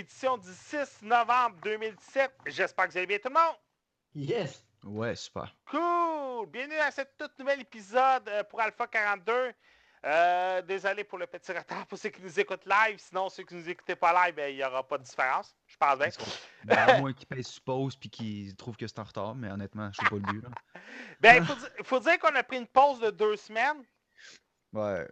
[0.00, 2.32] édition du 6 novembre 2017.
[2.46, 3.56] J'espère que vous allez bien tout le monde.
[4.14, 4.64] Yes!
[4.82, 5.54] Ouais, super.
[5.70, 6.46] Cool!
[6.46, 9.52] Bienvenue à ce tout nouvel épisode euh, pour Alpha 42.
[10.06, 12.98] Euh, désolé pour le petit retard pour ceux qui nous écoutent live.
[12.98, 15.54] Sinon, ceux qui nous écoutez pas live, ben, il n'y aura pas de différence.
[15.66, 16.08] Je pense bien.
[16.64, 19.50] Ben, à moins qu'ils pèsent sur pause puis qu'ils trouvent que c'est en retard, mais
[19.50, 20.42] honnêtement, je sais pas le but.
[20.42, 20.48] Là.
[21.20, 23.84] Ben, il faut, faut dire qu'on a pris une pause de deux semaines.
[24.72, 25.06] Ouais.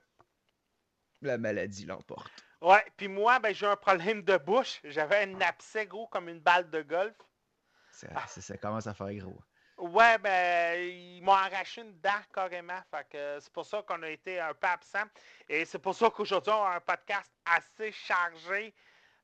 [1.21, 2.48] La maladie l'emporte.
[2.61, 4.81] Ouais, puis moi, ben, j'ai un problème de bouche.
[4.85, 7.15] J'avais un abcès gros comme une balle de golf.
[7.93, 8.27] Ça, Ah.
[8.27, 9.39] ça, commence à faire gros.
[9.79, 12.81] Ouais, ben, ils m'ont arraché une dent carrément.
[13.13, 15.05] C'est pour ça qu'on a été un peu absent.
[15.49, 18.75] Et c'est pour ça qu'aujourd'hui, on a un podcast assez chargé.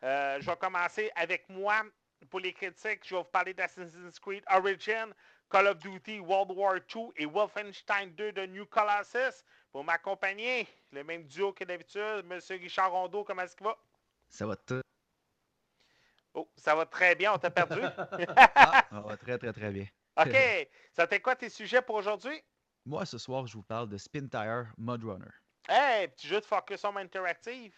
[0.04, 1.82] Euh, je vais commencer avec moi
[2.30, 3.00] pour les critiques.
[3.04, 5.12] Je vais vous parler d'Assassin's Creed Origin,
[5.48, 9.44] Call of Duty World War II et Wolfenstein 2 de New Colossus.
[9.72, 13.76] Pour m'accompagner, le même duo que d'habitude, Monsieur Richard Rondeau, comment est-ce qu'il va?
[14.28, 14.80] Ça va tout.
[16.32, 17.80] Oh, ça va très bien, on t'a perdu.
[18.36, 19.86] Ah, ça va très, très, très bien.
[20.16, 22.40] OK, ça t'est quoi tes sujets pour aujourd'hui?
[22.86, 25.30] Moi, ce soir, je vous parle de Spin Tire Mud Runner.
[25.68, 27.74] Hey, petit jeu de Focus Home Interactive.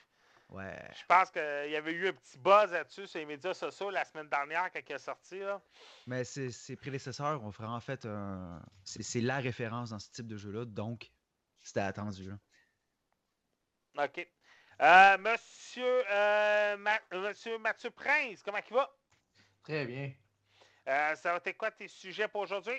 [0.48, 0.78] Ouais.
[0.94, 4.04] Je pense qu'il y avait eu un petit buzz là-dessus sur les médias sociaux la
[4.04, 5.40] semaine dernière quand il est sorti.
[5.40, 5.60] Là.
[6.06, 8.62] Mais ses, ses prédécesseurs ont vraiment fait un.
[8.84, 11.10] C'est la référence dans ce type de jeu-là, donc
[11.62, 12.30] c'était attendu.
[12.30, 14.04] là.
[14.04, 14.28] OK.
[14.82, 18.88] Euh, monsieur, euh, Ma- monsieur Mathieu Prince, comment il va?
[19.64, 20.12] Très bien.
[20.86, 22.78] Euh, ça va être quoi tes sujets pour aujourd'hui?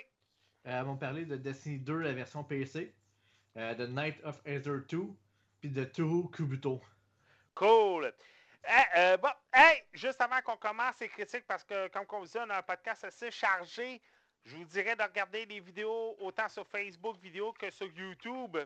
[0.66, 2.94] Euh, on va parler de Destiny 2, la version PC,
[3.56, 5.02] euh, de Night of Aether 2,
[5.60, 6.80] puis de Toru Kubuto.
[7.58, 8.12] Cool.
[8.62, 12.26] Hey, euh, bon, hey, juste avant qu'on commence les critiques, parce que comme on vous
[12.26, 14.00] dit, on a un podcast assez chargé,
[14.44, 18.56] je vous dirais de regarder les vidéos autant sur Facebook vidéo que sur YouTube.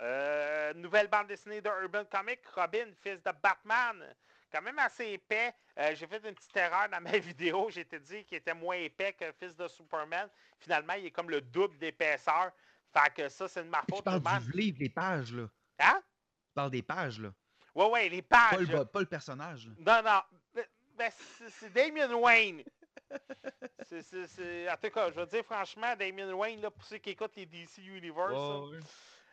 [0.00, 4.16] Euh, nouvelle bande dessinée de Urban Comic, Robin, fils de Batman.
[4.50, 5.52] Quand même assez épais.
[5.78, 7.68] Euh, j'ai fait une petite erreur dans ma vidéo.
[7.68, 10.26] J'étais dit qu'il était moins épais que fils de Superman.
[10.58, 12.50] Finalement, il est comme le double d'épaisseur.
[12.94, 14.04] Fait que ça, c'est de ma Tu faute.
[14.04, 14.42] parles man.
[14.42, 15.46] du livre, les pages, là.
[15.80, 16.02] Hein?
[16.48, 17.30] Tu parles des pages, là.
[17.74, 18.68] Ouais, ouais, les Pas pages.
[18.68, 19.66] le, pas le personnage.
[19.66, 20.02] là.
[20.02, 20.64] Non, non.
[20.96, 21.10] Ben,
[21.48, 22.62] c'est Damien Wayne.
[23.88, 27.34] C'est- En tout cas, je veux dire franchement, Damien Wayne, là, pour ceux qui écoutent
[27.36, 28.32] les DC Universe.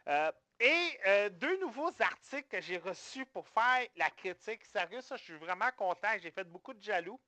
[0.07, 4.63] Euh, et euh, deux nouveaux articles que j'ai reçus pour faire la critique.
[4.65, 6.07] Sérieux, ça, je suis vraiment content.
[6.21, 7.19] J'ai fait beaucoup de jaloux.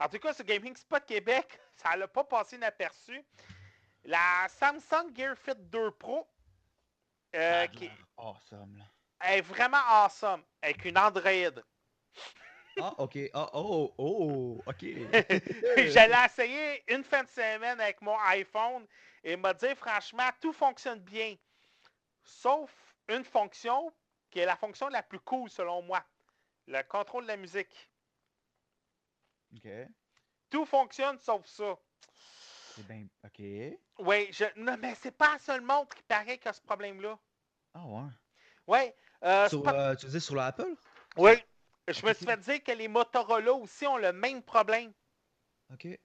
[0.00, 3.24] En tout cas, sur Gaming Spot Québec, ça n'a pas passé inaperçu.
[4.04, 6.26] La Samsung Gear Fit 2 Pro,
[7.34, 8.84] euh, qui Awesome, là.
[9.20, 11.62] Est vraiment awesome, avec une Android.
[12.80, 13.18] Ah, ok.
[13.32, 14.82] Ah, oh, oh, ok.
[15.88, 18.86] J'allais essayer une fin de semaine avec mon iPhone
[19.24, 21.36] et m'a dit franchement, tout fonctionne bien.
[22.22, 22.70] Sauf
[23.08, 23.92] une fonction
[24.30, 26.04] qui est la fonction la plus cool selon moi.
[26.66, 27.88] Le contrôle de la musique.
[29.54, 29.68] Ok.
[30.50, 31.78] Tout fonctionne sauf ça.
[32.74, 33.06] C'est bien.
[33.24, 33.38] Ok.
[33.98, 34.44] Oui, je...
[34.56, 37.18] non, mais c'est pas la seule montre qui paraît qui a ce problème-là.
[37.72, 38.10] Ah, ouais.
[38.66, 38.92] Oui.
[39.22, 40.74] Euh, Sur, pas- euh, tu dis sur l'Apple?
[41.16, 41.32] Oui.
[41.88, 44.92] Je me suis fait dire que les Motorola aussi ont le même problème.
[45.72, 45.84] Ok.
[45.84, 45.98] Ils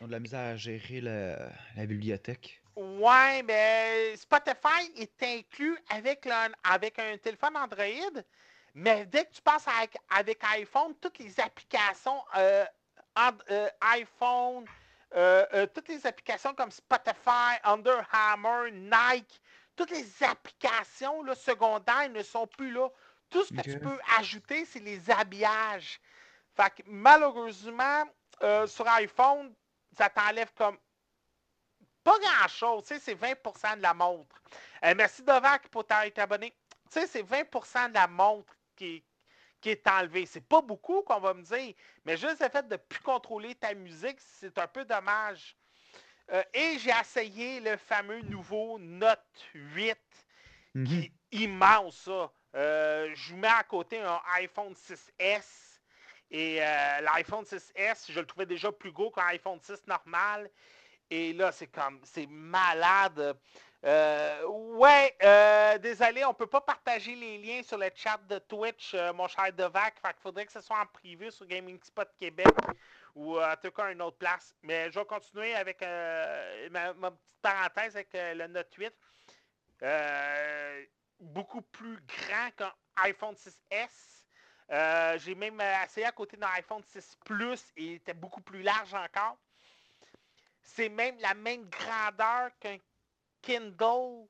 [0.00, 1.36] ont de la misère à gérer le-
[1.76, 2.62] la bibliothèque.
[2.74, 8.22] Ouais, mais Spotify est inclus avec, le- avec un téléphone Android,
[8.74, 12.64] mais dès que tu passes avec, avec iPhone, toutes les applications euh,
[13.14, 14.64] And- euh, iPhone,
[15.14, 19.41] euh, toutes les applications comme Spotify, Under Armour, Nike,
[19.82, 22.88] toutes les applications là, secondaires ne sont plus là.
[23.30, 26.00] Tout ce que tu peux ajouter, c'est les habillages.
[26.54, 28.04] Fait que malheureusement,
[28.42, 29.52] euh, sur iPhone,
[29.96, 30.78] ça t'enlève comme
[32.04, 32.84] pas grand-chose.
[32.84, 34.40] Tu sais, c'est 20% de la montre.
[34.84, 36.52] Euh, merci Dovac pour t'être abonné.
[36.90, 39.02] Tu sais, c'est 20% de la montre qui,
[39.60, 40.26] qui est enlevée.
[40.26, 41.74] C'est pas beaucoup qu'on va me dire,
[42.04, 45.56] mais juste le fait de ne plus contrôler ta musique, c'est un peu dommage.
[46.32, 49.20] Euh, et j'ai essayé le fameux nouveau Note
[49.54, 49.98] 8
[50.74, 50.86] Mhm.
[50.86, 51.12] qui est
[51.42, 52.32] immense, ça.
[52.54, 55.80] Euh, je vous mets à côté un iPhone 6S.
[56.30, 60.50] Et euh, l'iPhone 6S, je le trouvais déjà plus gros qu'un iPhone 6 normal.
[61.10, 63.36] Et là, c'est comme, c'est malade.
[63.84, 68.94] Euh, ouais, euh, désolé, on peut pas partager les liens sur le chat de Twitch,
[68.94, 69.94] euh, mon cher Devac.
[70.00, 72.46] Fait qu'il faudrait que ce soit en privé sur Gaming Spot Québec
[73.14, 74.54] ou euh, en tout cas une autre place.
[74.62, 78.92] Mais je vais continuer avec euh, ma, petite parenthèse avec euh, le Note 8.
[79.82, 80.84] Euh,
[81.20, 83.88] beaucoup plus grand qu'un iPhone 6S.
[84.70, 88.62] Euh, J'ai même essayé à côté d'un iPhone 6 Plus et il était beaucoup plus
[88.62, 89.36] large encore.
[90.62, 92.78] C'est même la même grandeur qu'un
[93.42, 94.26] Kindle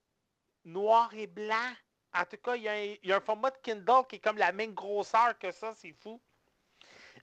[0.65, 1.73] noir et blanc.
[2.15, 4.53] En tout cas, il y, y a un format de Kindle qui est comme la
[4.53, 6.21] même grosseur que ça, c'est fou.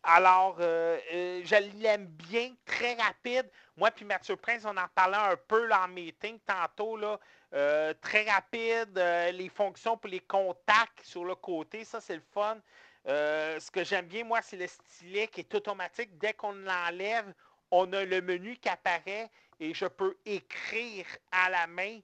[0.03, 3.49] Alors, euh, euh, je l'aime bien, très rapide.
[3.75, 6.97] Moi puis Mathieu Prince, on en parlait un peu là, en meeting tantôt.
[6.97, 7.19] Là,
[7.53, 8.95] Euh, très rapide,
[9.33, 12.59] les fonctions pour les contacts sur le côté, ça c'est le fun.
[13.05, 16.15] Ce que j'aime bien, moi, c'est le stylet qui est automatique.
[16.19, 17.33] Dès qu'on l'enlève,
[17.71, 21.99] on a le menu qui apparaît et je peux écrire à la main.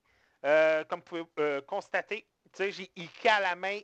[0.89, 2.25] Comme vous pouvez constater,
[2.57, 3.79] j'ai écrit à la main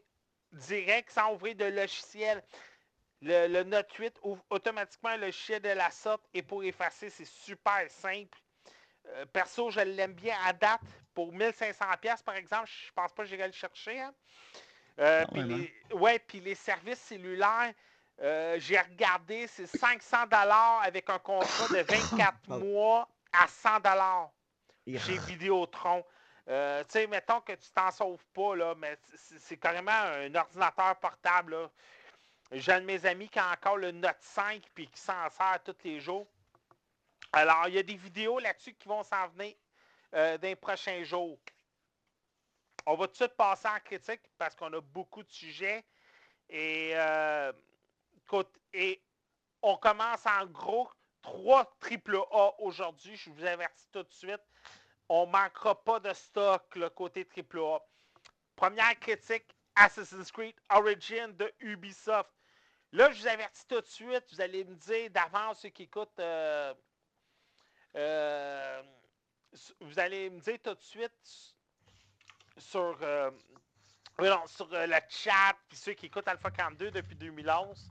[0.51, 2.43] direct sans ouvrir de logiciel.
[3.21, 7.25] Le, le Note 8 ouvre automatiquement le logiciel de la sorte et pour effacer, c'est
[7.27, 8.38] super simple.
[9.09, 10.81] Euh, perso, je l'aime bien à date.
[11.13, 14.00] Pour 1500$ par exemple, je pense pas que j'irai le chercher.
[14.00, 14.13] hein.
[15.00, 17.73] Euh, Ah, puis les, ouais, puis les services cellulaires,
[18.21, 22.65] euh, j'ai regardé, c'est 500$ avec un contrat de 24 Pardon.
[22.65, 24.31] mois à 100$
[24.88, 26.03] Et- chez Vidéotron.
[26.47, 30.33] Euh, tu sais, mettons que tu t'en sauves pas, là, mais c'est c'est carrément un
[30.33, 31.53] ordinateur portable.
[31.56, 31.69] là.
[32.51, 35.59] J'ai un de mes amis qui a encore le Note 5 puis qui s'en sert
[35.63, 36.27] tous les jours.
[37.31, 39.56] Alors, il y a des vidéos là-dessus qui vont s'en venir
[40.13, 41.39] euh, dans les prochains jours.
[42.86, 45.86] On va tout de suite passer en critique parce qu'on a beaucoup de sujets.
[46.50, 47.53] Et, euh,
[49.62, 50.89] on commence en gros
[51.21, 53.15] 3 AAA aujourd'hui.
[53.15, 54.42] Je vous avertis tout de suite.
[55.07, 57.80] On ne manquera pas de stock le côté AAA.
[58.57, 59.45] Première critique,
[59.75, 62.30] Assassin's Creed Origin de Ubisoft.
[62.93, 64.25] Là, je vous avertis tout de suite.
[64.31, 66.19] Vous allez me dire d'avance ceux qui écoutent.
[66.19, 66.73] euh,
[67.95, 68.83] euh,
[69.81, 71.55] vous allez me dire tout de suite
[72.57, 73.31] sur, euh,
[74.19, 77.89] non, sur le chat, puis ceux qui écoutent Alpha 42 depuis 2011,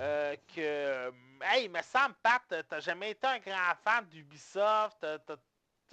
[0.00, 1.12] euh, que,
[1.42, 5.06] hey, il me semble, Pat, t'as jamais été un grand fan d'Ubisoft.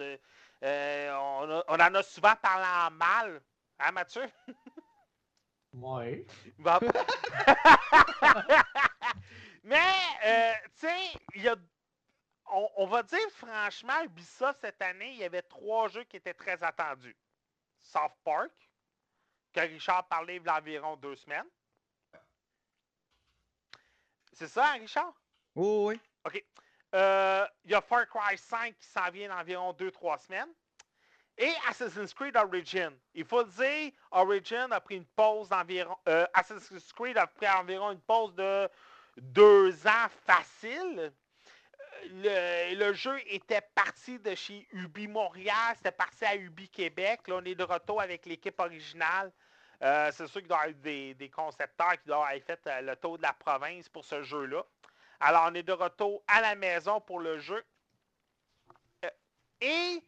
[0.01, 3.41] on, on en a souvent parlé en mal.
[3.79, 4.29] Hein, Mathieu?
[5.73, 6.25] Ouais.
[6.57, 6.79] Bon.
[9.63, 9.93] Mais,
[10.25, 11.55] euh, tu sais, il y a.
[12.49, 16.33] On, on va dire franchement, Ubisoft cette année, il y avait trois jeux qui étaient
[16.33, 17.17] très attendus.
[17.81, 18.51] South Park,
[19.53, 21.47] que Richard parlait il y a environ deux semaines.
[24.33, 25.13] C'est ça, hein, Richard?
[25.55, 25.99] Oui.
[26.25, 26.45] OK.
[26.95, 30.53] Euh, Il y a Far Cry 5 qui s'en vient dans environ 2-3 semaines.
[31.37, 32.91] Et Assassin's Creed Origin.
[33.13, 35.95] Il faut le dire, Origin a pris une pause d'environ.
[36.07, 38.67] euh, Assassin's Creed a pris environ une pause de
[39.17, 41.11] deux ans facile.
[42.25, 47.27] Euh, Le, jeu était parti de chez Ubi Montréal, c'était parti à Ubi Québec.
[47.27, 49.31] Là, on est de retour avec l'équipe originale.
[49.83, 52.95] Euh, c'est sûr qu'il doit y avoir des, des concepteurs qui doivent avoir fait le
[52.95, 54.63] tour de la province pour ce jeu-là.
[55.19, 57.63] Alors, on est de retour à la maison pour le jeu.
[59.61, 60.03] Et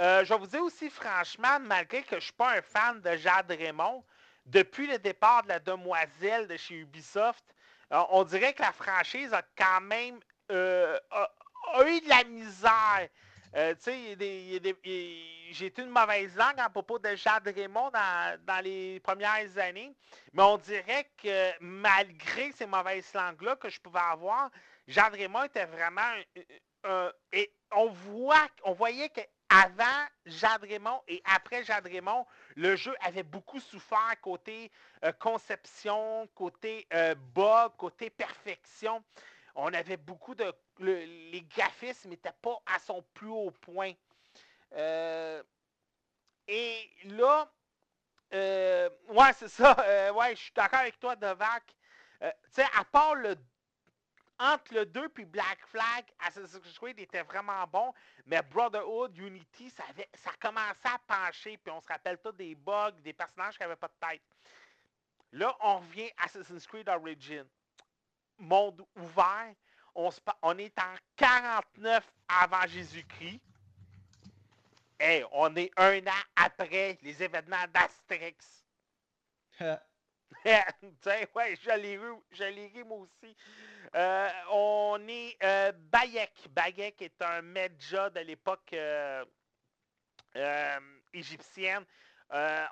[0.00, 3.00] euh, je vais vous dire aussi franchement, malgré que je ne suis pas un fan
[3.00, 4.04] de Jade Raymond,
[4.46, 7.44] depuis le départ de la demoiselle de chez Ubisoft,
[7.92, 10.18] euh, on dirait que la franchise a quand même
[10.50, 10.98] euh,
[11.86, 13.08] eu de la misère.
[13.54, 14.12] J'ai
[15.66, 19.92] été une mauvaise langue à propos de Jade Raymond dans, dans les premières années,
[20.32, 24.50] mais on dirait que malgré ces mauvaises langues-là que je pouvais avoir,
[24.88, 26.14] Jade Raymond était vraiment
[27.32, 29.10] et on voit, on voyait
[29.52, 34.70] qu'avant Jade Raymond et après Jade Raymond, le jeu avait beaucoup souffert côté
[35.04, 39.02] euh, conception, côté euh, bug, côté perfection.
[39.54, 40.52] On avait beaucoup de.
[40.78, 43.92] le- les graphismes n'étaient pas à son plus haut point.
[44.74, 45.42] Euh,
[46.48, 47.50] et là,
[48.34, 49.76] euh, ouais, c'est ça.
[50.14, 51.64] ouais, je suis d'accord avec toi, Devac.
[52.20, 53.36] Tu sais, à part le.
[54.42, 57.94] Entre le 2 puis Black Flag, Assassin's Creed était vraiment bon,
[58.26, 59.84] mais Brotherhood, Unity, ça,
[60.40, 63.86] commençait à pencher, puis on se rappelle tous des bugs, des personnages qui n'avaient pas
[63.86, 64.22] de tête.
[65.30, 67.46] Là, on revient à Assassin's Creed Origin.
[68.36, 69.54] Monde ouvert.
[69.94, 73.40] On, est en 49 avant Jésus-Christ.
[74.98, 78.64] Hey, on est un an après les événements d'Astérix.
[80.44, 83.36] Tiens, ouais, je l'ai ri, aussi.
[83.94, 86.32] Euh, on est euh, Bayek.
[86.50, 89.24] Bayek est un medja de l'époque euh,
[91.12, 91.84] égyptienne.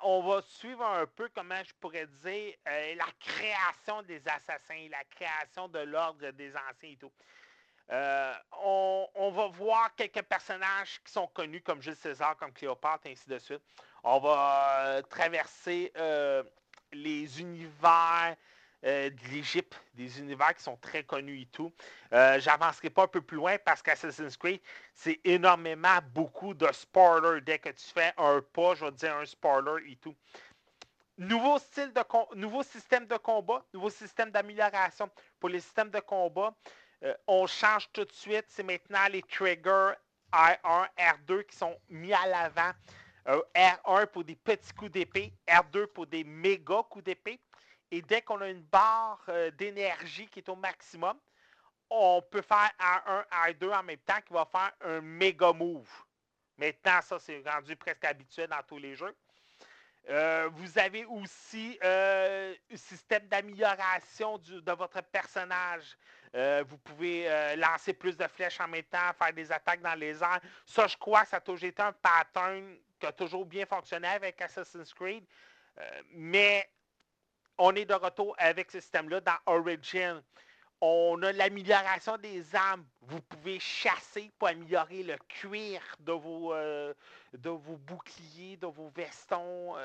[0.03, 5.67] On va suivre un peu, comment je pourrais dire, la création des assassins, la création
[5.67, 7.11] de l'ordre des anciens et tout.
[8.63, 13.29] On, on va voir quelques personnages qui sont connus comme Jules César, comme Cléopâtre, ainsi
[13.29, 13.61] de suite.
[14.03, 15.93] On va traverser
[16.93, 18.35] les univers
[18.83, 21.71] euh, de l'Égypte, des univers qui sont très connus et tout.
[22.13, 24.59] Euh, J'avancerai pas un peu plus loin parce qu'Assassin's Creed,
[24.95, 27.41] c'est énormément beaucoup de spoilers.
[27.41, 30.15] Dès que tu fais un pas, je vais te dire un spoiler et tout.
[31.19, 35.07] Nouveau, style de nouveau système de combat, nouveau système d'amélioration
[35.39, 36.51] pour les systèmes de combat.
[37.03, 38.45] Euh, on change tout de suite.
[38.47, 39.93] C'est maintenant les triggers
[40.33, 42.71] R1, R2 qui sont mis à l'avant.
[43.27, 47.39] Euh, R1 pour des petits coups d'épée, R2 pour des méga coups d'épée.
[47.91, 51.17] Et dès qu'on a une barre euh, d'énergie qui est au maximum,
[51.89, 55.89] on peut faire R1, R2 en même temps qui va faire un méga move.
[56.57, 59.15] Maintenant, ça, c'est rendu presque habituel dans tous les jeux.
[60.09, 65.95] Euh, vous avez aussi un système d'amélioration de votre personnage.
[66.65, 70.39] vous pouvez lancer plus de flèches en même temps, faire des attaques dans les airs.
[70.65, 74.07] Ça, je crois que ça a toujours été un pattern qui a toujours bien fonctionné
[74.07, 75.25] avec Assassin's Creed.
[75.79, 76.69] Euh, mais
[77.57, 80.21] on est de retour avec ce système-là dans Origin.
[80.81, 82.85] On a l'amélioration des armes.
[83.01, 86.93] Vous pouvez chasser pour améliorer le cuir de vos, euh,
[87.33, 89.75] de vos boucliers, de vos vestons,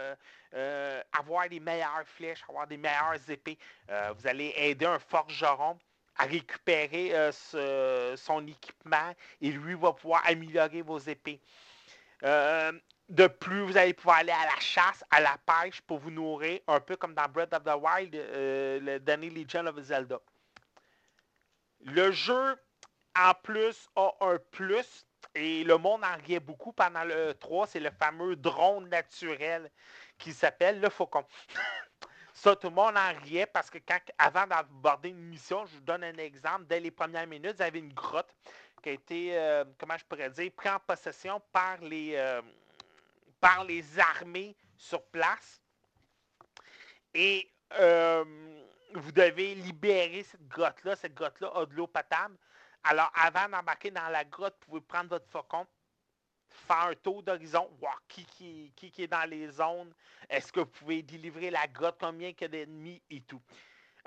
[0.55, 3.59] euh, avoir des meilleures flèches, avoir des meilleures épées.
[3.89, 5.79] vous allez aider un forgeron
[6.19, 11.41] à récupérer son équipement et lui va pouvoir améliorer vos épées.
[13.09, 16.61] De plus, vous allez pouvoir aller à la chasse, à la pêche pour vous nourrir,
[16.67, 20.19] un peu comme dans Breath of the Wild, euh, le dernier Legend of Zelda.
[21.83, 22.57] Le jeu,
[23.17, 27.81] en plus, a un plus, et le monde en riait beaucoup pendant le 3, c'est
[27.81, 29.71] le fameux drone naturel
[30.19, 31.25] qui s'appelle le faucon.
[32.35, 35.81] Ça, tout le monde en riait parce que quand, avant d'aborder une mission, je vous
[35.81, 38.35] donne un exemple, dès les premières minutes, vous avez une grotte
[38.83, 42.15] qui a été, euh, comment je pourrais dire, prise en possession par les...
[42.17, 42.43] Euh,
[43.41, 45.61] par les armées sur place.
[47.15, 48.25] Et euh,
[48.95, 50.97] vous devez libérer cette grotte-là.
[50.97, 52.37] Cette grotte-là a de l'eau potable.
[52.85, 55.67] Alors, avant d'embarquer dans la grotte, vous pouvez prendre votre faucon,
[56.49, 59.93] faire un tour d'horizon, voir qui, est dans les zones,
[60.29, 63.43] est-ce que vous pouvez délivrer la grotte, combien il y a d'ennemis et tout.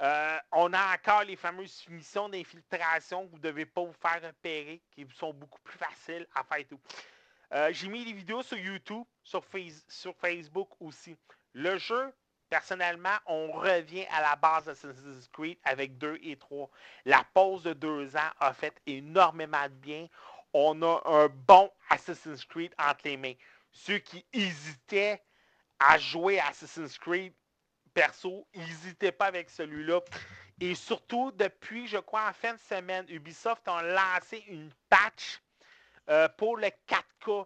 [0.02, 4.22] Euh, on a encore les fameuses missions d'infiltration que vous ne devez pas vous faire
[4.24, 6.80] repérer, qui sont beaucoup plus faciles à faire et tout.
[7.54, 11.16] Euh, j'ai mis des vidéos sur YouTube, sur, Facebook aussi.
[11.54, 12.14] Le jeu,
[12.50, 16.70] personnellement, on revient à la base d'Assassin's Creed avec 2 et 3.
[17.06, 20.08] La pause de deux ans a fait énormément de bien.
[20.54, 23.34] On a un bon Assassin's Creed entre les mains.
[23.72, 25.24] Ceux qui hésitaient
[25.80, 27.34] à jouer à Assassin's Creed,
[27.94, 30.02] perso, n'hésitez pas avec celui-là.
[30.60, 35.42] Et surtout, depuis, je crois, en fin de semaine, Ubisoft a lancé une patch
[36.10, 37.46] euh, pour le 4K,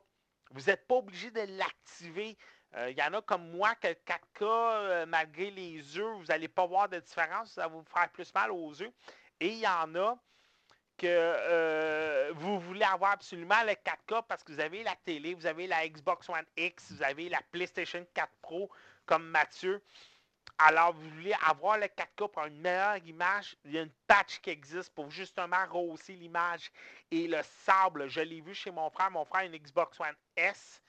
[0.52, 2.38] vous n'êtes pas obligé de l'activer.
[2.74, 6.26] Il euh, y en a comme moi que le 4K, euh, malgré les yeux, vous
[6.26, 8.92] n'allez pas voir de différence, ça va vous faire plus mal aux yeux.
[9.40, 10.18] Et il y en a
[10.98, 15.68] que vous voulez avoir absolument le 4K parce que vous avez la télé, vous avez
[15.68, 18.70] la Xbox One X, vous avez la PlayStation 4 Pro
[19.06, 19.82] comme Mathieu.
[20.58, 24.40] Alors, vous voulez avoir le 4K pour une meilleure image, il y a une patch
[24.40, 26.72] qui existe pour justement rehausser l'image.
[27.12, 29.12] Et le sable, je l'ai vu chez mon frère.
[29.12, 30.82] Mon frère a une Xbox One S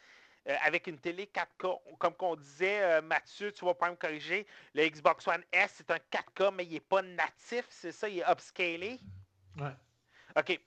[0.46, 1.96] euh, avec une télé 4K.
[1.98, 5.90] Comme qu'on disait, euh, Mathieu, tu vas pas me corriger, le Xbox One S, c'est
[5.90, 9.00] un 4K, mais il n'est pas natif, c'est ça, il est upscalé.
[9.56, 9.72] Ouais.
[10.36, 10.60] OK.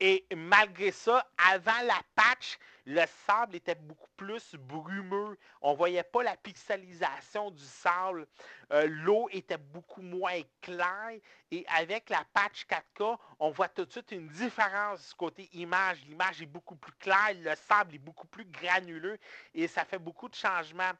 [0.00, 5.38] Et malgré ça, avant la patch, le sable était beaucoup plus brumeux.
[5.62, 8.26] On ne voyait pas la pixelisation du sable.
[8.72, 11.18] Euh, l'eau était beaucoup moins claire.
[11.50, 16.04] Et avec la patch 4K, on voit tout de suite une différence côté image.
[16.06, 19.18] L'image est beaucoup plus claire, le sable est beaucoup plus granuleux
[19.54, 20.92] et ça fait beaucoup de changements.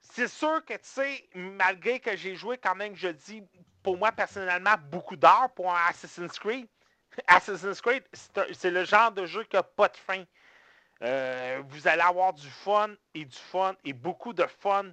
[0.00, 3.42] C'est sûr que, tu sais, malgré que j'ai joué quand même, je dis,
[3.88, 6.68] pour moi personnellement, beaucoup d'heures pour un Assassin's Creed,
[7.26, 8.04] Assassin's Creed,
[8.52, 10.24] c'est le genre de jeu qui n'a pas de fin.
[11.00, 14.92] Euh, vous allez avoir du fun et du fun et beaucoup de fun.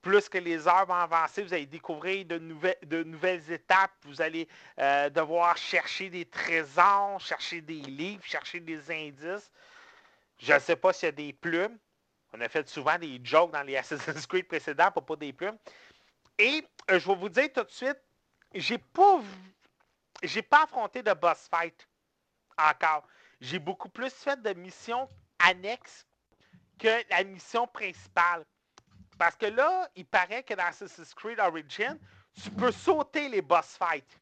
[0.00, 3.92] Plus que les heures vont avancer, vous allez découvrir de nouvelles, de nouvelles étapes.
[4.04, 9.52] Vous allez euh, devoir chercher des trésors, chercher des livres, chercher des indices.
[10.38, 11.76] Je ne sais pas s'il y a des plumes.
[12.32, 15.58] On a fait souvent des jokes dans les Assassin's Creed précédents pour pas des plumes.
[16.38, 17.98] Et euh, je vais vous dire tout de suite,
[18.54, 19.20] j'ai pas
[20.22, 21.86] j'ai pas affronté de boss fight
[22.56, 23.06] encore.
[23.40, 25.08] J'ai beaucoup plus fait de missions
[25.38, 26.06] annexes
[26.78, 28.44] que la mission principale.
[29.18, 31.98] Parce que là, il paraît que dans Assassin's Creed Origin,
[32.42, 34.18] tu peux sauter les boss fights.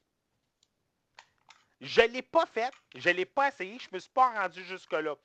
[1.80, 4.30] Je ne l'ai pas fait, je ne l'ai pas essayé, je ne me suis pas
[4.30, 5.16] rendu jusque-là.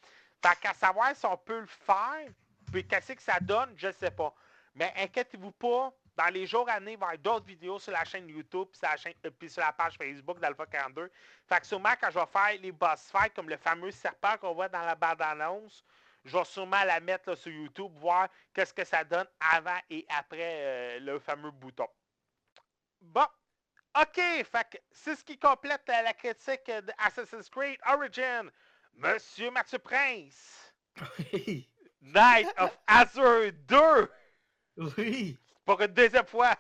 [0.44, 2.30] Fait qu'à savoir si on peut le faire,
[2.72, 4.34] puis qu'est-ce que ça donne, je ne sais pas.
[4.74, 7.92] Mais inquiétez-vous pas, dans les jours à venir, il va y avoir d'autres vidéos sur
[7.92, 11.12] la chaîne YouTube puis sur la, chaîne, euh, puis sur la page Facebook d'Alpha 42.
[11.48, 14.54] Fait que sûrement, quand je vais faire les boss fights, comme le fameux serpent qu'on
[14.54, 15.86] voit dans la bande-annonce,
[16.26, 20.06] je vais sûrement la mettre là, sur YouTube, voir qu'est-ce que ça donne avant et
[20.10, 21.88] après euh, le fameux bouton.
[23.00, 23.28] Bon.
[24.00, 28.50] OK, fait que c'est ce qui complète euh, la critique d'Assassin's Creed Origin.
[28.96, 30.74] Monsieur Mathieu Prince.
[31.32, 31.70] Oui.
[32.02, 34.12] Night of Azure 2.
[34.98, 35.38] Oui.
[35.68, 36.56] Pour une deuxième fois.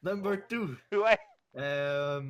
[0.00, 0.78] Number 2.
[0.92, 1.18] Ouais.
[1.56, 2.22] Euh,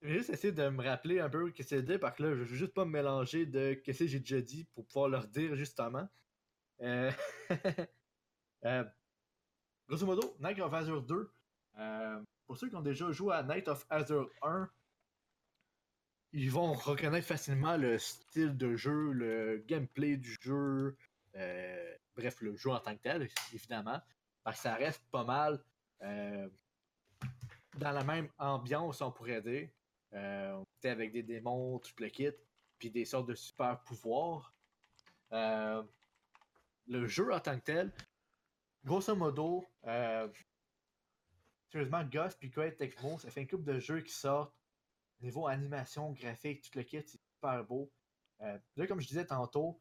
[0.00, 2.22] je vais juste essayer de me rappeler un peu ce que c'est dit, parce que
[2.22, 5.10] là, je veux juste pas me mélanger de ce que j'ai déjà dit pour pouvoir
[5.10, 6.08] leur dire justement.
[6.80, 7.12] Euh...
[8.64, 8.84] euh,
[9.86, 11.30] grosso modo, Night of Azure 2,
[11.80, 14.70] euh, pour ceux qui ont déjà joué à Night of Azure 1,
[16.32, 20.96] ils vont reconnaître facilement le style de jeu, le gameplay du jeu,
[22.14, 24.00] bref, le jeu en tant que tel, évidemment.
[24.54, 25.62] Ça reste pas mal
[26.02, 26.48] euh,
[27.78, 29.68] dans la même ambiance, on pourrait dire.
[30.12, 32.30] Euh, on était avec des démons, tout le kit,
[32.78, 34.54] puis des sortes de super pouvoirs.
[35.32, 35.82] Euh,
[36.86, 37.92] le jeu en tant que tel,
[38.84, 39.66] grosso modo,
[41.68, 44.54] sérieusement, Ghost puis Great Tecmo, ça fait une couple de jeux qui sortent.
[45.22, 47.90] Niveau animation, graphique, tout le kit, c'est super beau.
[48.38, 49.80] Là, comme je disais tantôt,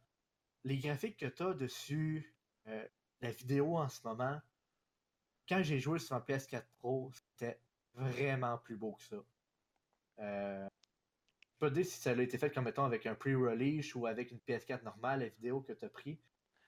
[0.64, 4.42] les graphiques que tu as dessus, la vidéo en ce moment,
[5.48, 7.60] quand j'ai joué sur un PS4 Pro, c'était
[7.94, 9.16] vraiment plus beau que ça.
[10.20, 10.68] Euh,
[11.42, 14.08] je peux te dire si ça a été fait comme mettons avec un pre-release ou
[14.08, 16.20] avec une PS4 normale, la vidéo que tu as pris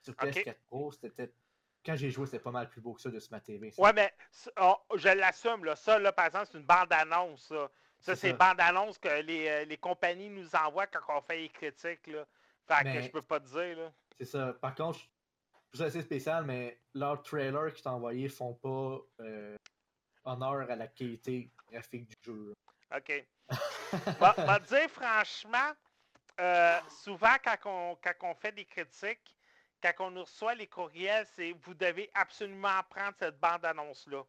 [0.02, 0.28] sur Ok.
[0.28, 1.32] PS4 Pro, c'était
[1.84, 3.72] quand j'ai joué, c'était pas mal plus beau que ça de sur ma TV.
[3.78, 4.12] Ouais, mais
[4.60, 5.76] oh, je l'assume, là.
[5.76, 7.70] Ça, là, par exemple, c'est une bande-annonce, ça.
[8.00, 12.06] Ça, C'est bande-annonce que les, euh, les compagnies nous envoient quand on fait les critiques,
[12.06, 12.26] là.
[12.66, 13.92] Fait que Mais- je peux pas te dire, là.
[14.18, 14.52] C'est ça.
[14.60, 15.00] Par contre,
[15.74, 19.56] c'est assez spécial, mais leurs trailers qu'ils t'ont envoyés font pas euh,
[20.24, 22.54] honneur à la qualité graphique du jeu.
[22.96, 23.26] OK.
[24.18, 25.72] Va te dire, franchement,
[26.40, 29.34] euh, souvent, quand on, quand on fait des critiques,
[29.82, 34.24] quand on nous reçoit les courriels, c'est vous devez absolument prendre cette bande-annonce-là.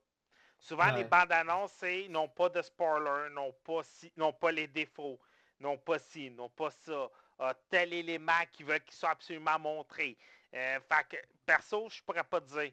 [0.59, 5.19] Souvent, les bandes-annonces, c'est non pas de spoiler, non pas, si, non pas les défauts,
[5.59, 10.17] non pas ci, non pas ça, ah, tel élément qui veut qu'ils soit absolument montré.
[10.55, 12.71] Euh, fait que, perso, je pourrais pas te dire.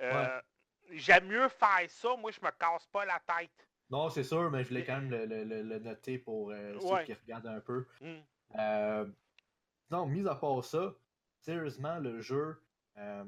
[0.00, 0.40] Euh,
[0.90, 3.66] J'aime mieux faire ça, moi, je me casse pas la tête.
[3.88, 6.78] Non, c'est sûr, mais je voulais quand même le, le- le- le noter pour euh,
[6.78, 7.04] ceux Ouais.
[7.04, 7.86] qui regardent un peu.
[8.00, 8.20] Hmm.
[8.58, 9.06] Euh,
[9.90, 10.94] non, mis à part ça,
[11.40, 12.62] sérieusement, le jeu,
[12.98, 13.24] euh,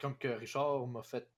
[0.00, 1.30] comme que Richard m'a fait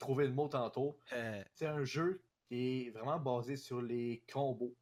[0.00, 4.74] trouver le mot tantôt, Euh, c'est un jeu qui est vraiment basé sur les combos.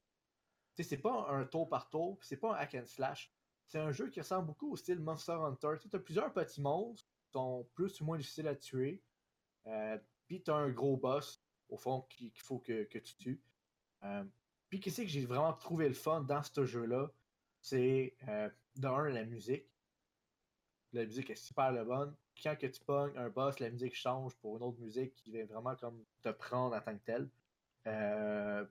[0.74, 3.30] Tu sais, c'est pas un tour par tour, c'est pas un hack and slash.
[3.66, 5.74] C'est un jeu qui ressemble beaucoup au style Monster Hunter.
[5.80, 9.02] Tu as plusieurs petits monstres qui sont plus ou moins difficiles à tuer.
[9.66, 13.42] Euh, puis tu as un gros boss, au fond, qui- qu'il faut que, tu tues.
[14.04, 14.24] Euh,
[14.68, 17.10] puis qu'est-ce que j'ai vraiment trouvé le fun dans ce jeu-là?
[17.60, 19.66] C'est, euh, de un, la musique.
[20.92, 22.14] La musique est super bonne.
[22.40, 25.46] Quand que tu pognes un boss, la musique change pour une autre musique qui vient
[25.46, 27.30] vraiment comme te prendre en tant que tel.
[27.86, 28.64] Euh,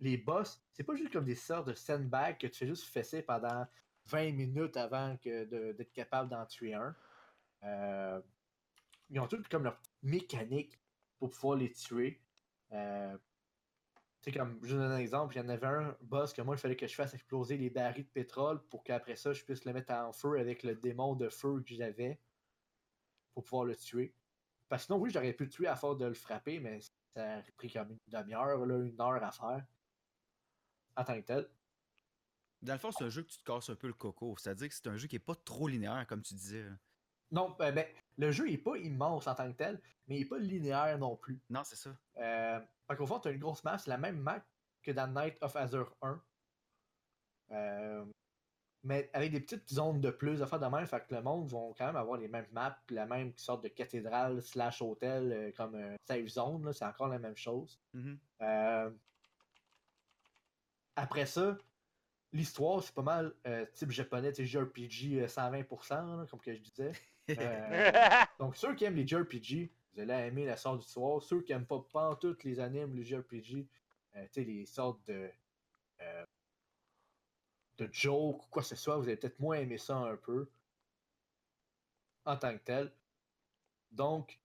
[0.00, 3.22] les boss, c'est pas juste comme des sortes de sandbags que tu fais juste fesser
[3.22, 3.66] pendant
[4.06, 6.94] 20 minutes avant d'être capable d'en tuer un.
[7.64, 8.20] Euh,
[9.10, 10.78] ils ont toutes comme leur mécanique
[11.18, 12.20] pour pouvoir les tuer.
[12.72, 13.16] Euh,
[14.30, 16.58] comme, je vous donne un exemple, il y en avait un boss que moi, il
[16.58, 19.72] fallait que je fasse exploser les barils de pétrole pour qu'après ça, je puisse le
[19.72, 22.20] mettre en feu avec le démon de feu que j'avais
[23.34, 24.14] pour pouvoir le tuer.
[24.68, 26.80] Parce que sinon, oui, j'aurais pu le tuer à force de le frapper, mais
[27.14, 29.66] ça a pris comme une demi-heure, une heure à faire.
[30.96, 31.48] En tant que tel.
[32.62, 34.36] Dans le fond, c'est un jeu que tu te casses un peu le coco.
[34.38, 36.62] C'est-à-dire que c'est un jeu qui est pas trop linéaire, comme tu disais.
[36.62, 36.70] là.
[37.32, 37.86] Non, ben, ben,
[38.18, 41.16] le jeu est pas immense en tant que tel, mais il est pas linéaire non
[41.16, 41.40] plus.
[41.48, 41.96] Non, c'est ça.
[42.18, 42.60] Euh,
[42.94, 44.44] qu'au fond, tu as une grosse map, c'est la même map
[44.82, 46.22] que dans Night of Azure 1.
[47.52, 48.04] Euh,
[48.84, 51.48] mais avec des petites zones de plus, de faire de même, fait que le monde
[51.48, 55.52] vont quand même avoir les mêmes maps, la même sorte de cathédrale slash hôtel euh,
[55.56, 57.80] comme un safe zone, là, c'est encore la même chose.
[57.94, 58.18] Mhm.
[58.42, 58.90] Euh,
[60.96, 61.56] après ça,
[62.32, 66.92] l'histoire, c'est pas mal euh, type japonais, JRPG euh, 120%, là, comme que je disais.
[67.30, 71.22] Euh, donc, ceux qui aiment les JRPG, vous allez aimer la sorte d'histoire.
[71.22, 73.68] Ceux qui aiment pas, pas toutes les animes, les JRPG,
[74.16, 75.30] euh, les sortes de.
[76.00, 76.26] euh,
[77.78, 80.50] de jokes ou quoi que ce soit, vous allez peut-être moins aimer ça un peu.
[82.24, 82.92] En tant que tel.
[83.92, 84.41] Donc.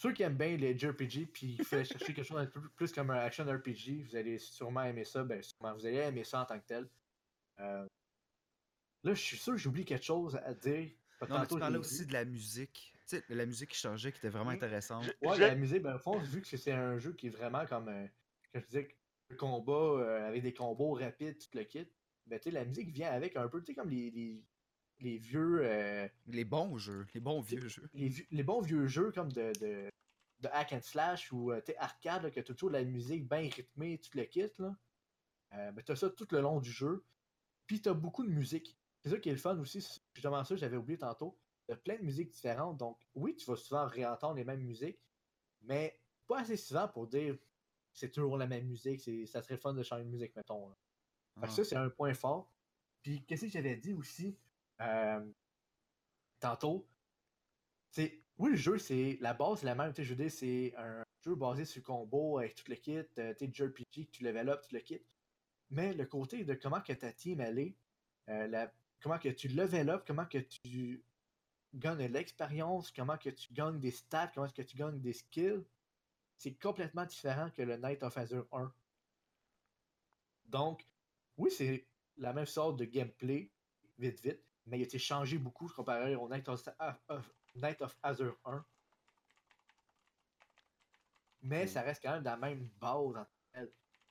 [0.00, 2.90] Ceux qui aiment bien les JRPG puis qui fait chercher quelque chose d'un peu plus
[2.90, 5.22] comme un action RPG, vous allez sûrement aimer ça.
[5.24, 6.88] Ben, sûrement, vous allez aimer ça en tant que tel.
[7.58, 7.84] Euh,
[9.04, 10.88] Là, je suis sûr que j'oublie quelque chose à dire.
[11.28, 12.94] Non, mais tu parlais l'ai aussi de la musique.
[13.08, 14.54] Tu sais, la musique qui changeait, qui était vraiment Mm.
[14.54, 15.04] intéressante.
[15.20, 17.66] Ouais, je- la musique, ben, au fond, vu que c'est un jeu qui est vraiment
[17.66, 18.06] comme, euh,
[18.54, 18.96] comme je disais,
[19.28, 21.86] le combat euh, avec des combos rapides, tout le kit,
[22.24, 24.42] ben, tu sais, la musique vient avec un peu, tu sais, comme les, les,
[25.00, 27.88] les vieux, euh, Les bons jeux, les bons vieux jeux.
[27.94, 29.90] les, les bons vieux jeux comme de, de,
[30.40, 33.28] de hack and slash ou, euh, tu arcade, là, que t'as toujours de la musique
[33.28, 34.76] bien rythmée, tout le kit, là.
[35.54, 37.04] Euh, ben, t'as ça tout le long du jeu.
[37.66, 38.76] Puis t'as beaucoup de musique.
[39.00, 39.80] C'est ça qui est le fun aussi,
[40.14, 41.38] justement ça, j'avais oublié tantôt.
[41.66, 45.00] T'as plein de musiques différentes, donc oui, tu vas souvent réentendre les mêmes musiques,
[45.62, 47.36] mais pas assez souvent pour dire
[47.92, 50.68] c'est toujours la même musique, c'est, ça serait le fun de changer de musique, mettons.
[50.68, 50.76] là.
[51.40, 51.54] Fait que Ah.
[51.56, 52.52] ça, c'est un point fort.
[53.02, 54.36] Puis, qu'est-ce que j'avais dit aussi?
[54.80, 55.32] Euh,
[56.40, 56.88] tantôt?
[58.38, 59.92] Oui, le jeu, c'est la base, c'est la même.
[59.94, 63.34] Je veux dire, c'est un jeu basé sur le combo avec tout le kit, euh,
[63.38, 65.02] tu JRPG, que tu level up, tout le kit.
[65.70, 67.76] Mais le côté de comment que ta team elle est,
[68.30, 71.04] euh, la- comment que tu level up, comment que tu
[71.74, 75.64] gagnes de l'expérience, comment que tu gagnes des stats, comment que tu gagnes des skills,
[76.38, 78.72] c'est complètement différent que le Night of Azure 1.
[80.46, 80.86] Donc,
[81.36, 83.50] oui, c'est la même sorte de gameplay,
[83.98, 86.62] vite vite, mais il a été changé beaucoup comparé au Night of,
[87.08, 88.64] of- Night of Azure 1.
[91.42, 91.68] Mais Mm.
[91.68, 93.26] ça reste quand même dans la même base en.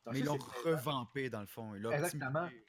[0.06, 1.76] Donc Mais ils l'ont revampé dans le fond.
[1.76, 2.44] Ils Exactement.
[2.46, 2.66] optimisé.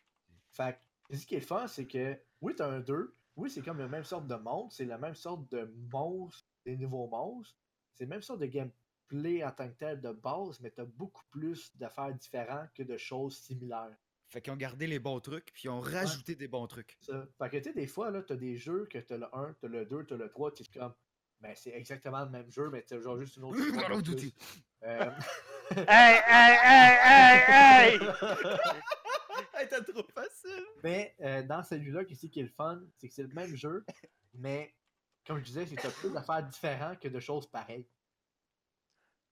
[0.50, 3.78] Fait que, ce qui est fun, c'est que, oui, t'as un 2, oui, c'est comme
[3.78, 7.56] la même sorte de monde, c'est la même sorte de monstre, des nouveaux monstres,
[7.94, 11.24] c'est la même sorte de gameplay en tant que tel de base, mais t'as beaucoup
[11.30, 13.96] plus d'affaires différentes que de choses similaires.
[14.30, 16.96] Fait qu'ils ont gardé les bons trucs, puis ils ont rajouté des bons trucs.
[17.00, 17.26] Ça.
[17.36, 19.66] Fait que, tu sais, des fois, là, t'as des jeux que t'as le 1, t'as
[19.66, 20.94] le 2, t'as le 3, t'es comme,
[21.40, 23.58] ben, c'est exactement le même jeu, mais t'as genre juste une autre.
[24.02, 24.34] Duty.
[24.84, 25.10] Euh,
[25.88, 28.00] Hey, hey, hey, hey, hey!
[29.54, 30.64] Hey, t'as trop facile!
[30.84, 33.84] Mais euh, dans celui-là, qu'est-ce qui est le fun, c'est que c'est le même jeu,
[34.34, 34.74] mais
[35.26, 37.86] comme je disais, c'est que t'as plus d'affaires différentes que de choses pareilles.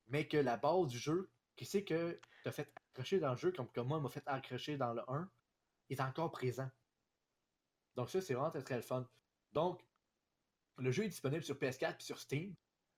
[0.08, 3.68] Mais que la base du jeu, qu'est-ce que t'as fait accrocher dans le jeu, comme,
[3.72, 5.28] comme moi m'a fait accrocher dans le 1,
[5.90, 6.70] est encore présent.
[7.96, 9.06] Donc ça, c'est vraiment très très le fun.
[9.52, 9.84] Donc,
[10.78, 12.54] le jeu est disponible sur PS4 et sur Steam.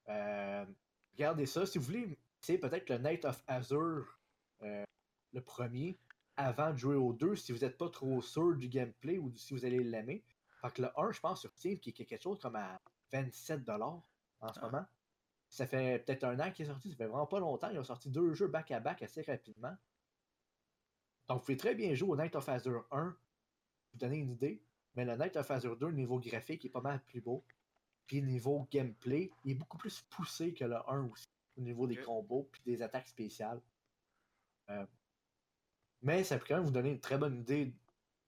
[0.09, 0.67] Euh,
[1.15, 1.65] regardez ça.
[1.65, 4.19] Si vous voulez, c'est peut-être le Night of Azure,
[4.63, 4.85] euh,
[5.33, 5.99] le premier,
[6.37, 9.55] avant de jouer au 2 si vous n'êtes pas trop sûr du gameplay ou si
[9.55, 10.23] vous allez l'aimer.
[10.61, 12.79] Fait que le 1, je pense, sur Steam, qui est quelque chose comme à
[13.11, 14.03] 27$
[14.41, 14.67] en ce Ah.
[14.67, 14.87] moment.
[15.51, 17.69] Ça fait peut-être un an qu'il est sorti, ça fait vraiment pas longtemps.
[17.71, 19.77] Ils ont sorti deux jeux back-à-back assez rapidement.
[21.29, 23.17] Donc, vous pouvez très bien jouer au Night of Azure 1,
[23.93, 24.63] vous donner une idée.
[24.95, 27.45] Mais le Night of Azure 2, niveau graphique, est pas mal plus beau.
[28.07, 31.97] Puis niveau gameplay, il est beaucoup plus poussé que le 1 aussi, au niveau des
[31.97, 33.61] combos puis des attaques spéciales.
[34.71, 34.87] Euh,
[36.03, 37.75] mais ça peut quand même vous donner une très bonne idée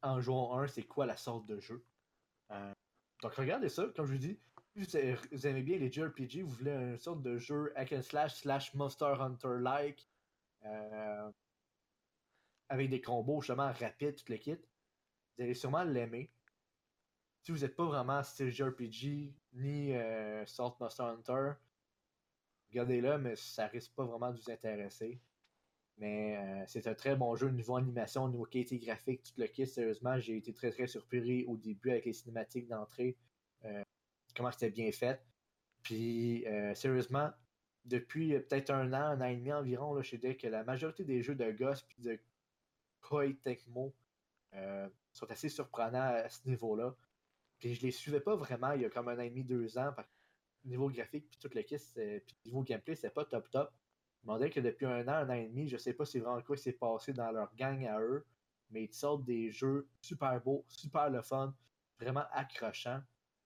[0.02, 1.84] en jouant 1, c'est quoi la sorte de jeu.
[2.50, 2.72] Euh,
[3.22, 4.38] donc regardez ça, comme je vous dis,
[4.74, 8.74] vous aimez bien les JRPG, vous voulez une sorte de jeu hack and slash slash
[8.74, 10.08] Monster Hunter-like,
[10.64, 11.30] euh,
[12.68, 14.56] avec des combos justement rapides, tout le kit,
[15.36, 16.30] vous allez sûrement l'aimer.
[17.42, 21.50] Si vous n'êtes pas vraiment style JRPG, ni euh, sorte Monster Hunter,
[22.70, 25.20] regardez-le, mais ça risque pas vraiment de vous intéresser.
[25.98, 29.66] Mais euh, c'est un très bon jeu niveau animation, niveau qualité graphique, tout le kit.
[29.66, 33.16] Sérieusement, j'ai été très très surpris au début avec les cinématiques d'entrée,
[34.36, 35.24] comment c'était bien fait.
[35.82, 37.32] Puis, euh, sérieusement,
[37.84, 40.64] depuis euh, peut-être un an, un an et demi environ, là, je dirais que la
[40.64, 42.20] majorité des jeux de Ghost puis de
[43.00, 43.96] Koei Tecmo
[44.54, 46.96] euh, sont assez surprenants à ce niveau-là.
[47.58, 49.78] Puis je les suivais pas vraiment il y a comme un an et demi, deux
[49.78, 49.94] ans.
[50.64, 53.72] Niveau graphique, puis tout le kit, c'est- puis niveau gameplay, c'était pas top top.
[54.22, 56.20] Je me demandais que depuis un an, un an et demi, je sais pas c'est
[56.20, 58.26] vraiment quoi s'est passé dans leur gang à eux,
[58.70, 61.56] mais ils sortent des jeux super beaux, super le fun,
[61.98, 63.02] vraiment accrochants.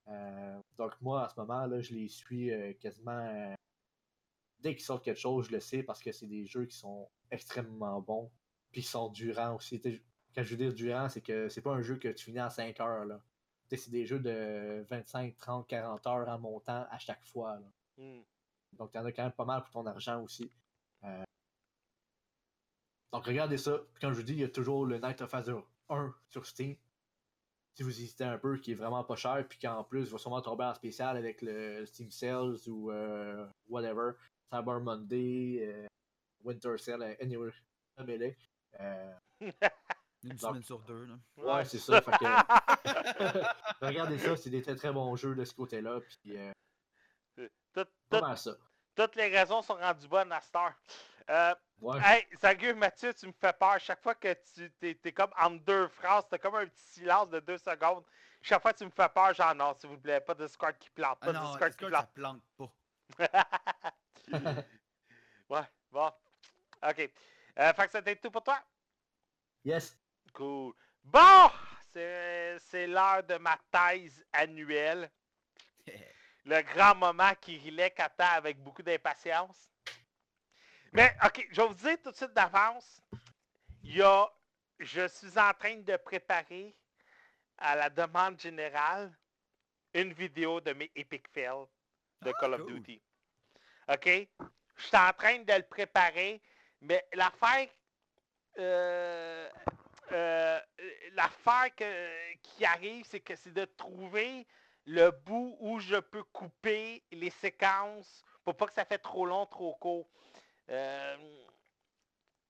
[0.09, 3.13] Euh, donc moi, en ce moment, là, je les suis euh, quasiment.
[3.13, 3.55] euh,
[4.61, 7.09] dès qu'ils sortent quelque chose, je le sais parce que c'est des jeux qui sont
[7.31, 8.31] extrêmement bons.
[8.73, 9.81] Puis qui sont durants aussi.
[9.81, 10.03] T'sais,
[10.35, 12.51] Quand je veux dire durant, c'est que c'est pas un jeu que tu finis en
[12.51, 13.05] 5 heures.
[13.07, 13.21] Là.
[13.69, 17.59] C'est des jeux de 25, 30, 40 heures en montant à chaque fois.
[17.59, 17.67] là.
[17.97, 18.23] Hmm.
[18.73, 20.51] Donc, tu en as quand même pas mal pour ton argent aussi.
[21.05, 21.25] Euh,
[23.13, 23.79] Donc, regardez ça.
[24.01, 26.77] Comme je vous dis, il y a toujours le Night of Azure 1 sur Steam.
[27.77, 30.41] Si vous hésitez un peu, qui est vraiment pas cher, puis qu'en plus, va sûrement
[30.41, 34.13] tomber en spécial avec le Steam Sales ou euh, whatever,
[34.51, 35.87] Cyber Monday, euh,
[36.43, 37.51] Winter Sale, euh, anyway,
[37.99, 38.35] nommez-les.
[38.81, 39.13] Euh,
[40.23, 41.15] Une Donc- semaine sur deux, là.
[41.37, 42.01] ouais, c'est ça.
[42.01, 42.25] fait que-
[43.87, 46.01] regardez ça, c'est des très très bons jeux de ce côté-là.
[46.01, 46.53] Puis, euh,
[47.75, 48.57] Tout- tout- ça.
[48.95, 50.41] toutes les raisons sont rendues bonnes à.
[51.29, 51.99] Euh, Ouais.
[52.03, 53.79] hey, Zague, Mathieu, tu me fais peur.
[53.81, 57.29] Chaque fois que tu t'es, t'es comme entre deux phrases, t'as comme un petit silence
[57.31, 58.05] de deux secondes.
[58.43, 60.77] chaque fois que tu me fais peur, genre non, s'il vous plaît, pas de Discord
[60.79, 62.11] qui plante, Ah pas de non, Discord qui plante.
[62.15, 62.73] plante pas.
[65.51, 66.07] ouais, bon.
[66.83, 67.11] OK.
[67.59, 68.61] Euh, fait que c'était tout pour toi?
[69.65, 69.97] yes.
[70.33, 70.75] Cool.
[71.05, 71.51] Bon!
[71.93, 75.11] C'est c'est l'heure de ma thèse annuelle.
[76.45, 79.71] Le grand moment qui Rilek attend avec beaucoup d'impatience.
[80.97, 83.03] Mais, OK, je vais vous dire tout de suite d'avance.
[83.83, 84.27] Il y a.
[84.79, 86.75] Je suis en train de préparer,
[87.59, 89.13] à la demande générale,
[89.93, 91.67] une vidéo de mes epic fails
[92.23, 92.81] de Ah, Call of cool.
[92.81, 93.03] Duty.
[93.89, 94.07] OK?
[94.77, 96.41] Je suis en train de le préparer,
[96.81, 97.69] mais l'affaire.
[98.59, 99.51] euh,
[100.13, 100.61] euh,
[101.13, 101.75] l'affaire
[102.43, 104.47] qui arrive, c'est que c'est de trouver
[104.87, 109.45] le bout où je peux couper les séquences pour pas que ça fait trop long,
[109.45, 110.09] trop court.
[110.71, 111.47] Euh,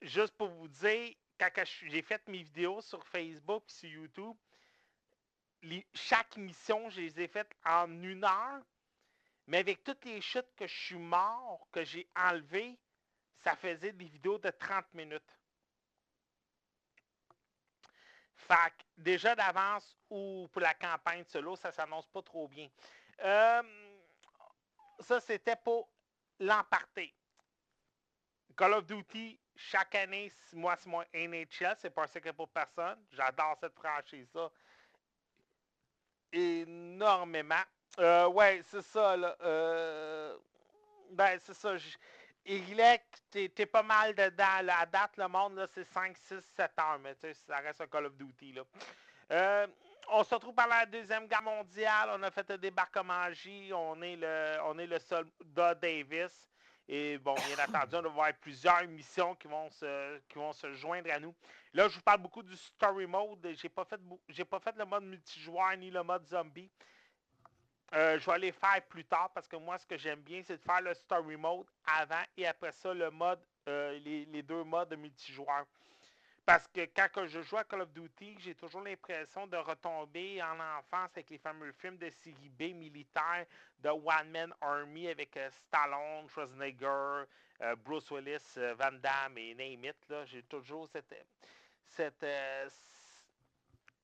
[0.00, 1.50] juste pour vous dire, quand
[1.83, 4.37] j'ai fait mes vidéos sur Facebook et sur YouTube,
[5.94, 8.62] chaque mission, je les ai faites en une heure.
[9.46, 12.79] Mais avec toutes les chutes que je suis mort, que j'ai enlevées,
[13.38, 15.22] ça faisait des vidéos de 30 minutes.
[18.35, 22.68] Fait que déjà d'avance ou pour la campagne solo, ça s'annonce pas trop bien.
[23.20, 23.62] Euh,
[25.00, 25.88] ça, c'était pour
[26.38, 27.14] l'emparter.
[28.57, 32.99] Call of Duty, chaque année, moi, c'est mon NHL, c'est pas un secret pour personne.
[33.12, 34.51] J'adore cette franchise-là
[36.33, 37.55] énormément.
[37.99, 39.37] Euh, ouais, c'est ça, là.
[39.42, 40.37] Euh,
[41.11, 41.75] ben, c'est ça.
[42.45, 44.62] Irilek, t'es t'es pas mal dedans.
[44.62, 44.81] là.
[44.81, 47.87] À date, le monde, c'est 5, 6, 7 heures, mais tu sais, ça reste un
[47.87, 48.62] Call of Duty, là.
[49.33, 49.66] Euh,
[50.09, 52.11] on se retrouve par la Deuxième Guerre mondiale.
[52.12, 53.73] On a fait un débarquement en J.
[53.75, 56.49] On est le, on est le soldat Davis.
[56.88, 60.72] Et bon, bien entendu, on va avoir plusieurs missions qui vont se, qui vont se
[60.75, 61.35] joindre à nous.
[61.72, 63.49] Là, je vous parle beaucoup du story mode.
[63.55, 66.70] J'ai pas pas fait le mode multijoueur ni le mode zombie.
[67.94, 70.57] Euh, je vais les faire plus tard parce que moi, ce que j'aime bien, c'est
[70.57, 74.62] de faire le story mode avant et après ça, le mode, euh, les, les deux
[74.62, 75.66] modes de multijoueur.
[76.46, 80.61] Parce que quand je joue à Call of Duty, j'ai toujours l'impression de retomber en
[80.61, 83.46] enfance avec les fameux films de série B militaires
[83.80, 87.24] de One Man Army avec euh, Stallone, Schwarzenegger,
[87.62, 90.24] euh, Bruce Willis, euh, Van Damme et name it, là.
[90.26, 91.12] J'ai toujours cette,
[91.88, 92.24] cette,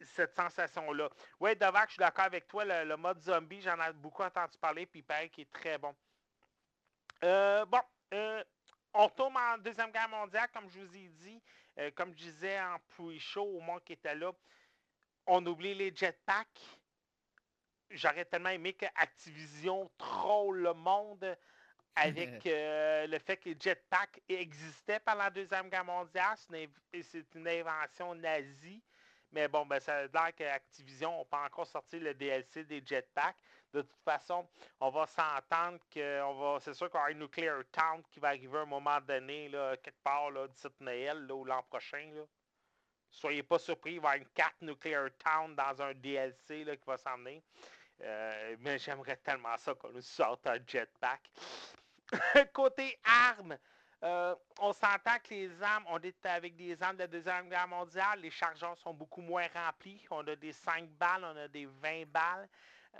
[0.04, 1.08] cette sensation-là.
[1.38, 2.64] Ouais, Dovac, je suis d'accord avec toi.
[2.64, 5.94] Le, mode zombie, j'en ai beaucoup entendu parler, puis il paraît qu'il est très bon.
[7.22, 7.82] Euh, bon,
[8.94, 11.40] on tombe en Deuxième Guerre mondiale, comme je vous ai dit.
[11.78, 14.32] Euh, comme je disais en pre-show au monde qui était là,
[15.26, 16.78] on oublie les jetpacks.
[17.90, 21.36] J'aurais tellement aimé que Activision troll le monde
[21.94, 26.36] avec euh, le fait que les jetpacks existaient pendant la Deuxième Guerre mondiale.
[26.36, 28.82] C'est une, invention nazie.
[29.30, 33.36] Mais bon, ben, ça a l'air qu'Activision n'a pas encore sorti le DLC des jetpacks.
[33.72, 34.46] De toute façon,
[34.80, 36.60] on va s'entendre que on va.
[36.60, 39.76] C'est sûr y aura une Nuclear Town qui va arriver à un moment donné, là,
[39.78, 42.10] quelque part, là, d'ici Noël là, l'an prochain.
[42.14, 42.22] Là.
[43.10, 46.76] Soyez pas surpris, il va y avoir une carte Nuclear Town dans un DLC là,
[46.76, 47.42] qui va s'en venir.
[48.02, 51.30] Euh, mais j'aimerais tellement ça qu'on nous sorte un jetpack.
[52.52, 53.56] Côté armes,
[54.02, 57.68] euh, on s'entend que les armes, on est avec des armes de la Deuxième Guerre
[57.68, 60.04] mondiale, les chargeurs sont beaucoup moins remplis.
[60.10, 62.48] On a des 5 balles, on a des 20 balles,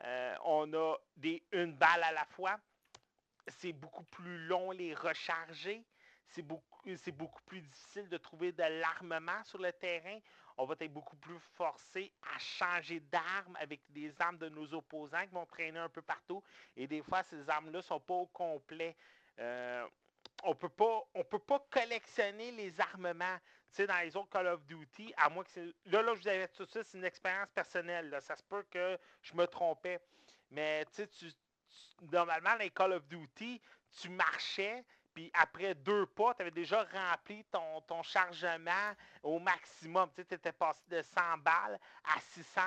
[0.05, 2.59] euh, on a des une balle à la fois.
[3.49, 5.85] C'est beaucoup plus long les recharger.
[6.29, 10.19] C'est beaucoup, plus difficile de trouver de l'armement sur le terrain.
[10.57, 15.23] On va être beaucoup plus forcé à changer d'armes avec des armes de nos opposants
[15.27, 16.43] qui vont traîner un peu partout.
[16.77, 18.97] Et des fois, ces armes-là ne sont pas au complet.
[19.39, 19.87] Euh,
[20.45, 20.51] on
[21.15, 23.39] on peut pas collectionner les armements.
[23.79, 25.65] Dans les autres Call of Duty, à moins que c'est.
[25.87, 28.11] Là, là, je vous avais tout ça, c'est une expérience personnelle.
[28.11, 28.21] là.
[28.21, 30.01] Ça se peut que je me trompais.
[30.51, 31.33] Mais tu sais, tu,
[32.13, 33.61] normalement, dans les Call of Duty,
[34.01, 40.11] tu marchais, puis après deux pas, tu avais déjà rempli ton, ton chargement au maximum.
[40.15, 42.61] Tu étais passé de 100 balles à 600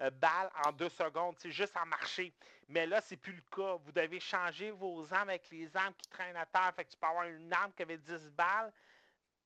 [0.00, 2.32] euh, balles en deux secondes, juste en marcher.
[2.68, 3.76] Mais là, c'est plus le cas.
[3.84, 6.72] Vous devez changer vos armes avec les armes qui traînent à terre.
[6.74, 8.72] Fait que tu peux avoir une arme qui avait 10 balles,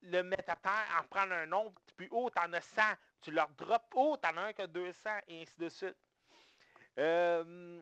[0.02, 2.82] le mettre à terre, en prendre un autre, puis oh, t'en as 100.
[3.22, 5.96] Tu leur drops, oh, t'en as un qui a 200, et ainsi de suite.
[6.98, 7.80] Euh,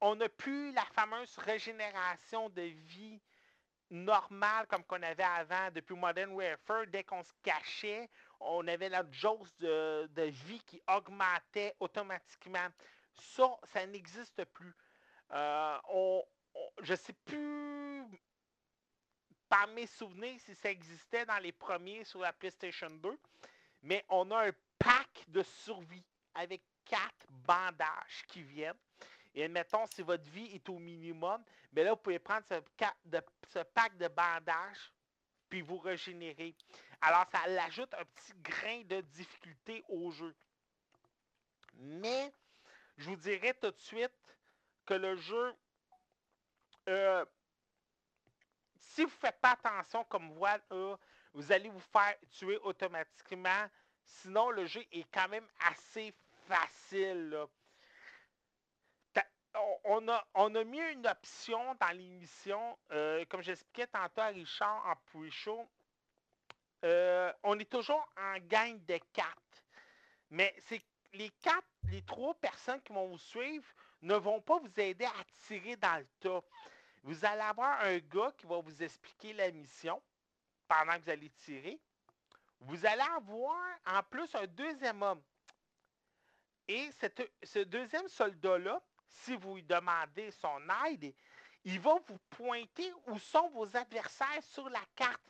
[0.00, 3.20] on n'a plus la fameuse régénération de vie
[3.90, 6.86] normale comme qu'on avait avant depuis Modern Warfare.
[6.88, 8.08] Dès qu'on se cachait,
[8.40, 12.66] on avait la jauge de, vie qui augmentait automatiquement.
[13.14, 14.74] Ça, ça n'existe plus.
[15.32, 15.78] Euh,
[16.82, 18.04] je ne sais plus
[19.52, 23.18] par mes souvenirs si ça existait dans les premiers sur la PlayStation 2,
[23.82, 26.02] mais on a un pack de survie.
[26.34, 28.78] avec quatre bandages qui viennent.
[29.34, 33.58] Et admettons, si votre vie est au minimum, mais là, vous pouvez prendre ce, ce
[33.58, 34.90] pack de bandages
[35.50, 36.54] puis vous régénérer.
[37.02, 40.34] Alors, ça ajoute un petit grain de difficulté au jeu.
[41.74, 42.32] Mais,
[42.96, 44.38] je vous dirais tout de suite
[44.86, 45.54] que le jeu,
[46.88, 47.26] euh,
[48.94, 50.62] si vous ne faites pas attention comme voilà,
[51.32, 53.66] vous allez vous faire tuer automatiquement.
[54.04, 56.14] Sinon, le jeu est quand même assez
[56.46, 57.38] facile.
[59.84, 64.86] On a, on a mis une option dans l'émission, euh, comme j'expliquais tantôt à Richard
[64.86, 65.68] en pre-show,
[66.84, 69.62] euh, on est toujours en gang de quatre.
[70.30, 73.66] Mais c'est les quatre, les trois personnes qui vont vous suivre
[74.00, 76.42] ne vont pas vous aider à tirer dans le tas.
[77.02, 80.00] Vous allez avoir un gars qui va vous expliquer la mission
[80.68, 81.80] pendant que vous allez tirer.
[82.60, 85.22] Vous allez avoir en plus un deuxième homme.
[86.68, 86.90] Et
[87.42, 91.12] ce deuxième soldat-là, si vous lui demandez son aide,
[91.64, 95.20] il va vous pointer où sont vos adversaires sur la carte.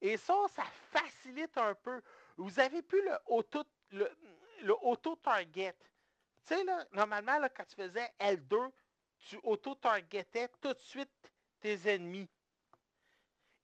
[0.00, 2.00] Et ça, ça facilite un peu.
[2.36, 4.08] Vous avez plus le auto, le,
[4.82, 5.74] auto-target.
[6.46, 8.70] Tu sais, normalement, là, quand tu faisais L2,
[9.18, 12.28] tu auto-targetais tout de suite tes ennemis.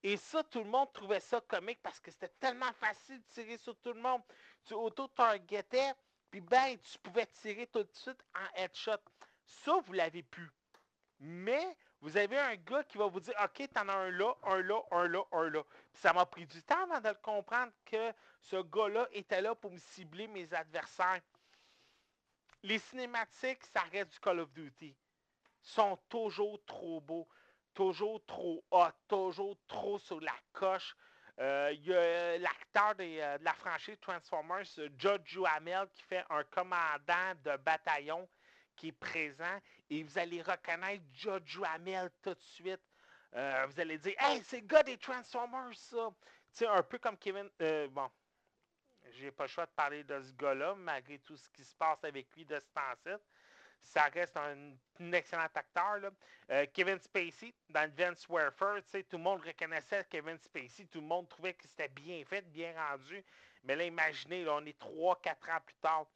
[0.02, 3.56] Et ça, tout le monde trouvait ça comique parce que c'était tellement facile de tirer
[3.56, 4.22] sur tout le monde.
[4.66, 5.94] Tu auto-targetais,
[6.30, 9.00] puis ben, tu pouvais tirer tout de suite en headshot.
[9.46, 10.50] Ça, vous l'avez plus.
[11.20, 14.60] Mais vous avez un gars qui va vous dire OK, t'en as un là, un
[14.60, 15.62] là, un là, un là.
[15.90, 18.12] Puis ça m'a pris du temps avant de comprendre que
[18.42, 21.22] ce gars-là était là pour me cibler mes adversaires.
[22.62, 24.94] Les cinématiques, ça reste du Call of Duty.
[25.64, 27.26] Sont toujours trop beaux,
[27.72, 30.94] toujours trop hot, toujours trop sur la coche.
[31.40, 36.44] Euh, il y a l'acteur euh, de, la franchise Transformers, Judge Hamel, qui fait un
[36.44, 38.28] commandant de bataillon
[38.76, 42.80] qui est présent et vous allez reconnaître Jojo Hamel tout de suite.
[43.34, 46.10] Euh, vous allez dire Hey, c'est le gars des Transformers, ça!
[46.52, 47.50] Tu sais, un peu comme Kevin.
[47.62, 48.08] Euh, bon,
[49.10, 52.04] j'ai pas le choix de parler de ce gars-là, malgré tout ce qui se passe
[52.04, 53.20] avec lui de ce temps-ci.
[53.82, 55.98] Ça reste un, excellent acteur.
[55.98, 56.10] Là.
[56.50, 61.28] Euh, Kevin Spacey, dans Advanced Warfare, tout le monde reconnaissait Kevin Spacey, tout le monde
[61.28, 63.24] trouvait que c'était bien fait, bien rendu.
[63.62, 66.06] Mais là, imaginez, on est 3-4 ans plus tard.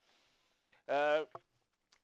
[0.91, 1.25] Euh,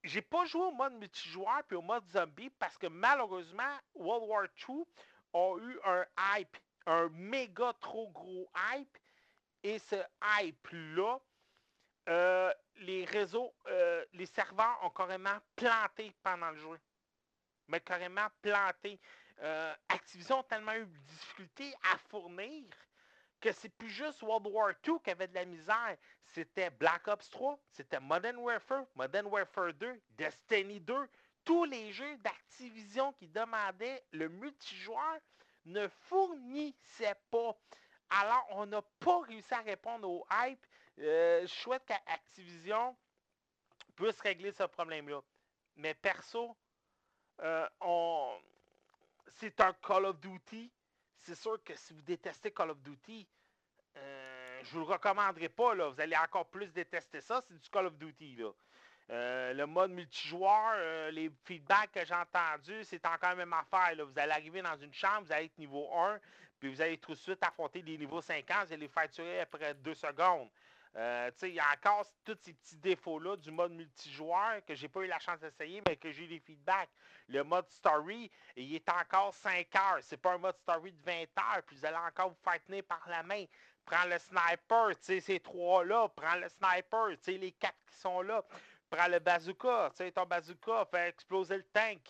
[0.03, 4.45] j'ai pas joué au mode multijoueur puis au mode zombie parce que malheureusement, World War
[4.69, 4.85] II
[5.33, 6.05] a eu un
[6.37, 8.99] hype, un méga trop gros hype.
[9.63, 9.97] Et ce
[10.41, 11.19] hype-là,
[12.09, 16.81] euh, les réseaux, euh, les serveurs ont carrément planté pendant le jeu.
[17.69, 19.01] Mais carrément planté.
[19.41, 22.65] Euh, Activision a tellement eu de difficultés à fournir
[23.41, 25.97] que c'est plus juste World War II qui avait de la misère.
[26.33, 30.95] C'était Black Ops 3, c'était Modern Warfare, Modern Warfare 2, Destiny 2.
[31.45, 35.19] Tous les jeux d'Activision qui demandaient le multijoueur
[35.67, 37.57] ne fournissaient pas.
[38.09, 40.67] Alors, on n'a pas réussi à répondre au hype.
[41.01, 42.97] Euh, je souhaite qu'Activision
[43.97, 45.21] puisse régler ce problème-là.
[45.77, 46.57] Mais perso,
[47.41, 47.69] euh,
[49.27, 50.71] c'est un Call of Duty
[51.25, 53.27] c'est sûr que si vous détestez Call of Duty,
[53.97, 55.75] euh, je vous le recommanderai pas.
[55.75, 55.89] Là.
[55.89, 57.43] Vous allez encore plus détester ça.
[57.49, 58.39] C'est du Call of Duty.
[59.11, 63.95] Euh, le mode multijoueur, les feedbacks que j'ai entendus, c'est encore la même affaire.
[63.97, 64.05] Là.
[64.05, 66.21] Vous allez arriver dans une chambre, vous allez être niveau 1,
[66.59, 69.41] puis vous allez tout de suite affronter des niveaux 50, vous allez les faire tuer
[69.41, 70.49] après deux secondes.
[70.97, 75.01] Euh, il y a encore tous ces petits défauts-là du mode multijoueur que j'ai pas
[75.01, 76.91] eu la chance d'essayer, mais que j'ai eu des feedbacks.
[77.29, 79.99] Le mode story, il est encore 5 heures.
[80.03, 82.85] C'est pas un mode story de 20 heures, puis vous allez encore vous faire tenir
[82.85, 83.45] par la main.
[83.85, 88.45] Prends le sniper, ces trois-là, prends le sniper, les quatre qui sont là.
[88.89, 92.01] Prends le bazooka, ton bazooka, fait exploser le tank.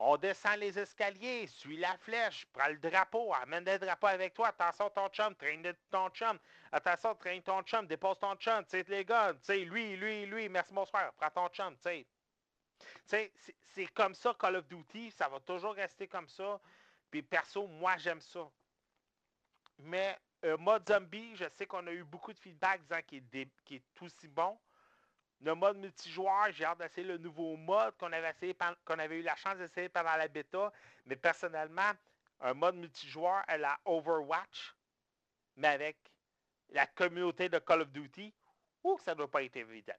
[0.00, 4.48] On descend les escaliers, suis la flèche, prends le drapeau, amène le drapeau avec toi.
[4.48, 6.38] Attention ton chum, traîne ton chum.
[6.70, 10.24] Attention, traîne ton chum, dépose ton chum, tu sais, les gars, tu sais, lui, lui,
[10.26, 12.06] lui, merci frère, prends ton chum, tu
[13.04, 13.32] sais.
[13.74, 16.60] C'est comme ça Call of Duty, ça va toujours rester comme ça.
[17.10, 18.48] Puis perso, moi j'aime ça.
[19.78, 23.50] Mais euh, mode zombie, je sais qu'on a eu beaucoup de feedback disant qu'il est,
[23.70, 24.56] est aussi bon.
[25.40, 29.22] Le mode multijoueur, j'ai hâte d'essayer le nouveau mode qu'on avait, essayé, qu'on avait eu
[29.22, 30.72] la chance d'essayer pendant la bêta.
[31.06, 31.92] Mais personnellement,
[32.40, 34.74] un mode multijoueur à la Overwatch,
[35.56, 35.96] mais avec
[36.70, 38.34] la communauté de Call of Duty,
[38.82, 39.94] ou ça ne doit pas être évident.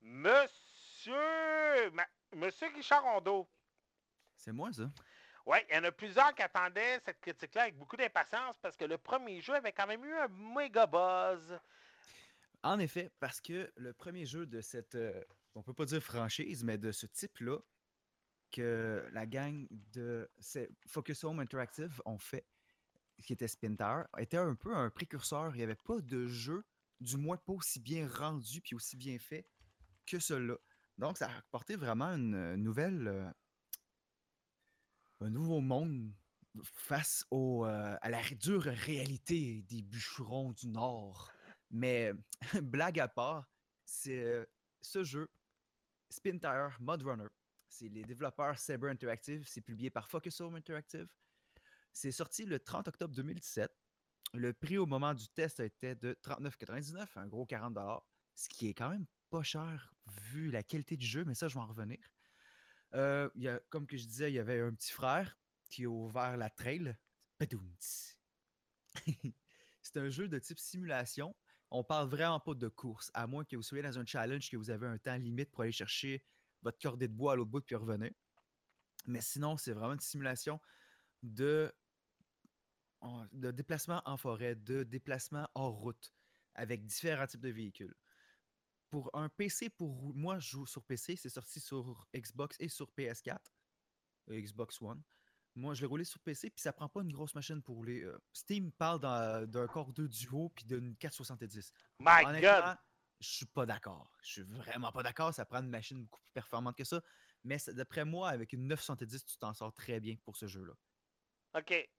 [0.00, 1.12] Monsieur,
[2.34, 3.48] Monsieur Richard Rondeau.
[4.36, 4.84] C'est moi, ça.
[5.46, 8.84] Oui, il y en a plusieurs qui attendaient cette critique-là avec beaucoup d'impatience parce que
[8.84, 11.58] le premier jeu avait quand même eu un méga buzz.
[12.62, 15.22] En effet, parce que le premier jeu de cette, euh,
[15.54, 17.58] on peut pas dire franchise, mais de ce type-là,
[18.50, 20.28] que la gang de
[20.86, 22.46] Focus Home Interactive ont fait,
[23.24, 25.54] qui était Spin Tower, était un peu un précurseur.
[25.54, 26.64] Il n'y avait pas de jeu,
[27.00, 29.46] du moins pas aussi bien rendu puis aussi bien fait
[30.06, 30.56] que cela.
[30.98, 33.30] Donc, ça a apporté vraiment une euh, nouvelle, euh,
[35.20, 36.12] un nouveau monde
[36.74, 41.32] face au, euh, à la dure réalité des bûcherons du Nord.
[41.70, 42.12] Mais
[42.62, 43.48] blague à part,
[43.84, 44.44] c'est euh,
[44.80, 45.28] ce jeu,
[46.08, 47.28] Spin Tire Mud Runner.
[47.68, 49.44] C'est les développeurs Saber Interactive.
[49.46, 51.08] C'est publié par Focus Home Interactive.
[51.92, 53.70] C'est sorti le 30 octobre 2017.
[54.34, 57.76] Le prix au moment du test était de 39,99, un gros 40
[58.34, 61.54] ce qui est quand même pas cher vu la qualité du jeu, mais ça, je
[61.54, 61.98] vais en revenir.
[62.94, 65.88] Euh, y a, comme que je disais, il y avait un petit frère qui a
[65.88, 66.96] ouvert la trail.
[69.82, 71.34] C'est un jeu de type simulation.
[71.70, 74.56] On parle vraiment pas de course, à moins que vous soyez dans un challenge que
[74.56, 76.24] vous avez un temps limite pour aller chercher
[76.62, 78.10] votre cordée de bois à l'autre bout puis revenir.
[79.06, 80.60] Mais sinon, c'est vraiment une simulation
[81.22, 81.72] de,
[83.32, 86.12] de déplacement en forêt, de déplacement hors route,
[86.54, 87.94] avec différents types de véhicules.
[88.90, 92.90] Pour un PC, pour moi, je joue sur PC, c'est sorti sur Xbox et sur
[92.98, 93.38] PS4,
[94.30, 95.00] euh, Xbox One.
[95.60, 98.02] Moi, je l'ai roulé sur PC, puis ça prend pas une grosse machine pour rouler.
[98.02, 99.00] euh, Steam parle
[99.46, 101.72] d'un Core 2 Duo puis d'une 470.
[101.98, 102.78] My God!
[103.20, 104.10] Je suis pas d'accord.
[104.22, 105.34] Je suis vraiment pas d'accord.
[105.34, 107.02] Ça prend une machine beaucoup plus performante que ça.
[107.44, 110.72] Mais d'après moi, avec une 970, tu t'en sors très bien pour ce jeu-là.
[111.54, 111.90] OK.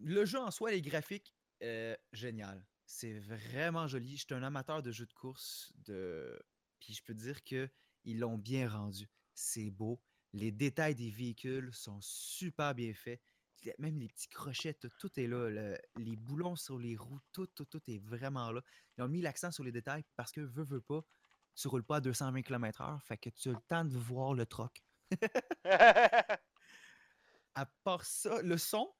[0.00, 2.66] Le jeu en soi, les graphiques, euh, génial.
[2.86, 4.16] C'est vraiment joli.
[4.16, 5.74] Je suis un amateur de jeux de course.
[5.84, 6.40] De...
[6.80, 7.68] Puis je peux dire que
[8.04, 9.10] ils l'ont bien rendu.
[9.34, 10.00] C'est beau.
[10.32, 13.20] Les détails des véhicules sont super bien faits.
[13.78, 15.48] Même les petits crochets, tout, tout est là.
[15.50, 18.62] le- les boulons sur les roues, tout, tout, tout est vraiment là.
[18.96, 21.02] Ils ont mis l'accent sur les détails parce que, veux, veux pas,
[21.56, 23.00] tu roules pas à 220 km/h.
[23.02, 24.84] Fait que tu as le temps de voir le troc.
[27.54, 28.94] À part ça, le son,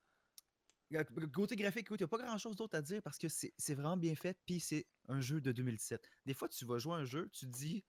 [1.33, 3.53] côté graphique, écoute, il n'y a pas grand chose d'autre à dire parce que c'est
[3.59, 6.09] c'est vraiment bien fait, puis c'est un jeu de 2017.
[6.25, 7.85] Des fois, tu vas jouer à un jeu, tu te dis,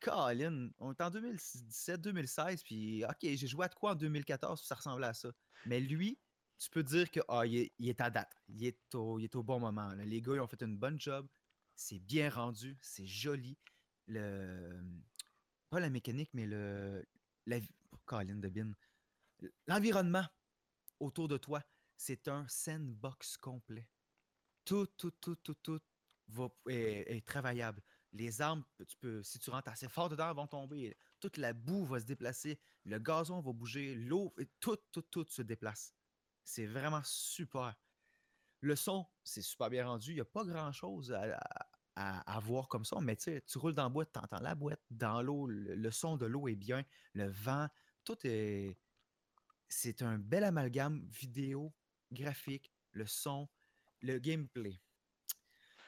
[0.00, 4.74] Colin, on est en 2017-2016, puis ok, j'ai joué à de quoi en 2014, ça
[4.74, 5.30] ressemblait à ça.
[5.66, 6.18] Mais lui,
[6.58, 9.92] tu peux dire que ah, il, est, il à date, il est au, bon moment.
[9.94, 11.26] Les gars, ils ont fait une bonne job,
[11.74, 13.56] c'est bien rendu, c'est joli.
[14.06, 14.82] Le,
[15.68, 17.04] pas la mécanique, mais le,
[17.46, 17.60] la,
[18.04, 18.72] Colin de Bin.
[19.66, 20.26] L'environnement
[20.98, 21.62] autour de toi,
[21.96, 23.88] c'est un sandbox complet.
[24.64, 25.80] Tout, tout, tout, tout, tout
[26.28, 27.82] va, est travaillable.
[28.12, 28.42] Les
[28.98, 30.96] peux, si tu rentres assez fort dedans, vont tomber.
[31.20, 32.58] Toute la boue va se déplacer.
[32.84, 33.94] Le gazon va bouger.
[33.94, 35.94] L'eau, tout, tout, tout se déplace.
[36.42, 37.76] C'est vraiment super.
[38.60, 40.10] Le son, c'est super bien rendu.
[40.10, 41.38] Il n'y a pas grand-chose à,
[41.96, 44.80] à- voir comme ça, mais tu roules dans la boîte, tu entends la boîte.
[44.90, 46.84] Dans l'eau, le, le son de l'eau est bien.
[47.14, 47.68] Le vent,
[48.04, 48.76] tout est.
[49.68, 51.72] C'est un bel amalgame vidéo,
[52.10, 53.48] graphique, le son,
[54.00, 54.80] le gameplay.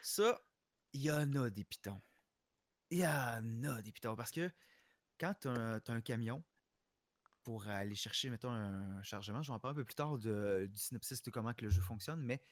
[0.02, 0.40] Ça,
[0.92, 2.00] il y en a des pitons.
[2.92, 4.14] Il y en a des pitons.
[4.14, 4.50] Parce que
[5.18, 6.44] quand tu as, un camion
[7.42, 10.68] pour aller chercher, mettons, un chargement, je vais en parler un peu plus tard de-
[10.70, 12.44] du synopsis de comment que le jeu fonctionne, mais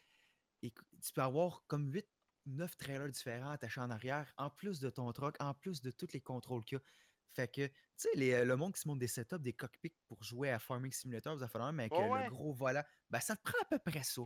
[0.62, 2.08] tu peux avoir comme 8,
[2.46, 6.10] 9 trailers différents attachés en arrière, en plus de ton truck, en plus de tous
[6.14, 6.84] les contrôles qu'il y a.
[7.32, 10.24] Fait que, tu sais, euh, le monde qui se monte des setups, des cockpits pour
[10.24, 12.24] jouer à Farming Simulator, vous avez fait mais avec ouais.
[12.24, 14.22] le gros volant, ben ça te prend à peu près ça.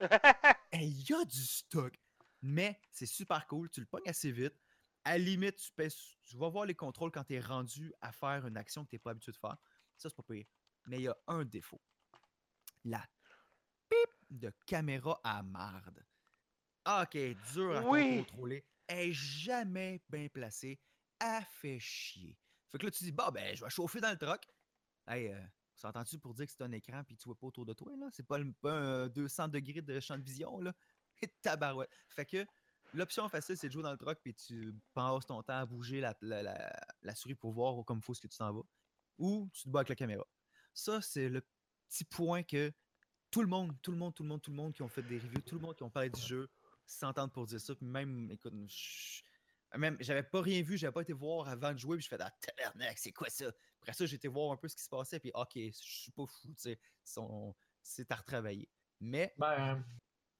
[0.72, 1.94] Et il y a du stock.
[2.40, 3.70] Mais c'est super cool.
[3.70, 4.54] Tu le pognes assez vite.
[5.06, 8.10] À la limite, tu, pèses- tu vas voir les contrôles quand tu es rendu à
[8.10, 9.56] faire une action que tu n'es pas habitué de faire.
[9.96, 10.44] Ça, c'est pas pire.
[10.88, 11.80] Mais il y a un défaut.
[12.84, 13.06] La
[13.88, 16.04] pip de caméra à marde.
[16.84, 17.16] Ok,
[17.52, 18.18] dur à Oui.
[18.18, 18.66] contrôler.
[18.88, 20.80] Elle est jamais bien placée.
[21.20, 22.36] Elle fait chier.
[22.72, 24.42] Fait que là, tu dis, bah, ben, je vais chauffer dans le truck.
[25.06, 25.40] Hey, euh,
[25.76, 28.08] s'entends-tu pour dire que c'est un écran puis tu vois pas autour de toi, là?
[28.10, 30.74] C'est pas, le- pas un 200 degrés de champ de vision, là?
[31.42, 31.90] Tabarouette.
[32.08, 32.44] Fait que
[32.94, 36.00] l'option facile, c'est de jouer dans le truck puis tu passes ton temps à bouger
[36.00, 38.62] la, la- la- la souris pour voir comme il faut ce que tu t'en vas.
[39.18, 40.26] Ou tu te bats avec la caméra.
[40.74, 41.46] Ça, c'est le
[41.88, 42.72] petit point que
[43.30, 45.02] tout le monde, tout le monde, tout le monde, tout le monde qui ont fait
[45.02, 46.50] des reviews, tout le monde qui ont parlé du jeu
[46.86, 47.74] s'entendent pour dire ça.
[47.74, 49.22] Puis même, écoute, je-
[49.76, 52.16] même, j'avais pas rien vu, j'avais pas été voir avant de jouer, puis je fais
[52.20, 53.46] ah, tabarnak, c'est quoi ça?
[53.80, 56.12] Après ça, j'ai été voir un peu ce qui se passait, puis ok, je suis
[56.12, 56.78] pas fou, tu sais,
[57.82, 58.68] c'est à retravailler.
[59.00, 59.84] Mais, Ben,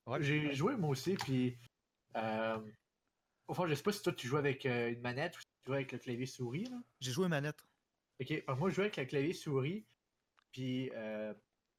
[0.07, 0.23] Ouais.
[0.23, 1.59] j'ai joué moi aussi, puis.
[2.17, 2.59] Euh,
[3.49, 5.47] au fond, je sais pas si toi tu joues avec euh, une manette ou si
[5.47, 6.69] tu joues avec le clavier souris.
[7.01, 7.65] J'ai joué manette.
[8.21, 9.85] Ok, alors moi je jouais avec le clavier souris,
[10.51, 11.35] puis euh,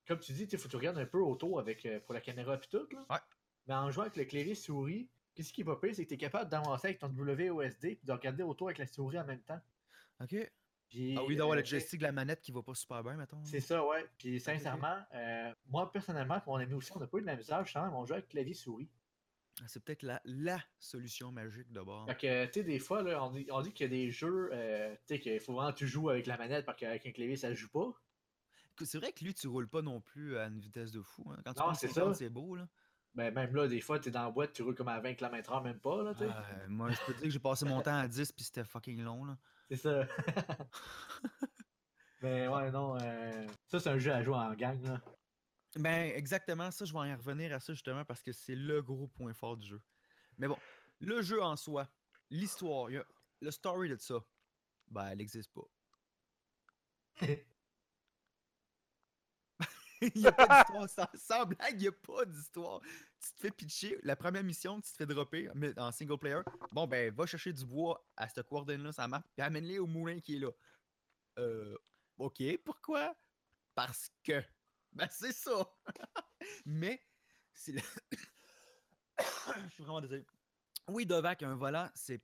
[0.07, 2.21] comme tu dis, il faut que tu regardes un peu autour avec, euh, pour la
[2.21, 2.87] caméra et tout.
[2.91, 3.05] Là.
[3.09, 3.17] Ouais.
[3.67, 6.17] Mais en jouant avec le clavier souris, qu'est-ce qui pas pire, c'est que tu es
[6.17, 9.59] capable d'avancer avec ton WOSD et de regarder autour avec la souris en même temps.
[10.21, 10.35] Ok.
[10.89, 13.15] Puis, Ah oui, d'avoir euh, le joystick de la manette qui va pas super bien,
[13.15, 13.43] mettons.
[13.43, 14.05] C'est ça, ouais.
[14.17, 17.35] Puis sincèrement, euh, moi personnellement, pour mon ami aussi, on n'a pas eu de la
[17.35, 18.89] misère justement, mais on joue avec clavier souris.
[19.61, 22.05] Ah, C'est peut-être la, la solution magique de bord.
[22.07, 24.11] Fait que, tu sais, des fois, là, on dit, on dit qu'il y a des
[24.11, 27.05] jeux, euh, tu sais, qu'il faut vraiment que tu joues avec la manette parce qu'avec
[27.05, 27.91] un clavier, ça joue pas.
[28.83, 31.31] C'est vrai que lui, tu roules pas non plus à une vitesse de fou.
[31.31, 31.41] hein.
[31.43, 32.19] Quand tu Non, c'est 50, ça.
[32.19, 32.67] c'est beau, là.
[33.15, 35.15] Ben, même là, des fois, tu es dans la boîte, tu roules comme à 20
[35.15, 36.25] km/h, même pas, là, tu sais.
[36.29, 38.63] Euh, moi, je peux te dire que j'ai passé mon temps à 10 puis c'était
[38.63, 39.37] fucking long, là.
[39.71, 40.07] C'est ça.
[42.21, 45.01] Mais ouais, non, euh, ça, c'est un jeu à jouer en gang, là.
[45.77, 49.07] Ben, exactement, ça, je vais en revenir à ça justement parce que c'est le gros
[49.07, 49.81] point fort du jeu.
[50.37, 50.57] Mais bon,
[50.99, 51.87] le jeu en soi,
[52.29, 52.89] l'histoire,
[53.41, 54.23] le story de ça,
[54.87, 55.67] ben, elle n'existe pas.
[60.01, 62.81] Il n'y a pas d'histoire, sans, sans blague, il n'y a pas d'histoire.
[63.19, 66.41] Tu te fais pitcher, la première mission, tu te fais dropper mais en single player.
[66.71, 70.19] Bon, ben, va chercher du bois à cette coordonnée-là, ça map, puis amène-les au moulin
[70.19, 70.51] qui est là.
[71.39, 71.75] Euh,
[72.17, 73.15] ok, pourquoi?
[73.73, 74.43] Parce que.
[74.97, 75.69] Ben, c'est ça!
[76.65, 77.03] mais,
[77.53, 77.81] c'est le-
[79.67, 80.25] Je suis vraiment désolé.
[80.87, 82.23] Oui, Dovac, un volant, c'est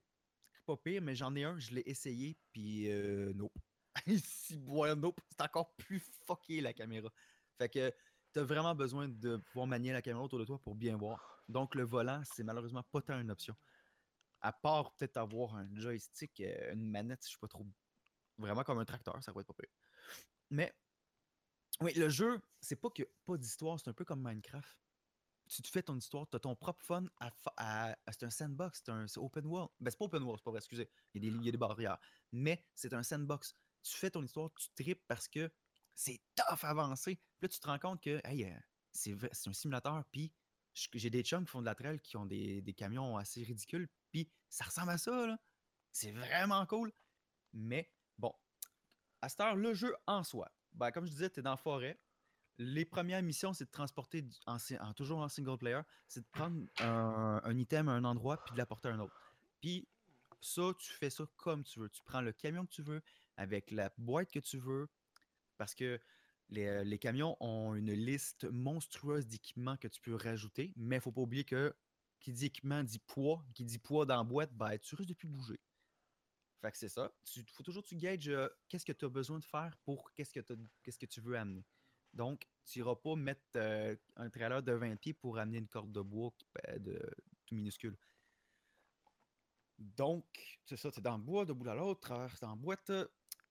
[0.66, 3.54] pas pire, mais j'en ai un, je l'ai essayé, puis euh, nope.
[4.06, 7.10] Ici, bois, nope, c'est encore plus fucké la caméra.
[7.58, 7.92] Fait que
[8.32, 11.44] t'as vraiment besoin de pouvoir manier la caméra autour de toi pour bien voir.
[11.48, 13.54] Donc, le volant, c'est malheureusement pas tant une option.
[14.40, 17.66] À part peut-être avoir un joystick, euh, une manette, je sais pas trop.
[18.38, 19.70] Vraiment comme un tracteur, ça va être pas pire.
[20.50, 20.74] Mais,
[21.80, 24.78] oui, le jeu, c'est pas que pas d'histoire, c'est un peu comme Minecraft.
[25.48, 28.90] Tu te fais ton histoire, tu as ton propre fun à, c'est un sandbox, c'est
[28.90, 29.70] un open world.
[29.78, 30.88] Ben, c'est pas open world, c'est pas vrai, excusez.
[31.12, 31.98] Il y a des, il y a des barrières.
[32.32, 33.54] Mais c'est un sandbox.
[33.82, 35.50] Tu fais ton histoire, tu tripes parce que
[35.94, 37.16] c'est tough à avancer.
[37.16, 38.58] Puis là, tu te rends compte que hey, euh,
[38.92, 39.12] c'est
[39.48, 40.02] un simulateur.
[40.10, 40.32] Puis
[40.74, 43.88] j'ai des chums qui font de la trail qui ont des, des camions assez ridicules.
[44.10, 45.38] Puis ça ressemble à ça.
[45.92, 46.92] C'est vraiment cool.
[47.52, 48.34] Mais bon,
[49.20, 51.56] à cette heure, le jeu en soi, ben, comme je disais, tu es dans la
[51.56, 51.98] forêt.
[52.58, 54.58] Les premières missions, c'est de transporter, en,
[54.92, 58.88] toujours en single player, c'est de prendre un, item à un endroit puis de l'apporter
[58.88, 59.34] à un autre.
[59.60, 59.88] Puis
[60.40, 61.88] ça, tu fais ça comme tu veux.
[61.88, 63.02] Tu prends le camion que tu veux,
[63.36, 64.88] avec la boîte que tu veux,
[65.56, 65.98] parce que
[66.50, 71.12] les, euh, camions ont une liste monstrueuse d'équipements que tu peux rajouter, mais il faut
[71.12, 71.74] pas oublier que
[72.20, 75.14] qui dit équipement dit poids, qui dit poids dans la boîte, ben, tu risques de
[75.14, 75.60] plus bouger.
[76.70, 77.12] Que c'est ça.
[77.36, 80.12] Il faut toujours que tu gages euh, qu'est-ce que tu as besoin de faire pour
[80.14, 81.64] qu'est-ce que, tu veux amener.
[82.12, 85.92] Donc, tu n'iras pas mettre euh, un trailer de 20 pieds pour amener une corde
[85.92, 86.32] de bois
[86.78, 86.98] de,
[87.44, 87.96] tout minuscule.
[89.78, 90.24] Donc,
[90.64, 92.92] c'est ça, tu es dans le bois, de bout à l'autre, traverse la boîte.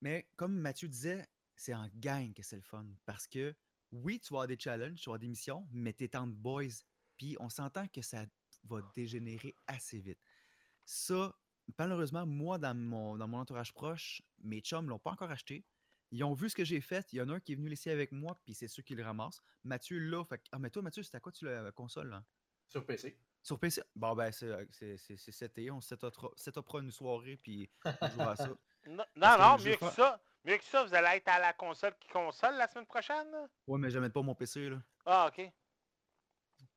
[0.01, 2.85] Mais comme Mathieu disait, c'est en gang que c'est le fun.
[3.05, 3.53] Parce que
[3.91, 6.81] oui, tu vas avoir des challenges, tu vas avoir des missions, mais t'es en boys.
[7.17, 8.25] Puis on s'entend que ça
[8.63, 10.19] va dégénérer assez vite.
[10.85, 11.37] Ça,
[11.77, 15.65] malheureusement, moi, dans mon, dans mon entourage proche, mes chums l'ont pas encore acheté.
[16.11, 17.11] Ils ont vu ce que j'ai fait.
[17.11, 18.97] Il y en a un qui est venu laisser avec moi, puis c'est sûr qu'il
[18.97, 19.41] le ramasse.
[19.63, 22.23] Mathieu, là, fait Ah, mais toi, Mathieu, c'était à quoi tu la console, là?
[22.67, 23.17] Sur PC.
[23.41, 23.81] Sur PC?
[23.95, 25.69] Bon, ben, c'est euh, c'est- c'est- c'est seté.
[25.71, 27.69] On setupera setupera une soirée, puis
[28.01, 28.49] on jouera à ça.
[28.85, 30.21] Non, non, mieux que ça.
[30.43, 33.31] Mieux que ça, vous allez être à la console qui console la semaine prochaine?
[33.31, 33.47] là?
[33.65, 34.83] Ouais, mais j'amène pas mon PC, là.
[35.05, 35.49] Ah, ok.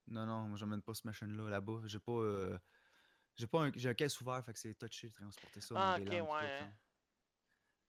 [0.08, 1.80] Non, non, moi, j'amène pas ce machine-là là-bas.
[1.86, 2.12] J'ai pas.
[2.12, 2.56] euh,
[3.36, 3.72] J'ai pas un...
[3.74, 5.74] J'ai un caisse ouvert, fait que c'est touché de transporter ça.
[5.76, 6.72] Ah, ok, ouais, hein.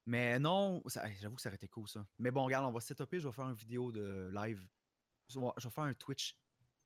[0.05, 2.07] Mais non, ça- j'avoue que ça aurait été cool ça.
[2.17, 4.65] Mais bon, regarde, on va setuper, je vais faire une vidéo de live.
[5.29, 6.37] Je vais je vais faire un Twitch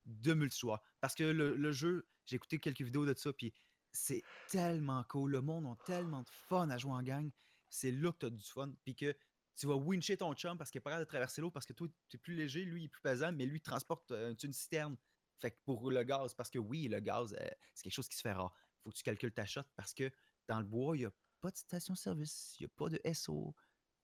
[0.04, 0.82] de multijoueur.
[1.00, 3.54] Parce que le, le jeu, j'ai écouté quelques vidéos de ça, puis
[3.92, 5.30] c'est tellement cool.
[5.30, 7.30] Le monde a tellement de fun à jouer en gang.
[7.68, 8.72] C'est là que tu as du fun.
[8.84, 9.16] Puis que
[9.54, 11.74] tu vas wincher ton chum parce qu'il est pas capable de traverser l'eau parce que
[11.74, 14.34] toi, tu es plus léger, lui, il est plus pesant, mais lui, il transporte euh,
[14.42, 14.96] une citerne.
[15.40, 18.16] Fait que pour le gaz, parce que oui, le gaz, euh, c'est quelque chose qui
[18.16, 18.54] se fait rare.
[18.82, 20.10] Faut que tu calcules ta shot parce que
[20.48, 23.54] dans le bois, il n'y a pas de station-service, il n'y a pas de SO.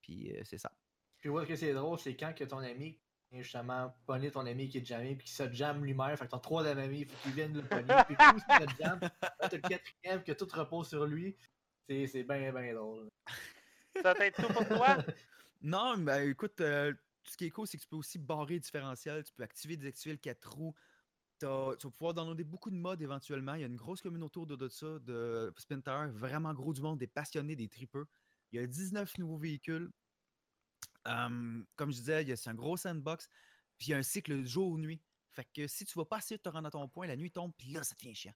[0.00, 0.72] Puis euh, c'est ça.
[1.18, 3.00] Puis où est-ce que c'est drôle, c'est quand que ton ami
[3.30, 6.16] vient justement pogner ton ami qui est jamais puis qui se jamme lui-même.
[6.16, 7.94] Fait que t'as trois amis, il faut qu'ils viennent le pogner.
[8.06, 9.00] Puis tout se te jamme.
[9.00, 11.36] Là, t'as le quatrième que tout repose sur lui.
[11.88, 13.08] C'est c'est bien, bien drôle.
[14.02, 14.98] Ça va être tout pour toi?
[15.60, 18.60] Non, mais écoute, euh, ce qui est cool, c'est que tu peux aussi barrer le
[18.60, 20.74] différentiel, tu peux activer, désactiver le 4 roues.
[21.38, 23.54] Tu vas pouvoir downloader beaucoup de modes éventuellement.
[23.54, 26.98] Il y a une grosse communauté autour de ça, de Sprinter, vraiment gros du monde,
[26.98, 28.06] des passionnés, des tripeux.
[28.52, 29.90] Il y a 19 nouveaux véhicules.
[31.04, 33.28] Comme je disais, c'est un gros sandbox.
[33.78, 35.00] Puis il y a un cycle jour-nuit.
[35.30, 37.30] Fait que si tu vas pas essayer de te rendre à ton point, la nuit
[37.30, 38.34] tombe, puis là, ça devient chiant.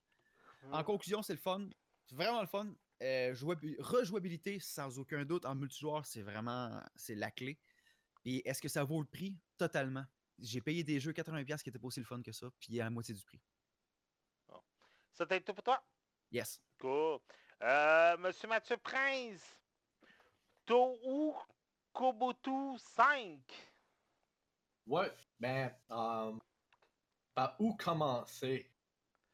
[0.71, 1.67] En conclusion, c'est le fun.
[2.05, 2.73] C'est vraiment le fun.
[3.01, 7.59] Euh, jouabi- rejouabilité, sans aucun doute, en multijoueur, c'est vraiment c'est la clé.
[8.23, 9.37] Et est-ce que ça vaut le prix?
[9.57, 10.05] Totalement.
[10.43, 12.83] J'ai payé des jeux 80$ qui étaient pas aussi le fun que ça, puis à
[12.83, 13.39] la moitié du prix.
[15.13, 15.81] Ça t'a été tout pour toi?
[16.31, 16.61] Yes.
[16.79, 17.19] Cool.
[17.61, 19.57] Euh, Monsieur Mathieu Prince,
[20.65, 21.33] Tohu
[21.93, 23.39] Kobutu 5.
[24.87, 26.33] Ouais, ben, euh,
[27.33, 28.69] par où commencer?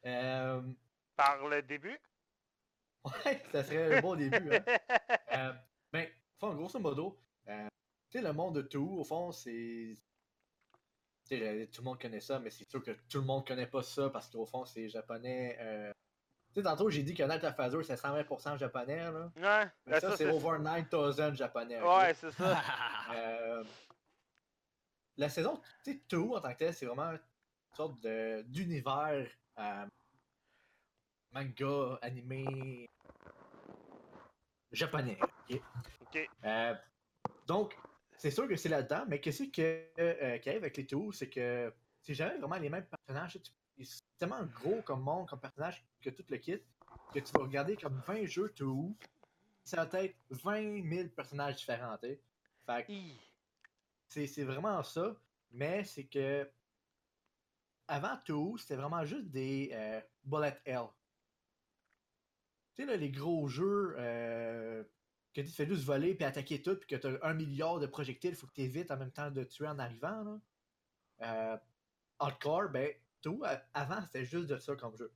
[0.06, 0.62] Euh,
[1.16, 1.98] Par le début?
[3.04, 4.54] ouais, ça serait un bon début.
[4.54, 4.64] Hein?
[5.32, 5.52] Euh,
[5.92, 6.08] ben,
[6.40, 7.68] enfin, grosso modo, euh,
[8.10, 9.94] tu sais, le monde de tout, au fond, c'est.
[11.30, 14.10] Tout le monde connaît ça, mais c'est sûr que tout le monde connaît pas ça
[14.10, 15.56] parce qu'au fond, c'est japonais.
[15.60, 15.92] euh,
[16.48, 19.30] Tu sais, tantôt, j'ai dit que Night of Azure, c'est 120% japonais, là.
[19.36, 21.80] Ouais, Mais ben ça, ça, c'est over 9000 japonais.
[21.80, 22.60] Ouais, c'est ça.
[23.14, 23.64] Euh,
[25.16, 27.20] la saison, tu sais, tout en tant que tel, c'est vraiment une
[27.76, 29.26] sorte de- d'univers
[29.58, 29.86] euh,
[31.32, 32.88] manga, animé
[34.72, 35.18] japonais.
[36.00, 36.30] ok?
[37.46, 37.76] Donc,
[38.20, 41.30] c'est sûr que c'est là-dedans, mais qu'est-ce que, euh, qui arrive avec les Toho, c'est
[41.30, 43.38] que c'est jamais vraiment les mêmes personnages.
[43.82, 46.60] C'est tellement gros comme monde, comme personnage, que tout le kit,
[47.14, 48.94] que tu vas regarder comme 20 jeux Toho,
[49.64, 51.96] ça va être 20 000 personnages différents.
[52.66, 52.86] Fait
[54.06, 55.16] c'est vraiment ça,
[55.50, 56.46] mais c'est que
[57.88, 60.88] avant tout, c'était vraiment juste des euh, bullet hell.
[62.74, 64.84] Tu sais, là, les gros jeux euh,
[65.32, 67.86] que tu fais juste voler puis attaquer tout, puis que tu as un milliard de
[67.86, 70.24] projectiles, faut que tu évites en même temps de tuer en arrivant.
[70.24, 70.40] Là.
[71.22, 71.58] Euh,
[72.18, 75.12] hardcore, ben, tout, euh, avant, c'était juste de ça comme jeu.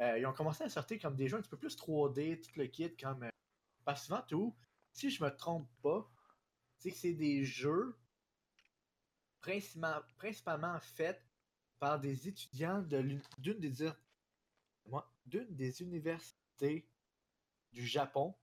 [0.00, 2.58] Euh, ils ont commencé à sortir comme des jeux un petit peu plus 3D, tout
[2.58, 3.22] le kit, comme.
[3.22, 3.30] euh,
[3.84, 4.56] parce souvent, tout,
[4.92, 6.10] si je me trompe pas,
[6.78, 7.96] c'est que c'est des jeux
[9.40, 11.24] principalement, faits
[11.78, 13.22] par des étudiants d'une
[15.26, 16.88] d'une des universités
[17.72, 18.34] du Japon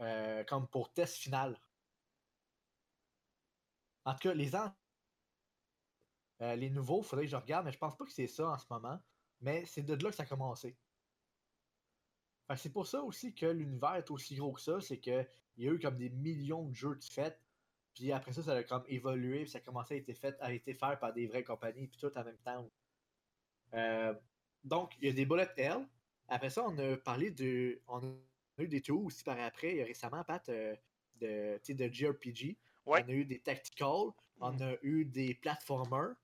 [0.00, 1.58] euh, comme pour test final.
[4.04, 4.74] En tout cas, les an-
[6.42, 8.48] euh, les nouveaux, il faudrait que je regarde, mais je pense pas que c'est ça
[8.50, 9.00] en ce moment.
[9.40, 10.76] Mais c'est de là que ça a commencé.
[12.56, 15.26] C'est pour ça aussi que l'univers est aussi gros que ça, c'est que
[15.56, 17.40] il y a eu comme des millions de jeux de fait,
[17.94, 20.48] puis après ça, ça a comme évolué, puis ça a commencé à être fait, à
[20.58, 22.68] fait par des vraies compagnies, puis tout en même temps.
[23.74, 24.14] Euh,
[24.64, 25.88] donc, il y a des bullet hell.
[26.28, 27.80] Après ça, on a parlé de.
[27.86, 28.18] On
[28.62, 29.72] a eu des tours aussi par après.
[29.72, 30.74] Il y a récemment, Pat, euh,
[31.16, 32.56] de, de JRPG.
[32.86, 33.04] Ouais.
[33.04, 34.10] On a eu des tactical.
[34.40, 36.14] On a eu des platformers.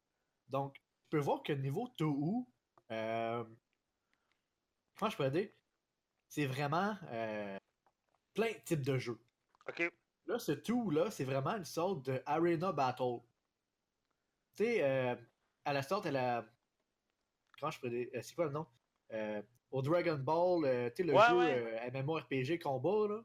[0.49, 2.45] Donc, tu peux voir que niveau Tohu,
[2.91, 3.45] euh,
[4.97, 5.49] comment je pourrais dire,
[6.28, 7.59] c'est vraiment euh,
[8.35, 9.18] plein de types de jeux.
[9.68, 9.91] OK.
[10.26, 13.18] Là, ce tout-là, c'est vraiment une sorte de Arena Battle.
[14.55, 15.16] Tu sais, euh,
[15.64, 16.45] à la sorte, elle a.
[17.59, 18.66] Comment je pourrais dire euh, C'est quoi le nom?
[19.12, 21.90] Euh, Au Dragon Ball, euh, tu sais, le Ouais, jeu ouais.
[21.94, 23.22] euh, MMORPG combat, là.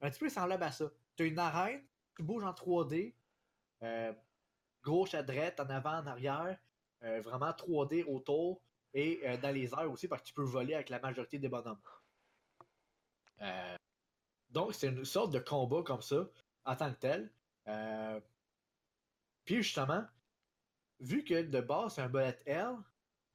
[0.00, 0.90] Un petit peu semblable à ça.
[1.16, 1.84] Tu as une arène,
[2.16, 3.14] tu bouges en 3D,
[3.82, 4.12] euh,
[4.82, 6.58] gauche à droite, en avant, en arrière,
[7.00, 8.60] vraiment 3D autour,
[8.94, 11.80] et dans les airs aussi, parce que tu peux voler avec la majorité des bonhommes.
[14.50, 16.28] Donc, c'est une sorte de combat comme ça,
[16.64, 17.32] en tant que tel.
[19.44, 20.04] Puis justement,
[21.00, 22.76] vu que de base, c'est un bullet hell,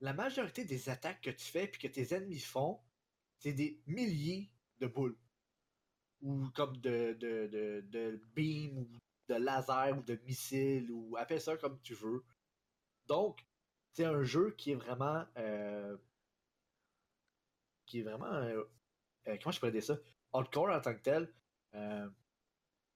[0.04, 2.82] la majorité des attaques que tu fais puis que tes ennemis font,
[3.40, 5.18] c'est des milliers de boules.
[6.22, 8.88] Ou comme de, de, de, de beams, ou
[9.30, 12.24] de lasers, ou de missiles, ou appelle ça comme tu veux.
[13.08, 13.46] Donc,
[13.94, 15.26] c'est un jeu qui est vraiment.
[15.38, 15.98] euh,
[17.86, 18.26] qui est vraiment.
[18.34, 18.64] euh,
[19.30, 19.98] euh, comment je pourrais dire ça?
[20.34, 21.34] Hardcore en tant que tel.
[21.76, 22.10] euh,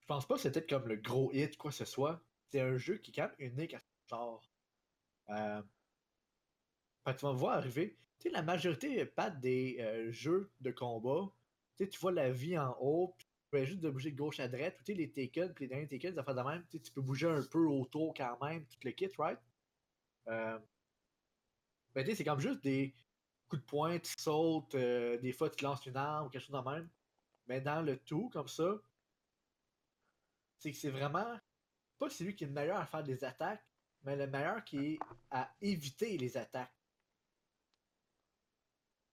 [0.02, 2.22] je pense pas que c'était comme le gros hit, quoi que ce soit.
[2.50, 3.80] C'est un jeu qui est quand même unique à
[4.10, 4.44] son genre.
[7.14, 7.98] Tu vas voir arriver.
[8.20, 11.32] Tu sais, la majorité, pas des euh, jeux de combat,
[11.78, 14.40] tu sais, tu vois la vie en haut, tu peux juste de bouger de gauche
[14.40, 16.66] à droite, ou tu sais, les Taken, puis les derniers Taken, ça fait de même,
[16.70, 19.40] tu peux bouger un peu autour quand même, tout le kit, right?
[20.28, 20.60] Euh,
[21.94, 22.94] ben, tu sais, c'est comme juste des
[23.48, 26.56] coups de poing, tu sautes, euh, des fois tu lances une arme ou quelque chose
[26.56, 26.90] de même.
[27.48, 28.82] Mais dans le tout, comme ça,
[30.58, 31.40] c'est que c'est vraiment
[31.98, 33.64] pas celui qui est le meilleur à faire des attaques,
[34.04, 35.00] mais le meilleur qui est
[35.32, 36.77] à éviter les attaques.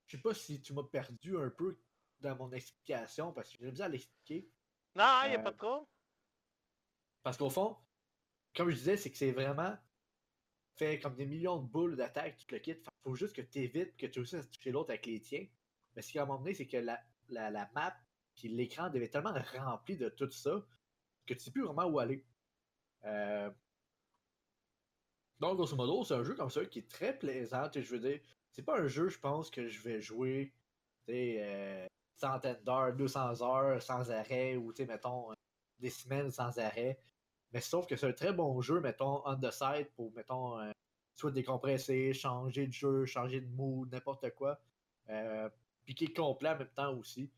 [0.06, 1.78] Je sais pas si tu m'as perdu un peu
[2.20, 4.50] dans mon explication parce que j'ai besoin à l'expliquer.
[4.94, 5.86] Non, il n'y a Euh, pas de trouble.
[7.22, 7.76] Parce qu'au fond,
[8.54, 9.76] comme je disais, c'est que c'est vraiment
[10.76, 12.74] fait comme des millions de boules d'attaque, tout le kit.
[12.74, 15.46] Fait faut juste que tu évites, que tu réussisses à toucher l'autre avec les tiens.
[15.94, 17.94] Mais ce qui à un moment donné, c'est que la, la, la map
[18.34, 20.66] puis l'écran devait tellement être rempli de tout ça
[21.26, 22.26] que tu sais plus vraiment où aller.
[23.04, 23.50] Euh,
[25.38, 27.70] Donc, grosso modo, c'est un jeu comme ça qui est très plaisant.
[27.72, 28.20] Je veux dire,
[28.54, 30.52] c'est pas un jeu, je pense, que je vais jouer
[31.10, 31.86] euh,
[32.16, 35.34] centaines d'heures, 200 heures sans arrêt, ou mettons, euh,
[35.80, 36.98] des semaines sans arrêt.
[37.52, 40.70] Mais sauf que c'est un très bon jeu, mettons, on the side pour, mettons, euh,
[41.14, 44.60] soit décompresser, changer de jeu, changer de mood, n'importe quoi.
[45.10, 45.48] euh,
[45.84, 47.30] puis qui est complet en même temps aussi.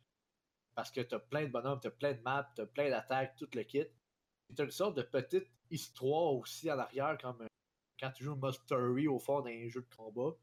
[0.74, 2.90] Parce que tu as plein de bonhommes, tu as plein de maps, tu as plein
[2.90, 3.86] d'attaques, tout le kit.
[4.56, 7.44] As une sorte de petite histoire aussi en arrière, comme
[7.98, 10.36] quand tu joues mode story au fond d'un jeu de combat.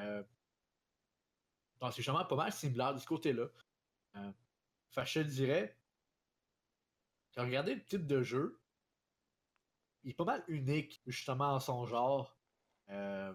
[0.00, 0.22] Euh,
[1.80, 3.46] donc c'est justement pas mal similaire de ce côté-là.
[4.16, 4.32] Euh,
[4.90, 5.76] fait que je te dirais,
[7.36, 8.60] regardez le type de jeu,
[10.02, 12.36] il est pas mal unique justement en son genre.
[12.90, 13.32] Euh,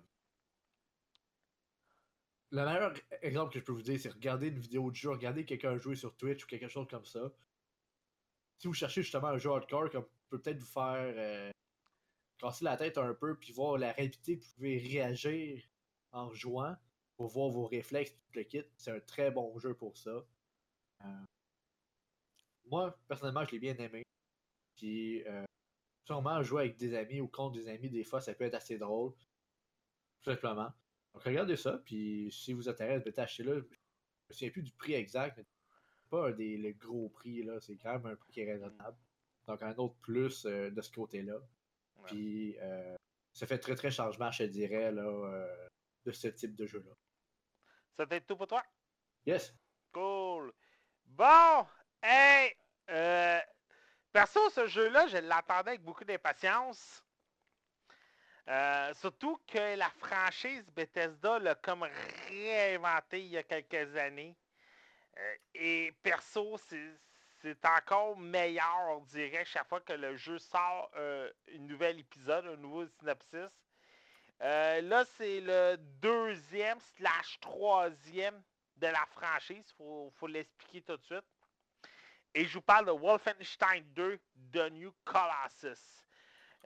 [2.52, 5.46] le meilleur exemple que je peux vous dire, c'est regarder une vidéo de jeu, regarder
[5.46, 7.32] quelqu'un jouer sur Twitch ou quelque chose comme ça.
[8.58, 11.52] Si vous cherchez justement un jeu hardcore, comme peut peut-être vous faire euh,
[12.38, 15.64] casser la tête un peu, puis voir la rapidité vous pouvez réagir
[16.16, 16.76] en jouant
[17.18, 20.26] pour voir vos réflexes, tout le kit, c'est un très bon jeu pour ça.
[21.04, 21.26] Euh,
[22.66, 24.04] moi, personnellement, je l'ai bien aimé.
[24.76, 25.46] Puis, euh,
[26.06, 28.78] sûrement jouer avec des amis ou contre des amis, des fois, ça peut être assez
[28.78, 29.14] drôle.
[30.24, 30.72] Tout simplement.
[31.14, 33.62] Donc, regardez ça, puis si vous intéresse, peut-être acheter-le.
[33.62, 35.46] Je me souviens plus du prix exact, mais
[36.10, 37.60] pas des, le gros prix, là.
[37.62, 38.98] C'est quand même un prix qui est raisonnable.
[39.48, 41.36] Donc, un autre plus euh, de ce côté-là.
[41.36, 42.04] Ouais.
[42.08, 42.58] Puis,
[43.32, 45.48] ça fait très, très changement, je te dirais, là,
[46.06, 46.92] de ce type de jeu-là.
[47.98, 48.64] Ça va être tout pour toi?
[49.26, 49.54] Yes!
[49.92, 50.54] Cool.
[51.06, 51.66] Bon,
[52.04, 52.54] hey,
[52.90, 53.40] euh,
[54.12, 57.02] perso, ce jeu-là, je l'attendais avec beaucoup d'impatience.
[58.48, 61.88] Euh, surtout que la franchise Bethesda l'a comme
[62.28, 64.38] réinventé il y a quelques années.
[65.18, 71.30] Euh, et perso, c'est encore meilleur, on dirait, chaque fois que le jeu sort un
[71.60, 73.50] nouvel épisode, un nouveau synopsis.
[74.42, 78.42] Euh, là, c'est le deuxième slash troisième
[78.78, 79.64] de la franchise.
[79.80, 81.24] Il faut, l'expliquer tout de suite.
[82.34, 84.20] Et je vous parle de Wolfenstein 2
[84.52, 86.04] The New Colossus.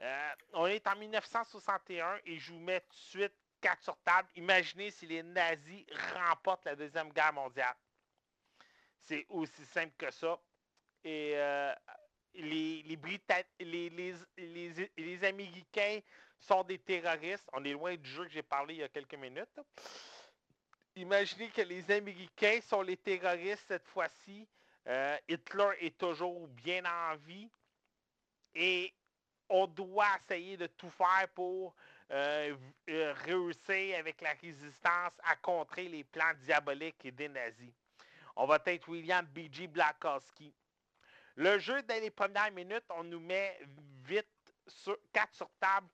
[0.00, 4.28] Euh, on est en 1961 et je vous mets tout de suite 4 sur table.
[4.34, 7.74] Imaginez si les nazis remportent la Deuxième Guerre mondiale.
[9.02, 10.38] C'est aussi simple que ça.
[11.04, 11.72] Et euh,
[12.34, 14.16] les, les-
[14.96, 16.00] les Américains
[16.40, 17.48] sont des terroristes.
[17.52, 19.60] On est loin du jeu que j'ai parlé il y a quelques minutes.
[20.96, 24.46] Imaginez que les Américains sont les terroristes cette fois-ci.
[24.86, 27.48] Euh, Hitler est toujours bien en vie.
[28.54, 28.92] Et
[29.48, 31.74] on doit essayer de tout faire pour
[32.10, 32.56] euh,
[32.88, 37.72] euh, réussir avec la résistance à contrer les plans diaboliques des nazis.
[38.34, 39.68] On va être William B.G.
[39.68, 40.52] Blakowski.
[41.36, 43.58] Le jeu, dès les premières minutes, on nous met
[44.04, 44.26] vite
[44.66, 45.86] sur, 4 sur table.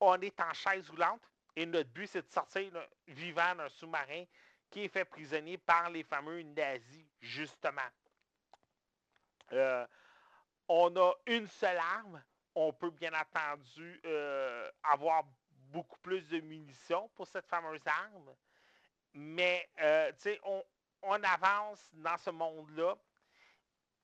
[0.00, 1.22] On est en chaise roulante
[1.56, 2.70] et notre but, c'est de sortir
[3.08, 4.24] vivant d'un sous-marin
[4.70, 7.80] qui est fait prisonnier par les fameux nazis, justement.
[9.52, 9.86] Euh,
[10.68, 12.22] on a une seule arme.
[12.54, 18.34] On peut bien entendu euh, avoir beaucoup plus de munitions pour cette fameuse arme.
[19.14, 20.38] Mais, euh, tu
[21.02, 22.96] on avance dans ce monde-là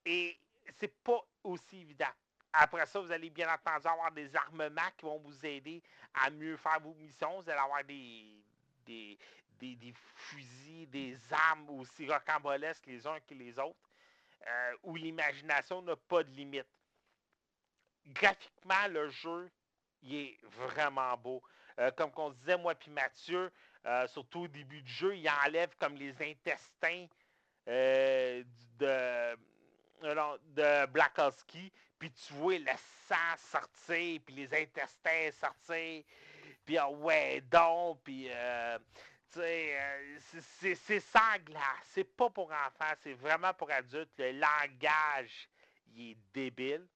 [0.04, 0.36] et
[0.78, 2.12] c'est pas aussi évident.
[2.56, 5.82] Après ça, vous allez bien entendu avoir des armements qui vont vous aider
[6.14, 7.40] à mieux faire vos missions.
[7.40, 8.26] Vous allez avoir des,
[8.86, 9.18] des,
[9.60, 13.90] des, fusils, des armes aussi rocambolesques les uns que les autres,
[14.46, 16.68] euh, où l'imagination n'a pas de limite.
[18.06, 19.50] Graphiquement, le jeu,
[20.02, 21.42] il est vraiment beau.
[21.80, 23.50] Euh, comme qu'on disait, moi puis Mathieu,
[23.86, 27.06] euh, surtout au début du jeu, il enlève comme les intestins
[27.66, 29.36] de,
[30.04, 32.72] euh, non, de Blakowski, puis tu vois le
[33.08, 36.04] sang sortir, puis les intestins sortir,
[36.64, 38.78] puis ah ouais, donc, puis euh,
[39.38, 41.60] euh, c'est sanglant,
[41.92, 44.10] c'est pas pour enfants, c'est vraiment pour adultes.
[44.18, 45.48] Le langage,
[45.94, 46.86] il est débile.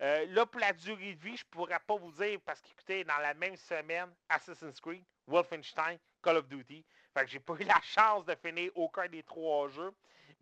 [0.00, 3.18] Euh, là, pour la durée de vie, je pourrais pas vous dire parce qu'écoutez, dans
[3.18, 6.84] la même semaine, Assassin's Creed, Wolfenstein, Call of Duty.
[7.14, 9.92] Fait que j'ai pas eu la chance de finir aucun des trois jeux,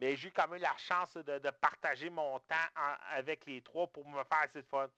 [0.00, 2.56] mais j'ai quand même la chance de, partager mon temps
[3.10, 4.88] avec les trois pour me faire assez de fun.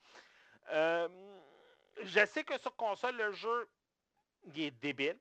[0.71, 1.09] Euh,
[2.03, 3.69] je sais que sur console, le jeu
[4.55, 5.19] est débile.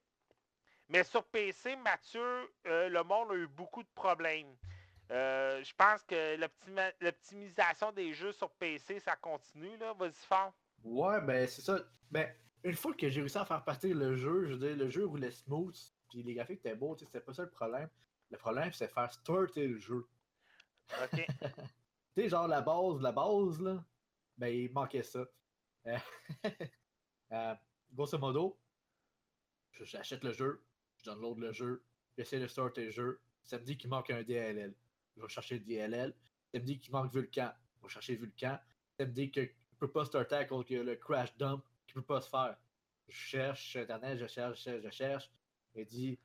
[0.90, 4.54] Mais sur PC, Mathieu, euh, le monde a eu beaucoup de problèmes.
[5.10, 6.38] Euh, je pense que
[7.02, 9.94] l'optimisation des jeux sur PC, ça continue, là.
[9.94, 10.54] Vas-y fort.
[10.84, 11.80] Ouais, ben c'est ça.
[12.10, 12.30] Ben,
[12.64, 15.06] une fois que j'ai réussi à faire partir le jeu, je veux dire, le jeu
[15.06, 15.78] roulait smooth,
[16.10, 17.90] puis les graphiques étaient beaux, c'était pas ça le problème.
[18.32, 20.08] Le problème, c'est faire starter le jeu.
[21.04, 21.26] OK.
[22.14, 23.82] Tu sais, genre la base, la base, là,
[24.38, 25.26] ben il manquait ça.
[25.88, 25.98] Euh,
[27.32, 27.56] euh,
[27.94, 28.60] grosso modo,
[29.72, 30.62] j'achète le jeu,
[30.98, 31.86] je download le jeu,
[32.18, 34.74] j'essaie de starter le jeu, ça me dit qu'il manque un DLL.
[35.16, 36.14] Je vais chercher le DLL.
[36.54, 37.52] Ça me dit qu'il manque Vulcan.
[37.78, 38.60] Je vais chercher Vulcan.
[38.98, 41.94] Ça me dit que je peux pas starter à cause que le crash dump qui
[41.94, 42.58] peut pas se faire.
[43.08, 45.32] Je cherche sur internet, je cherche, je cherche, je cherche.
[45.76, 46.20] Il dit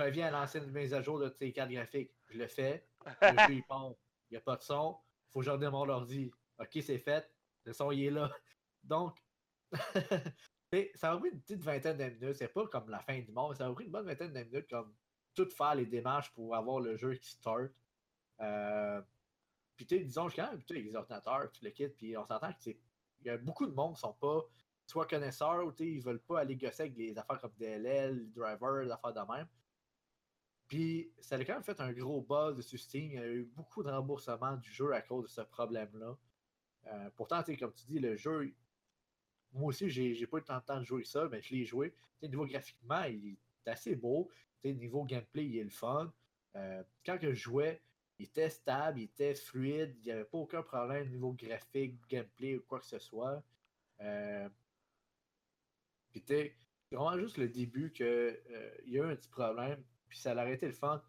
[0.00, 2.12] reviens à l'ancienne mise à jour de tes cartes graphiques.
[2.28, 2.86] Je le fais.
[3.22, 3.92] Le jeu, il part.
[4.30, 4.96] Il n'y a pas de son.
[5.30, 6.30] Faut que je redémarre l'ordi.
[6.58, 7.30] Ok, c'est fait.
[7.64, 8.30] Le son, il est là.
[8.82, 9.18] Donc,
[10.94, 12.36] ça a pris une petite vingtaine de minutes.
[12.36, 13.54] C'est pas comme la fin du monde.
[13.56, 14.94] Ça a pris une bonne vingtaine de minutes comme
[15.34, 17.70] tout faire les démarches pour avoir le jeu qui start.
[18.40, 19.00] Euh,
[19.76, 22.70] puis, disons, je quand même les ordinateurs, tu le quittes, puis on s'entend que
[23.24, 24.42] y a beaucoup de monde qui sont pas
[24.86, 28.90] soit connaisseurs ou ils veulent pas aller gosser avec des affaires comme DLL, driver, des
[28.90, 29.46] affaires de même.
[30.68, 33.12] Puis, ça a quand même fait un gros buzz de Steam.
[33.12, 36.16] Il y a eu beaucoup de remboursements du jeu à cause de ce problème-là.
[36.88, 38.52] Euh, pourtant, comme tu dis, le jeu,
[39.52, 41.94] moi aussi, j'ai pas eu tant de temps de jouer ça, mais je l'ai joué.
[42.22, 44.28] niveau graphiquement, il est assez beau.
[44.64, 46.12] niveau gameplay, il est le fun.
[46.56, 47.80] Euh, quand je jouais,
[48.18, 52.56] il était stable, il était fluide, il n'y avait pas aucun problème niveau graphique, gameplay
[52.56, 53.42] ou quoi que ce soit.
[54.00, 54.48] Euh,
[56.12, 56.56] c'était
[56.90, 58.06] vraiment juste le début qu'il
[58.86, 61.02] y a eu un petit problème, puis ça a arrêté le fun.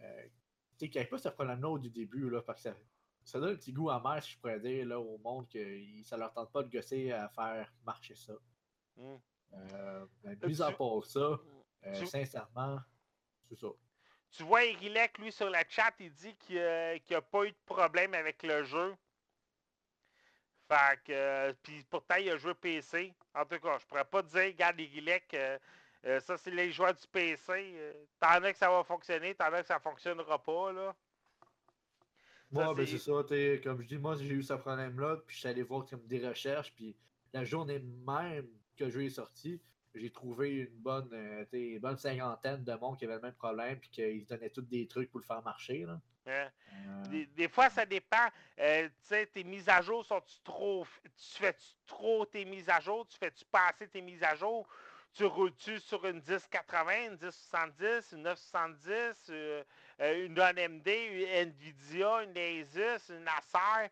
[0.00, 0.30] Euh, tu
[0.78, 2.70] sais, qu'il n'y avait pas ce problème-là au début, là, parce que
[3.24, 6.16] ça, donne un petit goût amer, si je pourrais dire, là, au monde que ça
[6.16, 8.34] leur tente pas de gosser à faire marcher ça.
[8.96, 9.14] Mm.
[9.54, 10.06] Euh,
[10.46, 11.38] mis à part ça,
[11.86, 12.78] euh, sincèrement,
[13.48, 13.68] c'est ça.
[14.30, 17.56] Tu vois Erilek, lui, sur la chat, il dit qu'il n'y a pas eu de
[17.66, 18.96] problème avec le jeu.
[20.68, 23.14] Fait que, euh, puis pourtant, il a joué PC.
[23.34, 25.58] En tout cas, je pourrais pas dire, regarde euh,
[26.06, 27.74] euh, ça, c'est les joueurs du PC.
[28.20, 30.94] t'en as que ça va fonctionner, t'en as que ça fonctionnera pas, là.
[32.50, 33.12] Moi, ben c'est ça,
[33.64, 36.26] comme je dis, moi, j'ai eu ce problème-là, puis je suis allé voir comme des
[36.26, 36.94] recherches, puis
[37.32, 38.46] la journée même
[38.76, 39.60] que le jeu est sorti,
[39.94, 41.08] j'ai trouvé une bonne,
[41.80, 45.10] bonne cinquantaine de monde qui avait le même problème, puis qu'ils donnaient tous des trucs
[45.10, 46.00] pour le faire marcher, là.
[46.26, 46.48] Hein?
[46.72, 47.24] Euh.
[47.36, 48.28] Des, fois, ça dépend.
[48.58, 50.86] Euh, tu sais, tes mises à jour sont-tu trop.
[51.04, 53.06] Tu fais-tu trop tes mises à jour?
[53.06, 54.66] Tu fais-tu passer tes mises à jour?
[55.14, 59.62] Tu roules-tu sur une 1080, une 1070, une 970, euh,
[60.00, 63.90] une AMD, une Nvidia, une Asus, une Acer?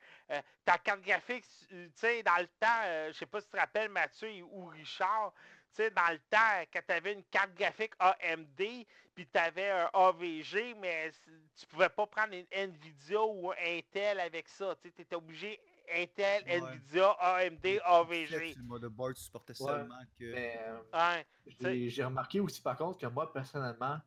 [0.64, 3.88] ta carte graphique, tu sais, dans le temps, je sais pas si tu te rappelles
[3.90, 5.32] Mathieu ou Richard,
[5.70, 9.70] tu sais, dans le temps, quand tu avais une carte graphique AMD, puis tu avais
[9.70, 11.12] un AVG, mais
[11.56, 14.74] tu pouvais pas prendre une Nvidia ou un Intel avec ça.
[14.82, 15.60] Tu étais obligé
[15.95, 18.55] Intel, Nvidia, AMD, AVG.
[18.57, 20.34] Le motherboard supportait seulement que.
[20.34, 23.99] Euh, j'ai remarqué aussi par contre que moi personnellement,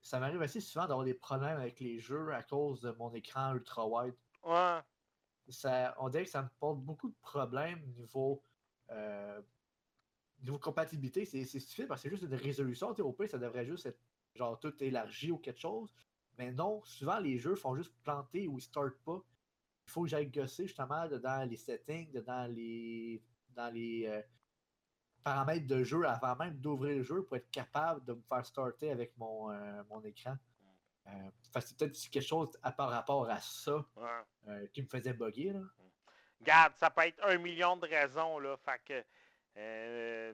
[0.00, 3.54] ça m'arrive assez souvent d'avoir des problèmes avec les jeux à cause de mon écran
[3.54, 4.14] ultra wide.
[4.44, 4.78] Ouais.
[5.48, 8.42] Ça, on dirait que ça me porte beaucoup de problèmes niveau
[8.90, 9.40] euh,
[10.42, 11.24] niveau compatibilité.
[11.24, 12.90] C'est stupide parce que c'est juste une résolution.
[12.90, 14.00] Au pire, ça devrait juste être
[14.34, 15.92] genre tout élargi ou quelque chose.
[16.38, 19.22] Mais non, souvent les jeux font juste planter ou ils startent pas.
[19.86, 23.22] Il faut que j'aille gosser justement dans les settings, dans les
[23.54, 24.22] dans les euh,
[25.22, 28.90] paramètres de jeu avant même d'ouvrir le jeu pour être capable de me faire starter
[28.90, 30.36] avec mon, euh, mon écran.
[31.06, 31.10] Euh,
[31.60, 33.84] c'est peut-être quelque chose à par rapport à ça
[34.48, 35.52] euh, qui me faisait bugger.
[35.52, 35.60] Là.
[36.40, 38.38] Garde, ça peut être un million de raisons.
[38.38, 39.04] Là, fait
[39.54, 40.32] que,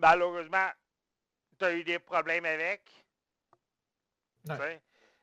[0.00, 0.68] malheureusement,
[1.58, 2.82] tu as eu des problèmes avec.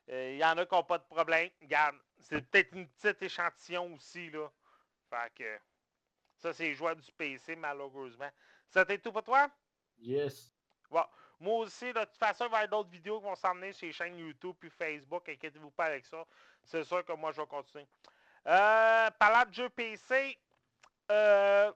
[0.09, 1.49] Il y en a qui n'ont pas de problème.
[1.61, 1.97] Regarde,
[2.27, 4.49] c'est peut-être une petite échantillon aussi, là.
[5.09, 5.59] Fait que
[6.35, 8.29] ça, c'est les joueurs du PC, malheureusement.
[8.67, 9.49] Ça t'est tout pour toi?
[9.97, 10.53] Yes.
[10.89, 11.05] Bon.
[11.39, 13.85] Moi aussi, de toute façon, il va y avoir d'autres vidéos qui vont s'emmener sur
[13.85, 15.29] les chaînes YouTube puis Facebook.
[15.29, 16.25] Inquiétez-vous pas avec ça.
[16.63, 17.87] C'est sûr que moi, je vais continuer.
[18.47, 20.37] Euh, parlant de jeux PC,
[21.11, 21.71] euh,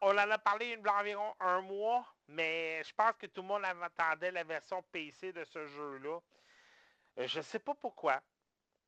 [0.00, 3.42] on en a parlé il y a environ un mois, mais je pense que tout
[3.42, 6.18] le monde attendait la version PC de ce jeu-là.
[7.18, 8.20] Euh, je ne sais pas pourquoi,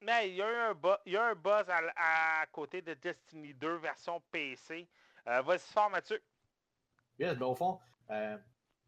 [0.01, 0.75] mais il y a un,
[1.07, 4.89] il y a un buzz à, côté de Destiny 2 version PC.
[5.27, 6.23] Euh, Vas-y fort, Mathieu.
[7.19, 7.79] Yes, ben au fond,
[8.11, 8.37] euh,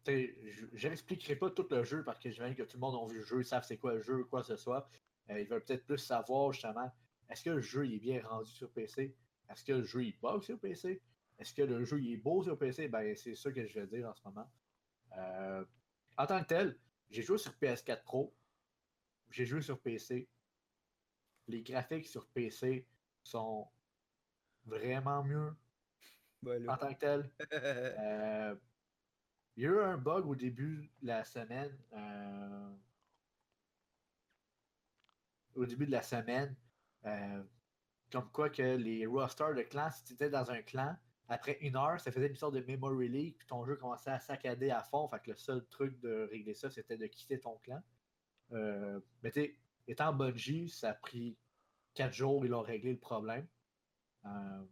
[0.05, 3.19] je n'expliquerai pas tout le jeu parce que j'imagine que tout le monde a vu
[3.19, 4.87] le jeu, savent c'est quoi le jeu, quoi que ce soit.
[5.29, 6.91] Euh, ils veulent peut-être plus savoir justement,
[7.29, 9.15] est-ce que le jeu est bien rendu sur PC?
[9.49, 11.01] Est-ce que le jeu est bug sur PC?
[11.39, 12.87] Est-ce que le jeu est beau sur PC?
[12.87, 14.49] Ben, c'est ça que je vais dire en ce moment.
[16.17, 16.77] En tant que tel,
[17.09, 18.33] j'ai joué sur PS4 Pro.
[19.29, 20.27] J'ai joué sur PC.
[21.49, 22.87] Les graphiques sur PC
[23.23, 23.67] sont
[24.65, 25.55] vraiment mieux.
[26.45, 27.31] en tant que tel.
[27.51, 28.55] Euh,
[29.55, 31.75] il y a eu un bug au début de la semaine.
[31.93, 32.71] Euh,
[35.55, 36.55] au début de la semaine.
[38.11, 40.95] comme quoi que les rosters de clans, si tu étais dans un clan,
[41.27, 44.19] après une heure, ça faisait une sorte de memory leak, puis ton jeu commençait à
[44.19, 45.07] saccader à fond.
[45.07, 47.81] Fait que le seul truc de régler ça, c'était de quitter ton clan.
[48.51, 49.59] Euh, mais tu
[49.89, 51.37] étant Bungie, ça a pris
[51.93, 53.47] quatre jours, ils ont réglé le problème.
[54.25, 54.65] Euh,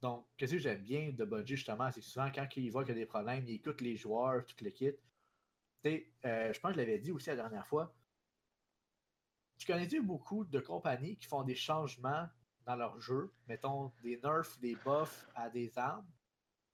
[0.00, 2.98] donc, qu'est-ce que j'aime bien de Bungie, justement, c'est souvent, quand ils voient qu'il y
[2.98, 4.96] a des problèmes, ils écoutent les joueurs, toute l'équipe.
[5.82, 7.94] Tu euh, je pense que je l'avais dit aussi la dernière fois.
[9.56, 12.28] Tu connais beaucoup de compagnies qui font des changements
[12.64, 16.06] dans leur jeu, mettons des nerfs, des buffs à des armes,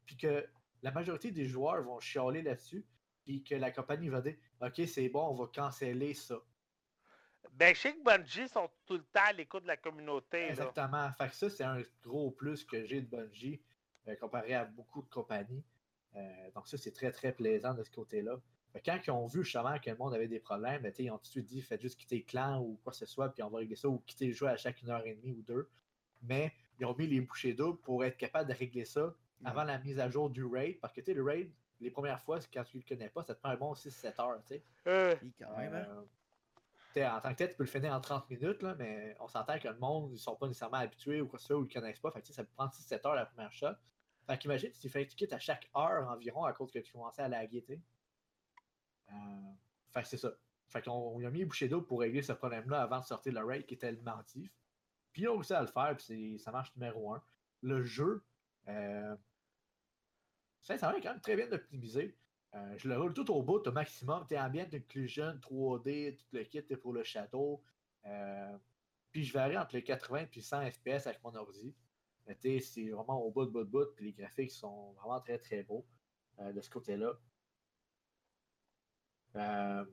[0.05, 0.47] puis que
[0.83, 2.85] la majorité des joueurs vont chialer là-dessus,
[3.25, 6.37] puis que la compagnie va dire Ok, c'est bon, on va canceller ça.
[7.53, 10.49] Ben, je sais que Bungie sont tout le temps à l'écoute de la communauté.
[10.49, 11.11] Exactement.
[11.19, 13.61] Fait que ça, c'est un gros plus que j'ai de Bungie
[14.09, 15.65] euh, comparé à beaucoup de compagnies.
[16.17, 18.41] Euh, donc, ça, c'est très, très plaisant de ce côté-là.
[18.85, 21.25] Quand ils ont vu justement que le monde avait des problèmes, ben, ils ont tout
[21.25, 23.49] de suite dit faites juste quitter le clan ou quoi que ce soit, puis on
[23.49, 25.69] va régler ça, ou quitter le jeu à chaque une heure et demie ou deux.
[26.23, 29.15] Mais ils ont mis les bouchées doubles pour être capable de régler ça
[29.45, 30.81] avant la mise à jour du raid.
[30.81, 33.23] Parce que tu sais, le raid, les premières fois, quand tu ne le connais pas,
[33.23, 34.41] ça te prend un bon 6-7 heures.
[34.47, 34.65] tu sais.
[34.89, 35.15] Euh.
[35.43, 36.05] Hein?
[36.97, 39.59] En tant que tel, tu peux le finir en 30 minutes, là, mais on s'entend
[39.59, 41.99] que le monde, ils sont pas nécessairement habitués ou quoi soit, ou ils ne connaissent
[41.99, 42.13] pas.
[42.13, 43.75] Fait ça peut prendre 6-7 heures la première shot.
[44.27, 46.93] Fait qu'imagine si tu fais tu quittes à chaque heure environ à cause que tu
[46.93, 47.81] commençais à laguer, tu.
[49.11, 49.15] Euh,
[49.93, 50.33] fait que c'est ça.
[50.69, 53.45] Fait qu'on a mis les bouchées d'eau pour régler ce problème-là avant de sortir le
[53.45, 54.51] raid qui était le mardi.
[55.13, 57.23] Puis ils ont réussi à le faire, puis ça marche numéro un.
[57.61, 58.25] Le jeu,
[58.69, 59.17] euh,
[60.63, 62.17] ça va quand même très bien optimisé.
[62.55, 64.27] Euh, je le roule tout au bout au maximum.
[64.29, 67.63] T'es ambient inclusion, 3D, tout le kit pour le château.
[68.07, 68.57] Euh,
[69.11, 71.75] puis je varie entre les 80 et 100 FPS avec mon ordi.
[72.41, 73.87] C'est vraiment au bout de bout de bout.
[73.97, 75.87] Puis les graphiques sont vraiment très très beaux
[76.39, 77.13] de ce côté-là.
[79.37, 79.85] Euh,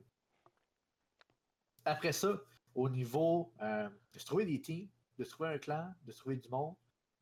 [1.84, 2.40] après ça,
[2.74, 4.88] au niveau euh, de se trouver des teams,
[5.18, 6.74] de se trouver un clan, de se trouver du monde,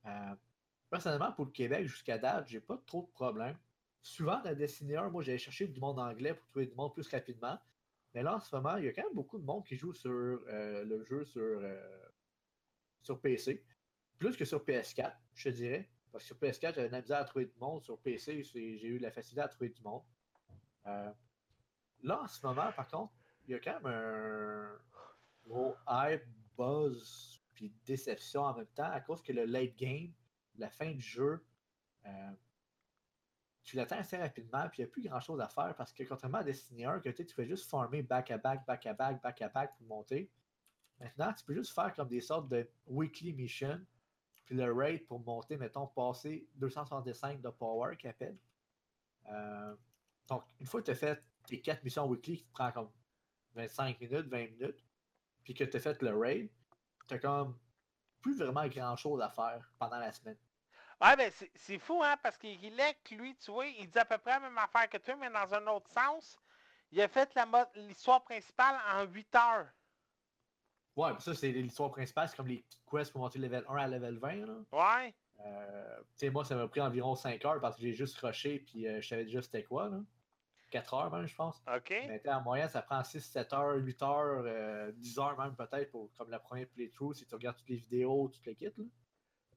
[0.06, 0.34] euh,
[0.90, 3.58] personnellement, pour le Québec, jusqu'à date, j'ai pas trop de problèmes.
[4.02, 7.06] Souvent, dans Destiny 1, moi, j'allais chercher du monde anglais pour trouver du monde plus
[7.08, 7.58] rapidement.
[8.14, 9.92] Mais là, en ce moment, il y a quand même beaucoup de monde qui joue
[9.92, 11.60] sur le jeu sur,
[13.02, 13.64] sur PC.
[14.18, 15.90] Plus que sur PS4, je te dirais.
[16.10, 17.82] Parce que sur PS4, j'avais la misère à trouver du monde.
[17.82, 20.02] Sur PC, j'ai eu la facilité à trouver du monde.
[22.02, 23.12] Là, en ce moment, par contre,
[23.46, 24.78] il y a quand même un
[25.46, 26.24] gros hype,
[26.56, 30.12] buzz, puis déception en même temps, à cause que le late game,
[30.56, 31.44] la fin du jeu,
[32.06, 32.30] euh,
[33.62, 36.02] tu l'atteins assez rapidement, puis il n'y a plus grand chose à faire parce que
[36.04, 39.22] contrairement à Destiny 1, que tu fais juste farmer back à back, back à back,
[39.22, 40.30] back à back pour monter.
[40.98, 43.80] Maintenant, tu peux juste faire comme des sortes de weekly mission,
[44.44, 48.14] puis le raid pour monter, mettons, passer 265 de power qu'il.
[49.28, 49.76] Euh,
[50.28, 52.90] donc, une fois que tu as fait tes quatre missions weekly qui te prend comme
[53.54, 54.84] 25 minutes, 20 minutes,
[55.42, 56.50] puis que tu as fait le raid,
[57.08, 57.58] tu comme
[58.20, 60.36] plus vraiment grand chose à faire pendant la semaine.
[61.00, 64.04] Ouais, ben c'est fou, hein, parce qu'il est que lui, tu vois, il dit à
[64.04, 66.36] peu près la même affaire que toi, mais dans un autre sens.
[66.92, 67.38] Il a fait
[67.76, 69.68] l'histoire principale en 8 heures.
[70.96, 74.18] Ouais, ça, c'est l'histoire principale, c'est comme les quests pour monter level 1 à level
[74.18, 74.46] 20.
[74.46, 74.54] Là.
[74.72, 75.14] Ouais.
[75.46, 78.58] Euh, tu sais, moi, ça m'a pris environ 5 heures parce que j'ai juste rushé,
[78.58, 79.88] puis euh, je savais déjà c'était quoi.
[79.88, 80.00] Là.
[80.70, 81.62] 4 heures même, je pense.
[81.74, 81.90] OK.
[81.90, 85.90] Mais en moyenne, ça prend 6, 7 heures, 8 heures, 10 euh, heures même peut-être
[85.90, 88.72] pour comme la première playthrough si tu regardes toutes les vidéos, toutes les kits.
[88.76, 88.84] Là.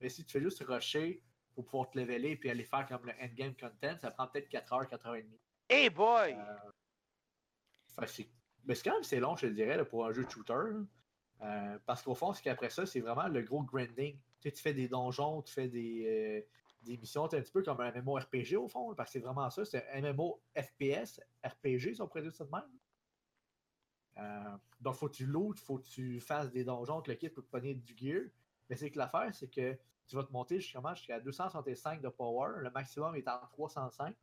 [0.01, 1.21] Mais si tu fais juste rusher
[1.53, 4.73] pour pouvoir te leveler et aller faire comme le endgame content, ça prend peut-être 4
[4.73, 5.39] heures, 4 heures et demie.
[5.69, 6.33] Hey boy!
[6.33, 8.01] Euh,
[8.65, 10.53] mais c'est quand même c'est long, je te dirais, pour un jeu de shooter.
[11.41, 14.17] Euh, parce qu'au fond, c'est qu'après ça, c'est vraiment le gros grinding.
[14.39, 16.45] Tu, sais, tu fais des donjons, tu fais des,
[16.83, 19.49] des missions, c'est un petit peu comme un MMO-RPG au fond, parce que c'est vraiment
[19.49, 22.61] ça, c'est un MMO-FPS, RPG, si on pourrait dire ça de même.
[24.17, 27.29] Euh, donc, faut que tu loot, faut que tu fasses des donjons, que le kit
[27.29, 28.23] peut te pogner du gear.
[28.69, 29.77] Mais c'est que l'affaire, c'est que
[30.07, 34.15] tu vas te monter jusqu'à 265 de power, le maximum est en 305.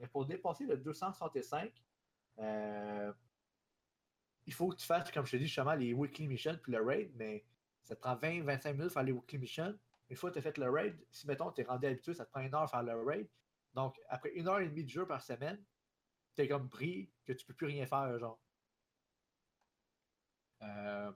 [0.00, 1.72] Mais pour dépasser le 265,
[2.40, 3.12] euh,
[4.46, 6.82] il faut que tu fasses, comme je te dis, justement, les weekly missions puis le
[6.82, 7.44] raid, mais
[7.84, 9.78] ça te prend 20-25 minutes faire les weekly missions.
[10.10, 12.26] Une fois que tu as fait le raid, si mettons tu es rendu habitué, ça
[12.26, 13.28] te prend une heure faire le raid.
[13.74, 15.62] Donc, après une heure et demie de jeu par semaine,
[16.34, 18.38] tu es comme pris que tu peux plus rien faire, genre.
[20.62, 21.12] Euh,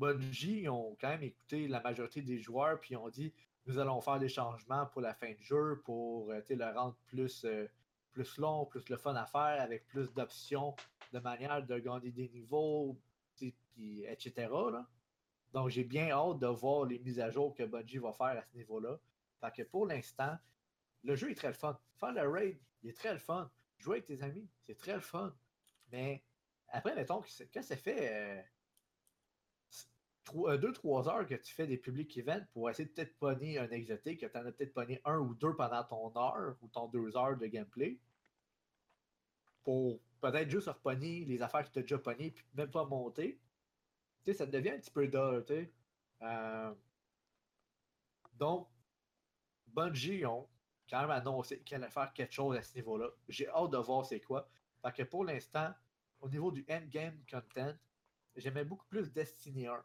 [0.00, 3.34] Bungie ont quand même écouté la majorité des joueurs, puis ont dit
[3.66, 7.44] nous allons faire des changements pour la fin de jeu, pour euh, le rendre plus,
[7.44, 7.68] euh,
[8.12, 10.74] plus long, plus le fun à faire, avec plus d'options
[11.12, 12.96] de manière de gagner des niveaux,
[13.38, 14.48] etc.
[15.52, 18.42] Donc, j'ai bien hâte de voir les mises à jour que Bungie va faire à
[18.42, 18.98] ce niveau-là.
[19.40, 20.38] Fait que pour l'instant,
[21.04, 21.78] le jeu est très le fun.
[21.98, 23.50] Faire le raid, il est très le fun.
[23.78, 25.34] Jouer avec tes amis, c'est très le fun.
[25.92, 26.22] Mais
[26.68, 27.22] après, mettons,
[27.52, 28.46] quand ça fait
[30.34, 33.70] 2-3 euh, heures que tu fais des public events pour essayer de peut-être pogner un
[33.70, 36.88] exotique, que tu en as peut-être pogné un ou deux pendant ton heure ou ton
[36.88, 37.98] deux heures de gameplay,
[39.62, 43.40] pour peut-être juste repogner les affaires que tu as déjà pognées puis même pas monter,
[44.24, 45.72] sais, ça devient un petit peu dull, tu sais.
[46.22, 46.74] Euh,
[48.34, 48.68] donc,
[49.68, 50.48] Bungie ont
[50.88, 53.08] quand même annoncé qu'elle allait faire quelque chose à ce niveau-là.
[53.28, 54.48] J'ai hâte de voir c'est quoi.
[54.82, 55.72] Fait que pour l'instant,
[56.20, 57.74] au niveau du endgame content,
[58.36, 59.82] j'aimais beaucoup plus Destiny 1.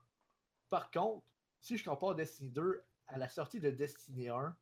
[0.70, 1.26] Par contre,
[1.60, 4.56] si je compare Destiny 2 à la sortie de Destiny 1,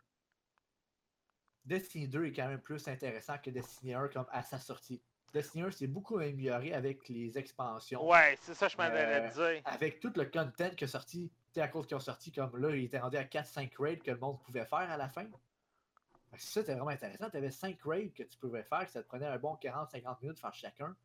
[1.65, 5.01] Destiny 2 est quand même plus intéressant que Destiny 1 comme à sa sortie.
[5.33, 8.07] Destiny 1 s'est beaucoup amélioré avec les expansions.
[8.07, 9.61] Ouais, c'est ça, je m'en allais Euh, dire.
[9.65, 12.83] Avec tout le content qui est sorti, à cause qu'ils ont sorti, comme là, il
[12.83, 15.25] était rendu à 4-5 raids que le monde pouvait faire à la fin.
[15.25, 17.29] Que ça, c'était vraiment intéressant.
[17.29, 20.21] Tu avais 5 raids que tu pouvais faire, que ça te prenait un bon 40-50
[20.21, 20.95] minutes de faire chacun.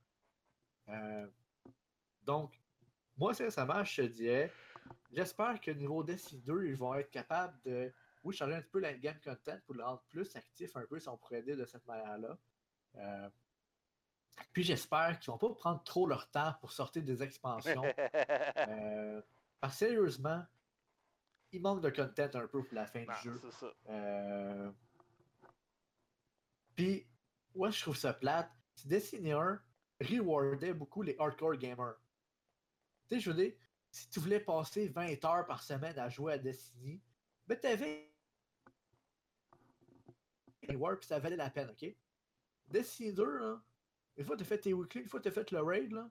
[0.89, 1.27] Euh,
[2.23, 2.59] donc,
[3.17, 4.51] moi, sincèrement, je te dirais,
[5.12, 7.93] j'espère que niveau Destiny 2, ils vont être capables de,
[8.24, 10.99] oui, changer un petit peu la game content pour le rendre plus actif un peu,
[10.99, 12.39] si on pourrait dire de cette manière-là.
[12.97, 13.28] Euh,
[14.53, 17.84] puis j'espère qu'ils vont pas prendre trop leur temps pour sortir des expansions.
[18.68, 19.22] Euh,
[19.61, 20.45] parce que sérieusement,
[21.53, 23.41] il manque de content un peu pour la fin Non, du jeu.
[23.41, 23.72] c'est ça.
[23.89, 24.70] Euh...
[26.76, 27.07] Puis,
[27.55, 28.51] ouais, je trouve ça plate.
[28.74, 29.61] c'est Destiny 1
[30.01, 31.97] rewardait beaucoup les hardcore gamers.
[33.09, 33.53] Tu sais, je veux dire,
[33.91, 37.03] si tu voulais passer 20 heures par semaine à jouer à Destiny,
[37.47, 38.12] ben t'avais
[40.68, 41.86] reward puis ça valait la peine, ok?
[42.68, 43.62] Destiny 2, là,
[44.16, 45.62] une fois que tu as fait tes weekly, une fois que tu as fait le
[45.62, 46.11] raid, là,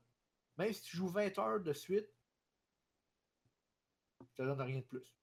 [0.58, 2.10] même si tu joues 20 heures de suite,
[4.20, 5.14] ça te donne rien de plus.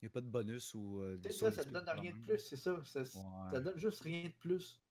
[0.00, 1.00] Il n'y a pas de bonus ou.
[1.00, 2.82] euh, ça, ça te donne rien de plus, c'est ça.
[2.84, 3.60] Ça, ça Ouais.
[3.60, 4.82] donne juste rien de plus.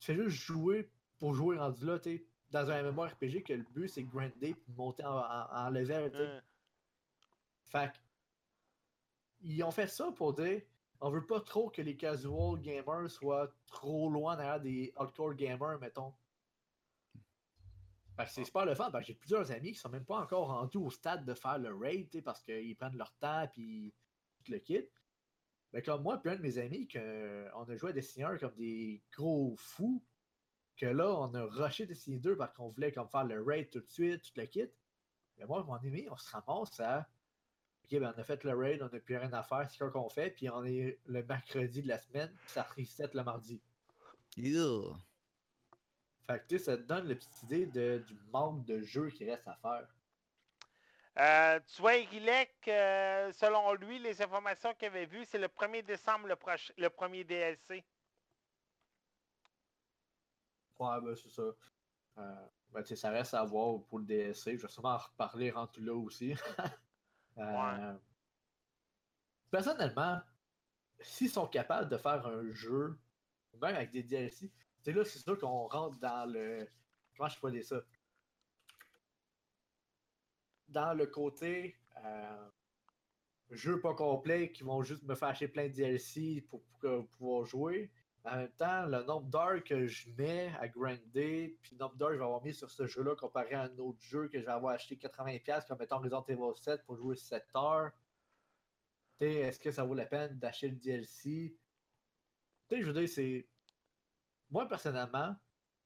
[0.00, 3.64] Tu fais juste jouer pour jouer rendu là, tu sais, dans un MMORPG que le
[3.74, 6.42] but c'est de grinder et de monter en, en- en level.
[7.64, 7.90] Fait
[9.40, 10.62] ils ont fait ça pour dire
[11.00, 15.80] on veut pas trop que les casual gamers soient trop loin derrière des hardcore gamers,
[15.80, 16.14] mettons.
[18.16, 18.90] Fait que c'est super le fun.
[18.92, 21.58] parce que j'ai plusieurs amis qui sont même pas encore rendus au stade de faire
[21.58, 23.92] le raid, parce qu'ils prennent leur temps puis
[24.44, 24.86] tout le kit.
[25.72, 28.54] Mais comme moi, plein de mes amis, que, on a joué à Destiny 1 comme
[28.54, 30.04] des gros fous,
[30.76, 33.80] que là, on a rushé Destiny 2 parce qu'on voulait comme faire le raid tout
[33.80, 34.68] de suite, tout le kit.
[35.38, 37.06] Mais moi, mon ami, on se ramasse à.
[37.84, 39.90] Ok, ben on a fait le raid, on n'a plus rien à faire, c'est quoi
[39.90, 43.60] qu'on fait, puis on est le mercredi de la semaine, puis ça reset le mardi.
[44.36, 44.94] Ew.
[46.26, 49.10] Fait que tu sais, ça te donne la petite idée de, du manque de jeu
[49.10, 49.86] qui reste à faire.
[51.18, 55.82] Euh, tu vois, Irilek, euh, selon lui, les informations qu'il avait vues, c'est le 1er
[55.82, 57.84] décembre le, proche- le premier DLC.
[60.82, 61.42] Ouais, ben c'est ça.
[62.18, 64.56] Euh, ben, ça reste à voir pour le DSC.
[64.56, 66.34] Je vais sûrement en reparler rendu là aussi.
[67.38, 67.94] Euh,
[69.50, 70.20] Personnellement,
[71.00, 72.98] s'ils sont capables de faire un jeu,
[73.54, 74.52] même avec des DLC,
[74.82, 76.68] sais, là, c'est sûr qu'on rentre dans le.
[77.16, 77.80] Comment je peux dire ça?
[80.68, 82.48] Dans le côté euh,
[83.50, 86.62] jeu pas complet qui vont juste me faire acheter plein de DLC pour,
[87.18, 87.90] pouvoir jouer.
[88.24, 92.10] En même temps, le nombre d'heures que je mets à grinder, puis le nombre d'heures
[92.10, 94.44] que je vais avoir mis sur ce jeu-là comparé à un autre jeu que je
[94.44, 97.90] vais avoir acheté 80$, comme mettons Resident Evil 7 pour jouer 7 heures.
[99.18, 101.56] Est-ce que ça vaut la peine d'acheter le DLC?
[102.68, 103.48] Tu sais, je veux dire, c'est.
[104.50, 105.34] Moi, personnellement,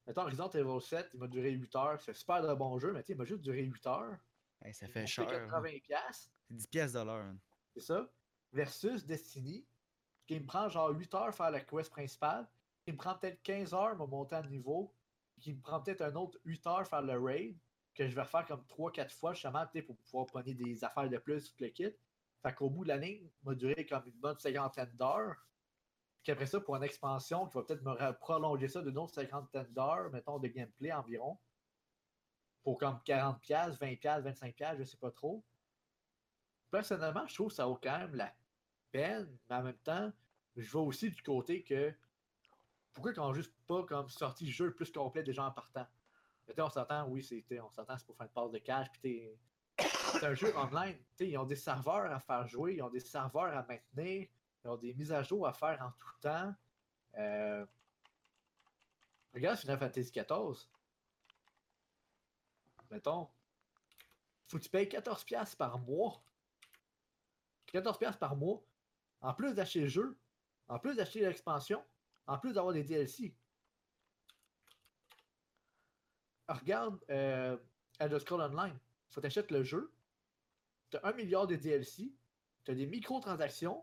[0.07, 2.01] mettons Resident Evil 7, il m'a duré 8 heures.
[2.01, 4.17] C'est un super de bon jeu, mais tu sais, il m'a juste duré 8 heures.
[4.63, 5.25] Hey, ça fait cher.
[5.27, 5.63] coûté hein.
[5.63, 6.29] 80$.
[6.49, 7.33] C'est 10 pièces de l'heure.
[7.75, 8.11] C'est ça.
[8.53, 9.67] Versus Destiny,
[10.27, 12.49] qui me prend genre 8 heures faire la quest principale,
[12.85, 14.95] qui me prend peut-être 15 heures me monter à niveau,
[15.41, 17.57] qui me prend peut-être un autre 8 heures faire le raid,
[17.95, 21.51] que je vais refaire comme 3-4 fois justement pour pouvoir prendre des affaires de plus,
[21.55, 21.93] tout le kit.
[22.43, 25.37] Fait qu'au bout de la ligne, m'a duré comme une bonne cinquantaine d'heures.
[26.23, 29.73] Puis après ça, pour une expansion, qui va peut-être me prolonger ça d'une autre cinquantaine
[29.73, 31.39] d'heures, mettons, de gameplay environ.
[32.63, 35.45] Pour comme 40$, 20$, 25$, je sais pas trop
[36.71, 38.33] personnellement, je trouve ça vaut quand même la
[38.97, 40.13] mais en même temps,
[40.57, 41.93] je vois aussi du côté que
[42.93, 45.87] pourquoi qu'on juste pas comme sorti le jeu plus complet gens en partant?
[46.59, 49.29] On s'entend, oui, c'était, on s'entend, c'est pour faire une passe de cash, puis.
[49.79, 52.89] C'est un jeu online, tu sais, ils ont des serveurs à faire jouer, ils ont
[52.89, 54.27] des serveurs à maintenir,
[54.65, 56.55] ils ont des mises à jour à faire en tout temps.
[57.19, 57.67] Euh,
[59.35, 60.67] Regarde Final Fantasy XIV.
[62.91, 63.29] Mettons,
[64.49, 66.23] faut que tu payes 14$ par mois
[67.73, 68.63] 14$ par mois,
[69.21, 70.19] en plus d'acheter le jeu,
[70.69, 71.85] en plus d'acheter l'expansion,
[72.27, 73.35] en plus d'avoir des DLC.
[76.49, 77.57] Regarde euh,
[77.99, 78.79] Elder Scrolls Online.
[79.11, 79.93] Faut t'achètes le jeu,
[80.91, 82.13] t'as un milliard de DLC,
[82.65, 83.83] t'as des microtransactions,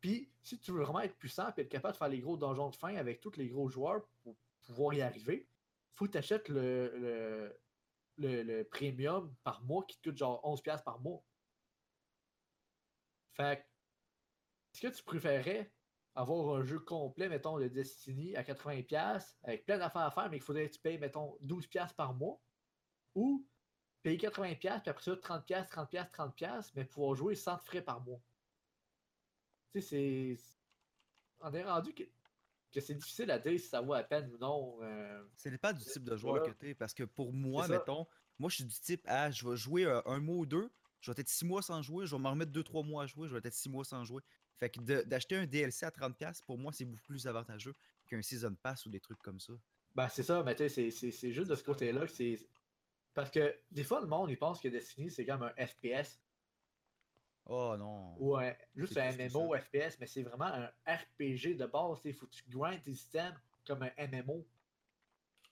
[0.00, 2.70] puis si tu veux vraiment être puissant et être capable de faire les gros donjons
[2.70, 5.48] de fin avec tous les gros joueurs pour pouvoir y arriver,
[5.94, 7.54] faut que t'achètes le,
[8.18, 11.22] le, le, premium par mois qui te coûte genre 11$ par mois.
[13.34, 13.64] Fait
[14.72, 15.72] est-ce que tu préférais
[16.14, 20.38] avoir un jeu complet, mettons, de Destiny à 80$, avec plein d'affaires à faire, mais
[20.38, 22.40] il faudrait que tu payes, mettons, 12$ par mois?
[23.14, 23.46] Ou
[24.02, 28.20] payer 80$, puis après ça, 30$, 30$, 30$, mais pouvoir jouer sans frais par mois?
[29.74, 30.44] Tu sais, c'est.
[31.40, 32.04] On est rendu que,
[32.72, 34.78] que c'est difficile à dire si ça vaut la peine ou non.
[34.82, 35.24] Euh...
[35.36, 36.52] C'est pas du type de joueur Voilà.
[36.52, 37.72] que t'es, parce que pour moi, ça.
[37.72, 38.06] mettons,
[38.38, 40.70] moi je suis du type à je vais jouer euh, un mois ou deux,
[41.00, 43.06] je vais être six mois sans jouer, je vais m'en remettre deux, trois mois à
[43.06, 44.22] jouer, je vais être six mois sans jouer.
[44.62, 47.74] Fait que d'acheter un DLC à 30$, pour moi, c'est beaucoup plus avantageux
[48.06, 49.54] qu'un Season Pass ou des trucs comme ça.
[49.92, 52.38] Ben, c'est ça, mais tu sais, c'est- juste de ce côté-là que c'est.
[53.12, 56.20] Parce que des fois, le monde, il pense que Destiny, c'est comme un FPS
[57.46, 58.14] Oh non.
[58.20, 61.98] ou un- juste un MMO FPS, mais c'est vraiment un RPG de base.
[62.04, 63.36] Il faut que tu grindes tes systèmes
[63.66, 64.46] comme un MMO.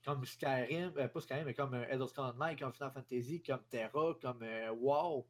[0.04, 3.64] Comme Skyrim, euh, pas Skyrim, mais comme un Elder Scrolls Online, comme Final Fantasy, comme
[3.68, 5.26] Terra, comme euh, WoW.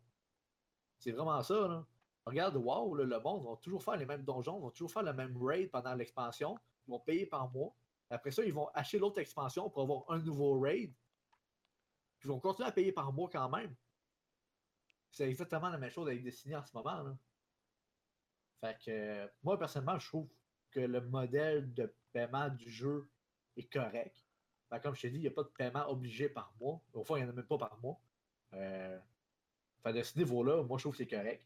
[0.98, 1.86] C'est vraiment ça, là.
[2.26, 5.12] Regarde WoW, le monde va toujours faire les mêmes donjons, ils vont toujours faire le
[5.12, 6.58] même raid pendant l'expansion.
[6.86, 7.74] Ils vont payer par mois.
[8.10, 10.92] Après ça, ils vont acheter l'autre expansion pour avoir un nouveau raid.
[12.18, 13.74] Puis ils vont continuer à payer par mois quand même.
[15.10, 17.16] C'est exactement la même chose avec Destiny en ce moment.
[18.60, 20.28] Fait que moi, personnellement, je trouve
[20.70, 23.08] que le modèle de paiement du jeu
[23.56, 24.24] est correct.
[24.70, 26.80] Que comme je t'ai dit, il n'y a pas de paiement obligé par mois.
[26.92, 27.98] Au fond, il n'y en a même pas par mois.
[28.54, 28.98] Euh,
[29.82, 31.44] fait de ce niveau-là, moi, je trouve que c'est correct.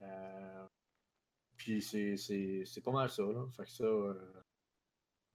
[0.00, 0.66] Euh,
[1.56, 3.22] puis c'est- c'est c'est pas mal ça.
[3.24, 3.46] Là.
[3.56, 3.84] Fait que ça.
[3.84, 4.42] euh,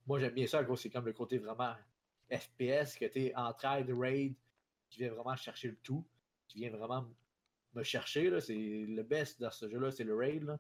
[0.06, 1.76] moi, j'aime bien ça c'est comme le côté vraiment
[2.30, 4.36] FPS, que t'es entraide, raid,
[4.90, 6.06] qui vient vraiment chercher le tout,
[6.48, 7.08] qui vient vraiment
[7.74, 8.30] me chercher.
[8.30, 8.40] là.
[8.42, 8.54] C'est
[8.88, 10.44] le best dans ce jeu-là, c'est le raid.
[10.44, 10.60] là.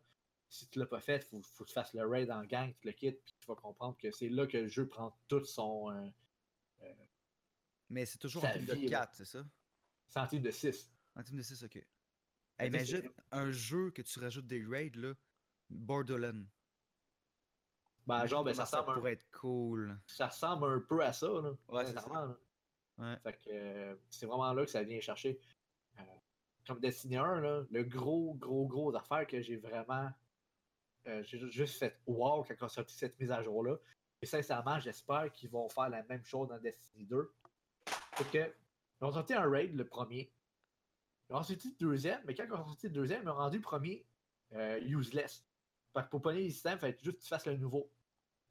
[0.49, 2.87] Si tu l'as pas fait, faut, faut que tu fasses le raid en gang, tu
[2.87, 5.89] le quittes, puis tu vas comprendre que c'est là que le jeu prend tout son
[5.91, 6.09] euh,
[7.89, 8.99] Mais c'est toujours un team de vie, là.
[9.01, 9.45] 4, c'est ça?
[10.07, 10.91] centime de 6.
[11.15, 11.83] Un team de 6, ok.
[12.59, 15.13] Hey, imagine un jeu que tu rajoutes des raids, là.
[15.69, 16.45] Borderlands.
[18.05, 19.97] Ben, genre, ben, ça, ressemble un, pourrait être cool.
[20.07, 21.27] ça ressemble un peu à ça.
[21.27, 21.95] Là, Ouais, c'est.
[22.97, 23.17] Ouais.
[23.23, 25.39] Fait que euh, c'est vraiment là que ça vient chercher.
[25.99, 26.03] Euh,
[26.67, 30.11] comme Destiny 1, là, le gros, gros, gros affaire que j'ai vraiment.
[31.07, 33.77] euh, j'ai ju- juste fait wow quand on a sorti cette mise à jour-là.
[34.21, 37.33] Et sincèrement, j'espère qu'ils vont faire la même chose dans Destiny 2.
[38.17, 38.53] C'est que,
[39.01, 40.31] ils ont sorti un raid, le premier.
[41.29, 44.05] Ils ont sorti deuxième, mais quand ils ont sorti deuxième, ils ont rendu premier
[44.53, 45.45] euh, useless.
[45.93, 47.91] Fait que pour pogner les systèmes, il fallait juste que tu fasses le nouveau.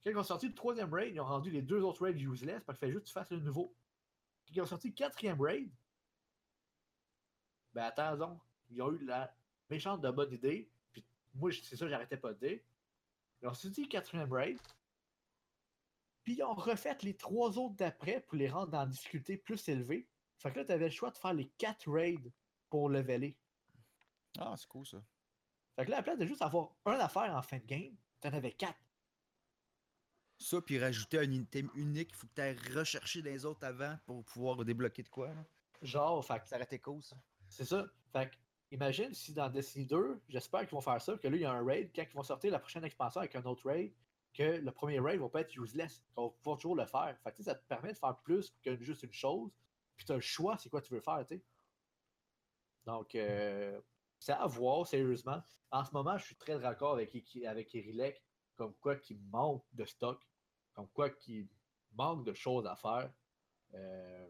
[0.02, 2.62] Quand ils ont sorti le troisième raid, ils ont rendu les deux autres raids useless,
[2.64, 3.74] parce qu'il fallait juste que tu fasses le nouveau.
[4.46, 5.70] Quand ils ont sorti le quatrième raid,
[7.72, 8.40] ben attends donc,
[8.70, 9.34] ils ont eu la
[9.70, 11.04] méchante de bonne idée, puis
[11.34, 12.60] moi c'est ça j'arrêtais pas de dire.
[13.40, 14.58] Ils ont sorti le quatrième raid,
[16.22, 20.08] puis ils ont refait les trois autres d'après pour les rendre dans difficulté plus élevée.
[20.36, 22.32] Fait que là, tu avais le choix de faire les quatre raids
[22.72, 23.36] pour leveler.
[24.38, 24.96] Ah, c'est cool ça.
[25.76, 27.94] Fait que là, à la place de juste avoir un affaire en fin de game,
[28.18, 28.80] t'en avais quatre.
[30.38, 33.98] Ça, puis rajouter un item unique, il faut que tu ailles rechercher les autres avant
[34.06, 35.28] pour pouvoir débloquer de quoi.
[35.28, 35.44] Là.
[35.82, 37.14] Genre, fait que Ça aurait été cool ça.
[37.46, 37.84] C'est ça.
[38.10, 38.36] Fait que,
[38.70, 41.52] imagine si dans Destiny 2, j'espère qu'ils vont faire ça, que là, il y a
[41.52, 43.92] un raid, quand ils vont sortir la prochaine expansion avec un autre raid,
[44.32, 47.14] que le premier raid va pas être useless, qu'on va pouvoir toujours le faire.
[47.22, 49.52] Fait que, tu sais, ça te permet de faire plus que juste une chose,
[49.94, 51.42] puis tu as le choix, c'est quoi tu veux faire, tu sais.
[52.86, 53.80] Donc, euh,
[54.18, 55.42] c'est à voir, sérieusement.
[55.70, 57.14] En ce moment, je suis très d'accord avec,
[57.46, 58.22] avec
[58.56, 60.20] comme quoi qu'il manque de stock,
[60.74, 61.48] comme quoi qu'il
[61.92, 63.10] manque de choses à faire.
[63.74, 64.28] Euh,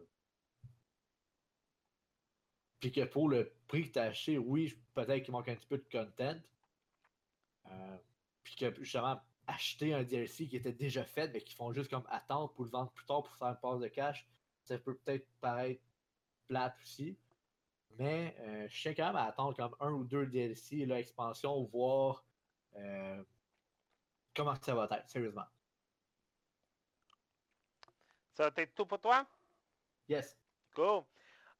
[2.79, 5.67] puis que pour le prix que tu as acheté, oui, peut-être qu'il manque un petit
[5.67, 6.39] peu de content.
[7.67, 7.97] Euh,
[8.43, 12.05] puis que justement, acheter un DLC qui était déjà fait, mais qui font juste comme
[12.09, 14.27] attendre pour le vendre plus tard pour faire une passe de cash,
[14.63, 15.81] ça peut peut-être paraître
[16.47, 17.17] plate aussi.
[17.99, 21.63] Mais euh, je tiens quand même à attendre comme un ou deux DLC, là, expansion,
[21.65, 22.23] voir
[22.75, 23.23] euh,
[24.35, 25.45] comment ça va être, sérieusement.
[28.33, 29.25] Ça va être tout pour toi?
[30.07, 30.37] Yes.
[30.75, 31.03] Cool.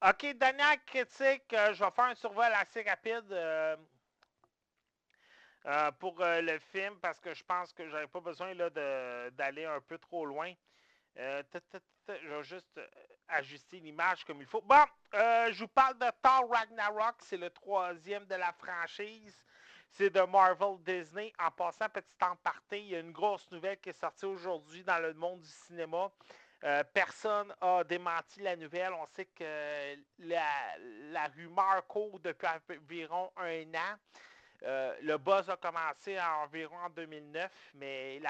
[0.01, 1.53] OK, dernière critique.
[1.53, 3.26] euh, je vais faire un survol assez rapide
[5.99, 9.80] pour le film parce que je pense que j'avais pas besoin là, de- d'aller un
[9.80, 10.53] peu trop loin.
[11.15, 12.80] Je vais juste
[13.30, 14.62] ajuster l'image comme il faut.
[14.62, 14.84] Bon,
[15.14, 17.16] euh, je vous parle de Thor Ragnarok.
[17.20, 19.38] C'est le troisième de la franchise.
[19.91, 21.32] C'est de Marvel Disney.
[21.40, 24.84] En passant, petit temps parté, il y a une grosse nouvelle qui est sortie aujourd'hui
[24.84, 26.12] dans le monde du cinéma.
[26.64, 28.94] Euh, personne a démenti la nouvelle.
[28.94, 33.98] On sait que la, rumeur court depuis environ un an.
[34.66, 38.22] Euh, le buzz a commencé environ en 2009, mais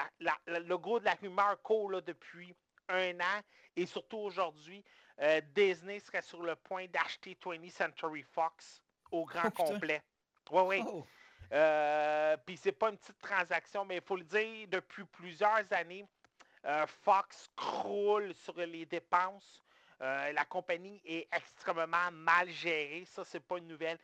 [0.48, 2.54] le gros de la rumeur court là, depuis
[2.88, 3.40] un an
[3.76, 4.84] et surtout aujourd'hui.
[5.20, 10.02] Euh, Disney serait sur le point d'acheter 20th Century Fox au grand Oh, complet.
[10.50, 10.84] Oui, oui.
[10.86, 11.06] Oh,
[11.52, 16.04] Euh, Puis c'est pas une petite transaction, mais il faut le dire, depuis plusieurs années,
[16.64, 19.62] euh, Fox croule sur les dépenses.
[20.00, 23.04] Euh, la compagnie est extrêmement mal gérée.
[23.06, 23.98] Ça, c'est pas une nouvelle.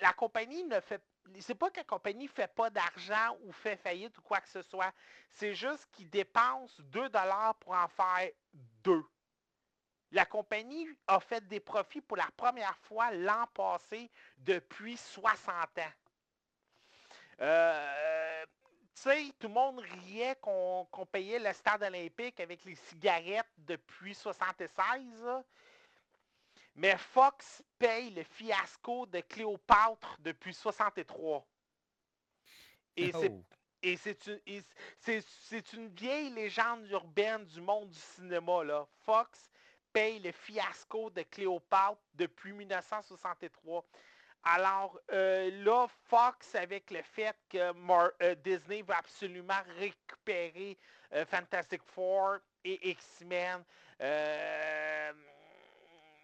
[0.00, 1.00] La compagnie ne fait.
[1.40, 4.62] C'est pas que la compagnie fait pas d'argent ou fait faillite ou quoi que ce
[4.62, 4.92] soit.
[5.30, 8.30] C'est juste qu'ils dépensent 2 dollars pour en faire
[8.82, 9.04] deux.
[10.10, 15.92] La compagnie a fait des profits pour la première fois l'an passé depuis 60 ans.
[17.40, 18.44] Euh,
[18.94, 24.14] tu sais, tout le monde riait qu'on payait le stade olympique avec les cigarettes depuis
[24.14, 25.24] 76.
[26.78, 31.44] Mais Fox paye le fiasco de Cléopâtre depuis 63.
[32.96, 33.44] Et c'est Oh.
[35.00, 38.62] c'est une, vieille légende urbaine du monde du cinéma.
[38.62, 38.86] Là.
[39.04, 39.50] Fox
[39.92, 43.84] paye le fiasco de Cléopâtre depuis 1963.
[44.44, 50.78] Alors euh, là, Fox, avec le fait que Mar- euh, Disney va absolument récupérer
[51.12, 53.64] euh, Fantastic Four et X-Men,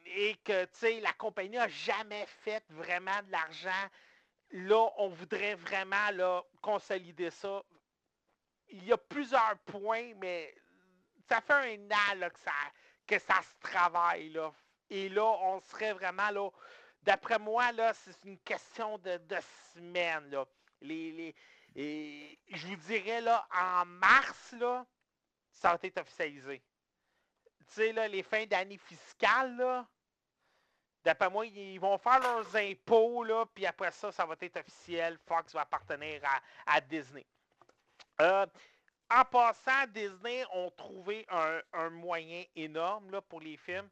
[0.04, 0.66] et que,
[1.00, 3.88] la compagnie n'a jamais fait vraiment de l'argent
[4.54, 7.62] là, on voudrait vraiment là, consolider ça.
[8.68, 10.54] Il y a plusieurs points, mais
[11.28, 12.52] ça fait un an que, ça,
[13.06, 14.30] que ça se travaille.
[14.30, 14.52] Là.
[14.90, 16.48] Et là, on serait vraiment là.
[17.02, 19.36] D'après moi, là, c'est une question de, de
[19.74, 20.30] semaines.
[20.30, 20.46] Là.
[20.80, 21.34] Les, les-
[21.76, 24.86] et je vous dirais là, en mars, là,
[25.50, 26.62] ça va être officialisé.
[27.58, 29.86] Tu sais, là, les fins d'année fiscales, là,
[31.04, 35.18] D'après moi, ils vont faire leurs impôts, là, puis après ça, ça va être officiel.
[35.26, 37.26] Fox va appartenir à, à Disney.
[38.20, 38.46] Euh,
[39.10, 43.88] en passant, Disney ont trouvé un, un moyen énorme là, pour les films.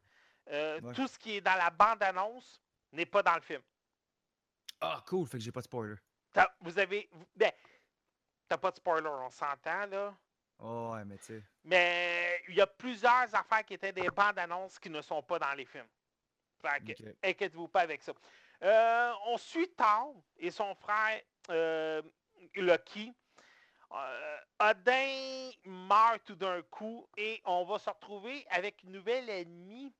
[0.49, 0.93] Euh, Ouais.
[0.93, 2.59] Tout ce qui est dans la bande-annonce
[2.91, 3.61] n'est pas dans le film.
[4.81, 5.95] Ah, cool, fait que j'ai pas de spoiler.
[6.61, 7.07] Vous avez.
[7.35, 7.51] Ben,
[8.47, 10.13] t'as pas de spoiler, on s'entend, là.
[10.59, 11.43] Oh, ouais, mais tu sais.
[11.63, 15.53] Mais il y a plusieurs affaires qui étaient des bandes-annonces qui ne sont pas dans
[15.53, 15.87] les films.
[16.63, 17.15] Fait que, ok.
[17.23, 18.13] Inquiétez-vous pas avec ça.
[18.63, 22.01] Euh, on suit Thor et son frère euh,
[22.55, 23.13] Loki.
[23.91, 29.93] Euh, Odin meurt tout d'un coup et on va se retrouver avec une nouvelle ennemie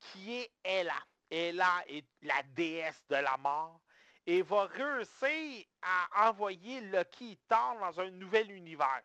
[0.00, 0.98] qui est Ella.
[1.30, 3.80] Ella est la déesse de la mort
[4.26, 9.02] et va réussir à envoyer Loki et Thor dans un nouvel univers.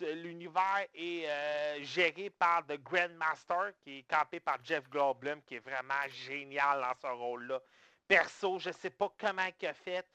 [0.00, 5.60] L'univers est euh, géré par The Grandmaster, qui est campé par Jeff Goldblum, qui est
[5.60, 7.60] vraiment génial dans ce rôle-là.
[8.08, 10.06] Perso, je ne sais pas comment il a fait,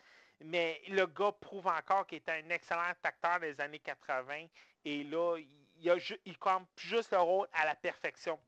[0.42, 4.48] mais le gars prouve encore qu'il est un excellent acteur des années 80.
[4.86, 5.38] Et là,
[5.82, 5.96] il, a
[6.40, 8.40] campe juste le rôle à la perfection.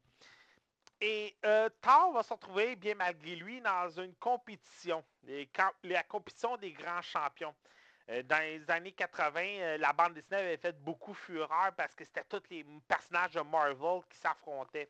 [1.00, 5.04] Et euh, Thor va se retrouver, bien malgré lui, dans une compétition,
[5.84, 7.56] la compétition des grands champions.
[8.10, 12.04] Euh, dans les années 80, euh, la bande dessinée avait fait beaucoup fureur parce que
[12.04, 14.90] c'était tous les personnages de Marvel qui s'affrontaient.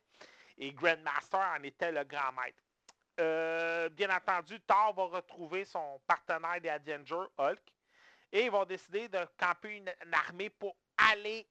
[0.58, 2.64] Et Grandmaster en était le grand maître.
[3.20, 7.62] Euh, bien entendu, Thor va retrouver son partenaire des Avengers, Hulk,
[8.32, 10.76] et ils vont décider de camper une, une armée pour
[11.12, 11.46] aller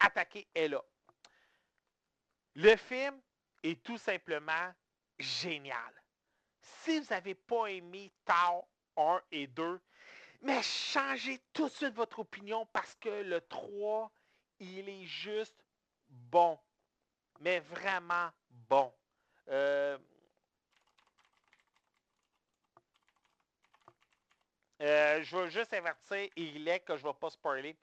[0.00, 0.82] attaquer Ella.
[2.54, 3.20] Le film
[3.62, 4.72] est tout simplement
[5.18, 5.92] génial.
[6.60, 8.66] Si vous n'avez pas aimé Thor
[8.96, 9.80] 1 et 2,
[10.42, 14.10] mais changez tout de suite votre opinion parce que le 3,
[14.60, 15.64] il est juste
[16.08, 16.58] bon.
[17.40, 18.30] Mais vraiment
[18.68, 18.92] bon.
[19.50, 19.98] Euh,
[24.82, 27.76] euh, je veux juste avertir Ilek que je ne vais pas spoiler.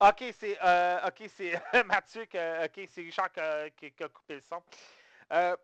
[0.00, 1.54] Ok, c'est euh, ok, c'est
[1.86, 4.62] Mathieu, que- ok, c'est Richard qui a- qui- qui a coupé le son.
[5.32, 5.56] Euh,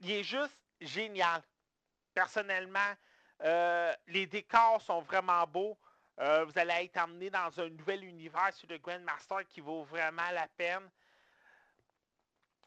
[0.00, 1.42] il est juste génial.
[2.14, 2.94] Personnellement,
[3.44, 5.76] euh, les décors sont vraiment beaux.
[6.20, 10.28] Euh, vous allez être emmené dans un nouvel univers sur le Grandmaster qui vaut vraiment
[10.32, 10.90] la peine.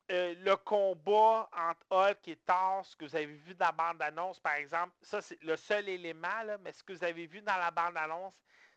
[0.10, 4.40] Euh, le combat entre Hulk et Thor, ce que vous avez vu dans la bande-annonce,
[4.40, 6.28] par exemple, ça c'est le seul élément,
[6.62, 8.34] mais ce que vous avez vu dans la bande-annonce,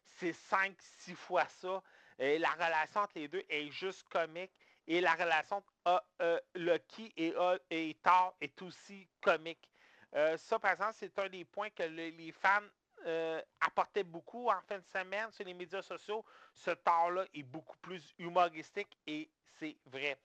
[0.07, 1.83] c'est 5-6 fois ça.
[2.19, 4.53] Et la relation entre les deux est juste comique.
[4.87, 7.35] Et la relation entre euh, Loki et,
[7.71, 9.69] et Thor est aussi comique.
[10.15, 12.61] Euh, ça, par exemple, c'est un des points que le- les fans
[13.07, 16.25] euh, apportaient beaucoup en fin de semaine sur les médias sociaux.
[16.55, 19.29] Ce Thor-là est beaucoup plus humoristique et
[19.59, 20.17] c'est vrai.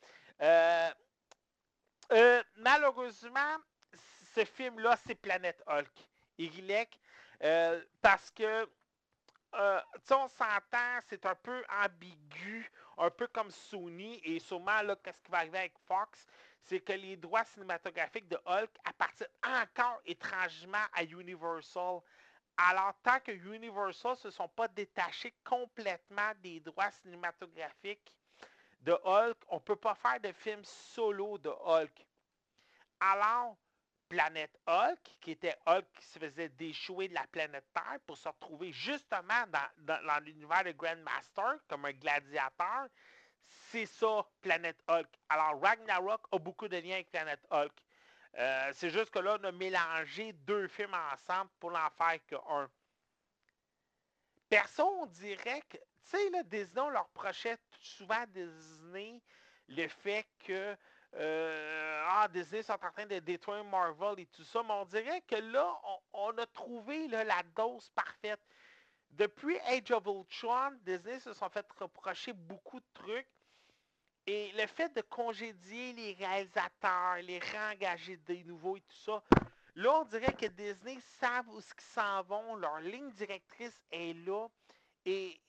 [0.42, 0.90] Euh,
[2.56, 3.58] malheureusement,
[4.36, 5.92] ce film-là, c'est Planète Hulk.
[6.38, 6.98] Irilek,
[8.02, 8.70] parce que,
[9.56, 15.22] euh, on s'entend, c'est un peu ambigu, un peu comme Sony, et sûrement, là, qu'est-ce
[15.22, 16.26] qui va arriver avec Fox,
[16.66, 22.00] c'est que les droits cinématographiques de Hulk appartiennent encore étrangement à Universal.
[22.58, 28.14] Alors, tant que Universal se sont pas détachés complètement des droits cinématographiques
[28.82, 32.06] de Hulk, on peut pas faire de film solo de Hulk.
[33.00, 33.58] Alors,
[34.10, 38.28] Planète Hulk, qui était Hulk qui se faisait déchouer de la planète Terre pour se
[38.28, 42.88] retrouver justement dans- dans l'univers de Grandmaster comme un gladiateur,
[43.72, 45.08] c'est ça, Planète Hulk.
[45.30, 47.72] Alors, Ragnarok a beaucoup de liens avec Planète Hulk.
[48.38, 52.70] Euh, c'est juste que là, on a mélangé deux films ensemble pour n'en faire qu'un.
[54.50, 59.22] Perso, on dirait que, tu sais, là, Disney, on leur reprochait souvent à Disney
[59.68, 60.76] le fait que
[61.16, 65.22] euh, ah, Disney sont en train de détruire Marvel et tout ça, mais on dirait
[65.22, 65.80] que là,
[66.14, 68.42] on, a trouvé la dose parfaite.
[69.12, 73.28] Depuis Age of Ultron, Disney se sont fait reprocher beaucoup de trucs.
[74.28, 79.24] Et le fait de congédier les réalisateurs, les réengager des nouveaux et tout ça,
[79.76, 84.14] là, on dirait que Disney savent où ce qu'ils s'en vont, leur ligne directrice est
[84.26, 84.48] là.
[85.06, 85.40] Et,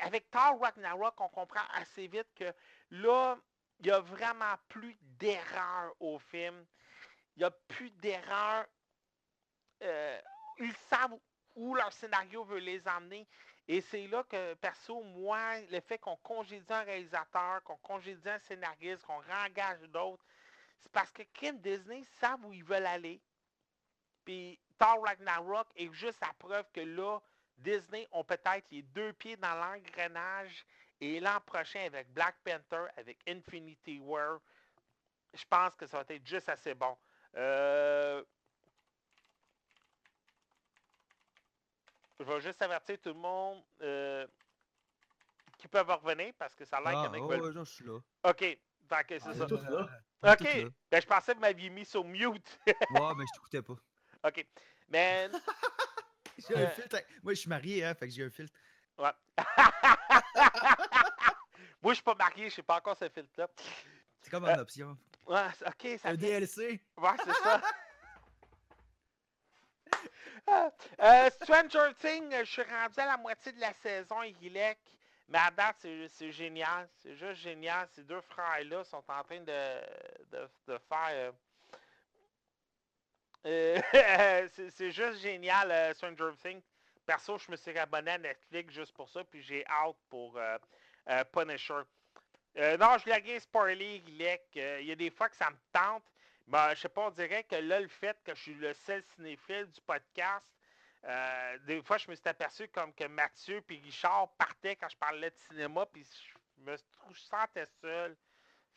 [0.00, 2.52] avec Thor Ragnarok, on comprend assez vite que
[2.90, 3.36] là,
[3.80, 6.64] il n'y a vraiment plus d'erreurs au film.
[7.36, 8.66] Il n'y a plus d'erreurs.
[9.82, 10.20] Euh,
[10.58, 11.18] ils savent
[11.58, 13.26] où leur scénario veut les emmener.
[13.66, 18.38] Et c'est là que, perso, moi, le fait qu'on congédie un réalisateur, qu'on congédie un
[18.38, 20.24] scénariste, qu'on réengage d'autres,
[20.80, 23.20] c'est parce que Kim Disney savent où ils veulent aller.
[24.24, 27.18] Puis Thor Ragnarok est juste la preuve que là,
[27.58, 30.64] Disney ont peut-être les deux pieds dans l'engrenage.
[31.00, 34.40] Et l'an prochain, avec Black Panther, avec Infinity War,
[35.34, 36.96] je pense que ça va être juste assez bon.
[37.36, 38.24] Euh,
[42.18, 44.26] Je vais juste avertir tout le monde euh,
[45.56, 47.42] qui peuvent revenir parce que ça a l'air qu'il y en Ah, a qui veulent-
[47.48, 47.98] ouais, non, je suis là.
[48.24, 48.40] OK.
[48.40, 48.58] C'est
[49.26, 49.46] On ça.
[49.46, 50.32] là.
[50.32, 50.66] OK.
[50.90, 52.58] Ben, je pensais que vous m'aviez mis sur mute.
[52.66, 53.74] Ouais, mais je t'écoutais pas.
[54.28, 54.46] OK.
[54.88, 55.28] Mais
[56.38, 56.68] J'ai un Euh.
[56.70, 56.94] filtre.
[56.96, 58.54] avec- Moi, je suis marié, hein, fait que j'ai un filtre.
[58.96, 59.10] Ouais.
[61.82, 63.48] Moi, je suis pas marié, je sais pas encore ce filtre-là.
[64.22, 64.96] C'est comme Euh, une option.
[65.26, 66.80] Ouais, ok, ça Un fait- DLC.
[66.96, 67.60] Ouais, c'est ça.
[71.00, 74.78] Euh, Stranger Things, je suis rendu à la moitié de la saison, Hilek.
[75.28, 75.76] Mais à date,
[76.08, 76.88] c'est génial.
[77.02, 77.86] C'est juste génial.
[77.94, 79.80] Ces deux frères-là sont en train de,
[80.32, 81.32] de, de faire.
[83.46, 86.62] euh, euh, c'est juste génial, euh, Stranger Things.
[87.06, 90.38] Perso, je me suis abonné à Netflix juste pour ça, puis j'ai hâte pour
[91.32, 91.80] Punisher.
[92.78, 93.12] Non, je l'ai
[94.06, 94.42] Hilek.
[94.56, 96.04] Euh, Il y a des fois que ça me tente.
[96.48, 99.02] Ben, je sais pas, on dirait que là, le fait que je suis le seul
[99.14, 100.46] cinéphile du podcast,
[101.04, 104.96] euh, des fois, je me suis aperçu comme que Mathieu et Richard partaient quand je
[104.96, 108.16] parlais de cinéma, puis je me je sentais seul.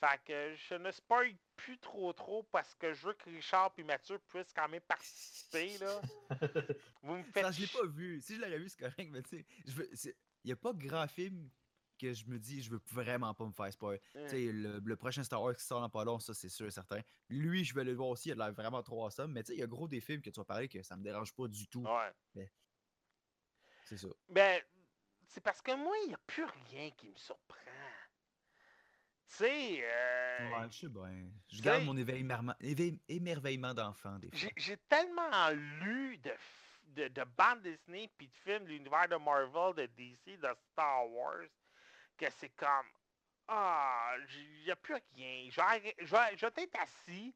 [0.02, 3.84] Fait que je ne spoil plus trop trop parce que je veux que Richard et
[3.84, 6.02] Mathieu puissent quand même participer, là.
[7.03, 7.45] Vous me faites...
[7.45, 8.19] Ça, je l'ai pas vu.
[8.22, 9.45] Si je l'aurais vu, c'est correct, mais tu
[9.95, 11.49] sais, il n'y a pas de grand film
[12.02, 13.99] que je me dis, je veux vraiment pas me faire spoil.
[14.14, 16.68] Tu sais, le, le prochain Star Wars qui sort dans pas long, ça, c'est sûr
[16.68, 17.02] et certain.
[17.30, 19.57] Lui, je vais le voir aussi, il a l'air vraiment trop awesome, mais tu sais,
[19.57, 21.48] il y a gros des films que tu vas parler que ça me dérange pas
[21.48, 21.84] du tout.
[21.84, 22.52] Ouais.
[23.86, 24.07] C'est ça.
[24.30, 24.61] Ben,
[25.28, 27.57] c'est parce que moi, il n'y a plus rien qui me surprend.
[29.28, 31.32] Tu sais, euh, Ouais, je sais bien.
[31.49, 31.95] Je garde mon
[33.07, 34.49] émerveillement d'enfant, des fois.
[34.57, 36.32] j'ai tellement lu de,
[36.84, 41.10] de, de bandes Disney puis de films de l'univers de Marvel, de DC, de Star
[41.10, 41.48] Wars,
[42.22, 42.85] que c'est comme
[43.48, 45.49] Ah, il n'y a plus rien.
[45.49, 47.34] Je vais, je vais, être assis,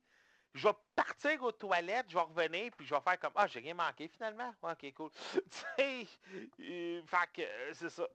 [0.53, 3.59] je vais partir aux toilettes, je vais revenir, puis je vais faire comme Ah, j'ai
[3.59, 4.53] rien manqué finalement.
[4.61, 5.11] Ok, cool.
[5.33, 5.41] tu
[5.75, 6.07] sais,
[6.59, 7.01] euh,
[7.33, 8.07] que euh, c'est ça.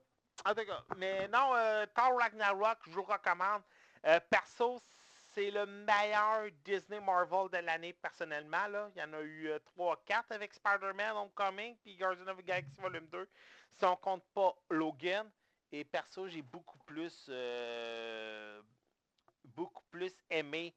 [0.45, 3.61] En tout cas, mais non, euh, Thor Ragnarok, je vous recommande.
[4.07, 4.81] Euh, perso,
[5.33, 8.65] c'est le meilleur Disney Marvel de l'année personnellement.
[8.67, 8.89] Là.
[8.95, 13.07] Il y en a eu 3-4 avec Spider-Man Homecoming puis Guardians of the Galaxy Volume
[13.07, 13.29] 2.
[13.77, 15.29] Si on compte pas Logan.
[15.71, 18.61] Et perso, j'ai beaucoup plus euh,
[19.45, 20.75] beaucoup plus aimé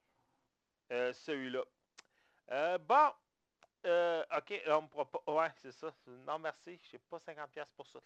[0.93, 1.63] euh, celui-là.
[2.51, 3.11] Euh, bon.
[3.87, 5.23] Euh, ok, on me pourra pas.
[5.27, 5.93] Ouais, c'est ça.
[6.27, 6.81] Non, merci.
[6.91, 7.99] J'ai pas 50$ pour ça.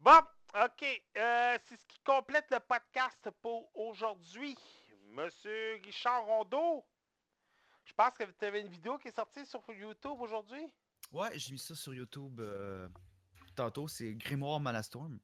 [0.00, 0.20] Bon,
[0.54, 1.02] ok.
[1.14, 4.56] c'est ce qui complète le podcast pour aujourd'hui.
[5.10, 6.86] Monsieur Richard Rondeau.
[7.84, 10.66] Je pense que tu avais une vidéo qui est sortie sur YouTube aujourd'hui?
[11.12, 12.40] Ouais, j'ai mis ça sur YouTube
[13.54, 13.88] tantôt.
[13.88, 15.18] C'est Grimoire Malastorm.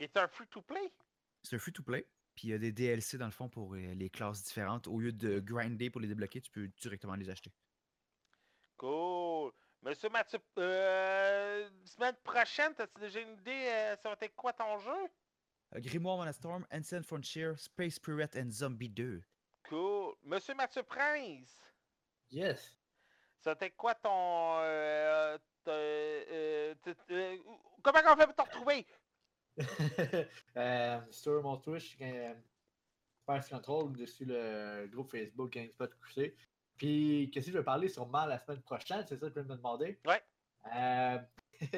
[0.00, 0.94] Qui est un free-to-play.
[1.42, 2.06] C'est un free-to-play.
[2.34, 4.86] Puis il y a des DLC dans le fond pour euh, les classes différentes.
[4.88, 7.52] Au lieu de grinder pour les débloquer, tu peux directement les acheter.
[8.78, 9.52] Cool.
[9.82, 14.78] Monsieur Mathieu, euh, semaine prochaine, as-tu déjà une idée, euh, ça va être quoi ton
[14.78, 15.08] jeu?
[15.76, 19.22] Grimoire Malastorm, Ancient Frontier, Space Spirit and Zombie 2.
[19.68, 20.14] Cool.
[20.22, 21.60] Monsieur Mathieu Prince,
[22.30, 22.74] Yes.
[23.38, 25.36] ça va être quoi ton, euh,
[25.68, 26.24] Euh,
[26.86, 27.36] euh, euh,
[27.82, 28.86] comment on fait pour te retrouver?
[30.56, 32.34] Euh, sur mon Twitch, euh,
[33.48, 36.34] Control, dessus le groupe Facebook GameSpot QC.
[36.76, 39.04] Puis, qu'est-ce que je vais parler sûrement la semaine prochaine?
[39.06, 40.00] C'est ça que peux me demander?
[40.06, 40.22] Ouais.
[40.74, 41.18] Euh,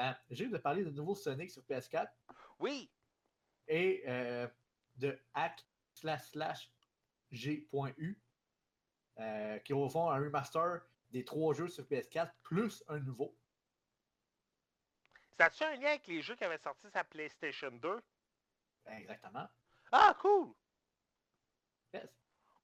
[0.00, 2.08] euh, J'ai eu de parler de nouveau Sonic sur PS4
[2.58, 2.90] Oui.
[3.68, 4.48] et euh,
[4.96, 6.70] de hack slash slash
[7.30, 8.18] g.u
[9.18, 10.80] euh, qui au fond un remaster
[11.10, 13.36] des trois jeux sur PS4 plus un nouveau.
[15.40, 18.02] Ça a-tu un lien avec les jeux qui avaient sorti sa PlayStation 2?
[18.88, 19.48] Exactement.
[19.90, 20.52] Ah, cool!
[21.94, 22.10] Yes.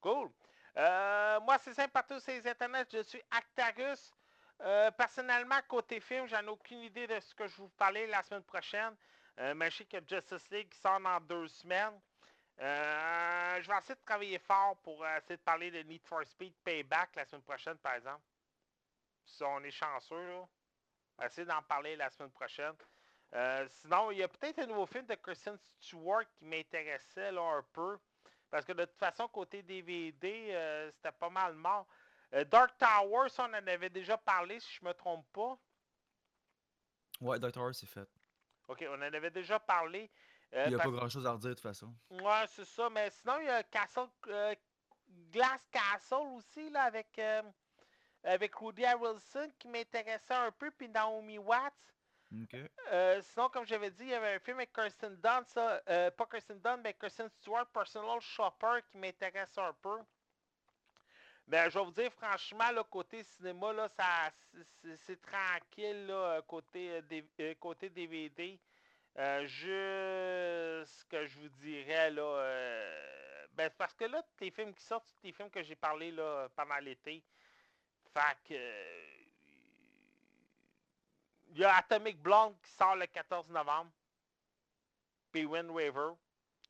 [0.03, 0.31] Cool.
[0.77, 4.13] Euh, moi, c'est simple, partout sur les internets, je suis Actarus.
[4.61, 8.07] Euh, personnellement, côté film, j'en ai aucune idée de ce que je vais vous parler
[8.09, 8.95] la semaine prochaine.
[9.39, 11.99] Euh, mais je sais que Justice League sort dans deux semaines.
[12.61, 16.53] Euh, je vais essayer de travailler fort pour essayer de parler de Need for Speed
[16.63, 18.25] Payback la semaine prochaine, par exemple.
[19.25, 20.47] Si on est chanceux, là.
[21.19, 22.75] On va essayer d'en parler la semaine prochaine.
[23.35, 27.43] Euh, sinon, il y a peut-être un nouveau film de Kristen Stewart qui m'intéressait là
[27.43, 27.99] un peu.
[28.51, 31.87] Parce que de toute façon, côté DVD, euh, c'était pas mal mort.
[32.35, 35.59] Euh, Dark Tower, ça, on en avait déjà parlé, si je me trompe pas.
[37.21, 38.09] Ouais, Doctor c'est fait.
[38.69, 40.11] OK, on en avait déjà parlé.
[40.53, 41.93] Il n'y a parce- pas grand chose à redire de toute façon.
[42.11, 42.89] Ouais, c'est ça.
[42.91, 44.09] Mais sinon, il y a Castle,
[45.33, 47.21] Glass Castle aussi, là, avec,
[48.27, 51.97] avec Rudy Harrelson qui m'intéressait un peu, puis Naomi Watts.
[52.93, 56.11] Euh, sinon, comme j'avais dit, il y avait un film avec Kirsten Dunst, ça, euh,
[56.11, 59.99] pas Kirsten Dunst, mais Kirsten Stewart, Personal Shopper, qui m'intéresse un peu.
[61.47, 64.33] Mais je vais vous dire, franchement, là, côté cinéma, là, ça,
[64.97, 68.61] c'est- tranquille, là, côté, euh, euh, côté DVD.
[69.47, 69.67] Juste
[71.01, 72.89] ce que je vous dirais, là,
[73.53, 76.11] ben, parce que là, tous les films qui sortent, tous les films que j'ai parlé
[76.11, 77.25] là, pendant l'été,
[78.21, 78.55] fait que...
[81.49, 83.91] il y a Atomic Blonde qui sort le 14 novembre.
[85.33, 86.13] Puis Wind Waver.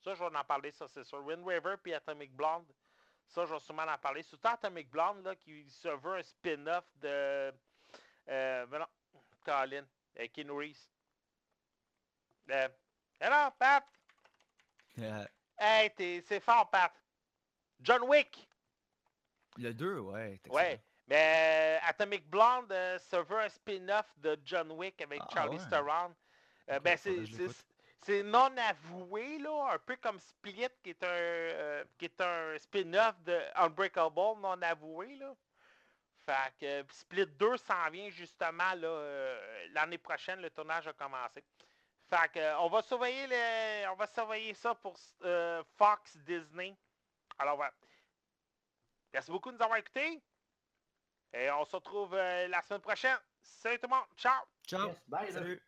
[0.03, 1.19] Ça, je vais en parler, ça, c'est sûr.
[1.25, 2.67] Wind Waver puis Atomic Blonde.
[3.29, 4.23] Ça, je vais sûrement en parler.
[4.23, 7.53] Surtout Atomic Blonde, là, qui se veut un spin-off de.
[8.29, 8.87] Euh, ben non,
[9.45, 9.85] Colin.
[10.19, 10.89] Euh, Keanu Reeves.
[12.51, 12.69] Euh,
[13.21, 13.85] alors, Pat.
[14.99, 15.27] Euh,
[15.59, 16.93] Hey, t'es- c'est fort, Pat.
[17.81, 18.47] John Wick.
[19.59, 20.39] le 2, ouais.
[20.49, 20.81] Ouais.
[21.09, 25.59] Mais euh, Atomic Blonde euh, se veut un spin-off de John Wick avec Ah, Charlie
[25.59, 25.69] ouais.
[25.71, 26.15] Theron.
[26.71, 32.07] Euh, ben, c'est, non avoué, là, un peu comme Split, qui est un, euh, qui
[32.07, 35.17] est un spin-off de Unbreakable, non avoué.
[35.17, 35.35] Là.
[36.25, 36.55] Fait
[36.85, 41.45] que Split 2 s'en vient justement euh, l'année prochaine, le tournage a commencé.
[42.11, 44.97] Fait que, euh, on va surveiller le, on va surveiller ça pour
[45.77, 46.77] Fox Disney.
[47.39, 47.73] Alors voilà.
[49.13, 50.21] Merci beaucoup de nous avoir écoutés.
[51.39, 53.19] Et on se retrouve euh, la semaine prochaine.
[53.43, 54.07] Salut tout le monde.
[54.17, 54.43] Ciao!
[54.67, 54.89] Ciao.
[54.89, 55.33] Yes, bye.
[55.33, 55.63] Salut.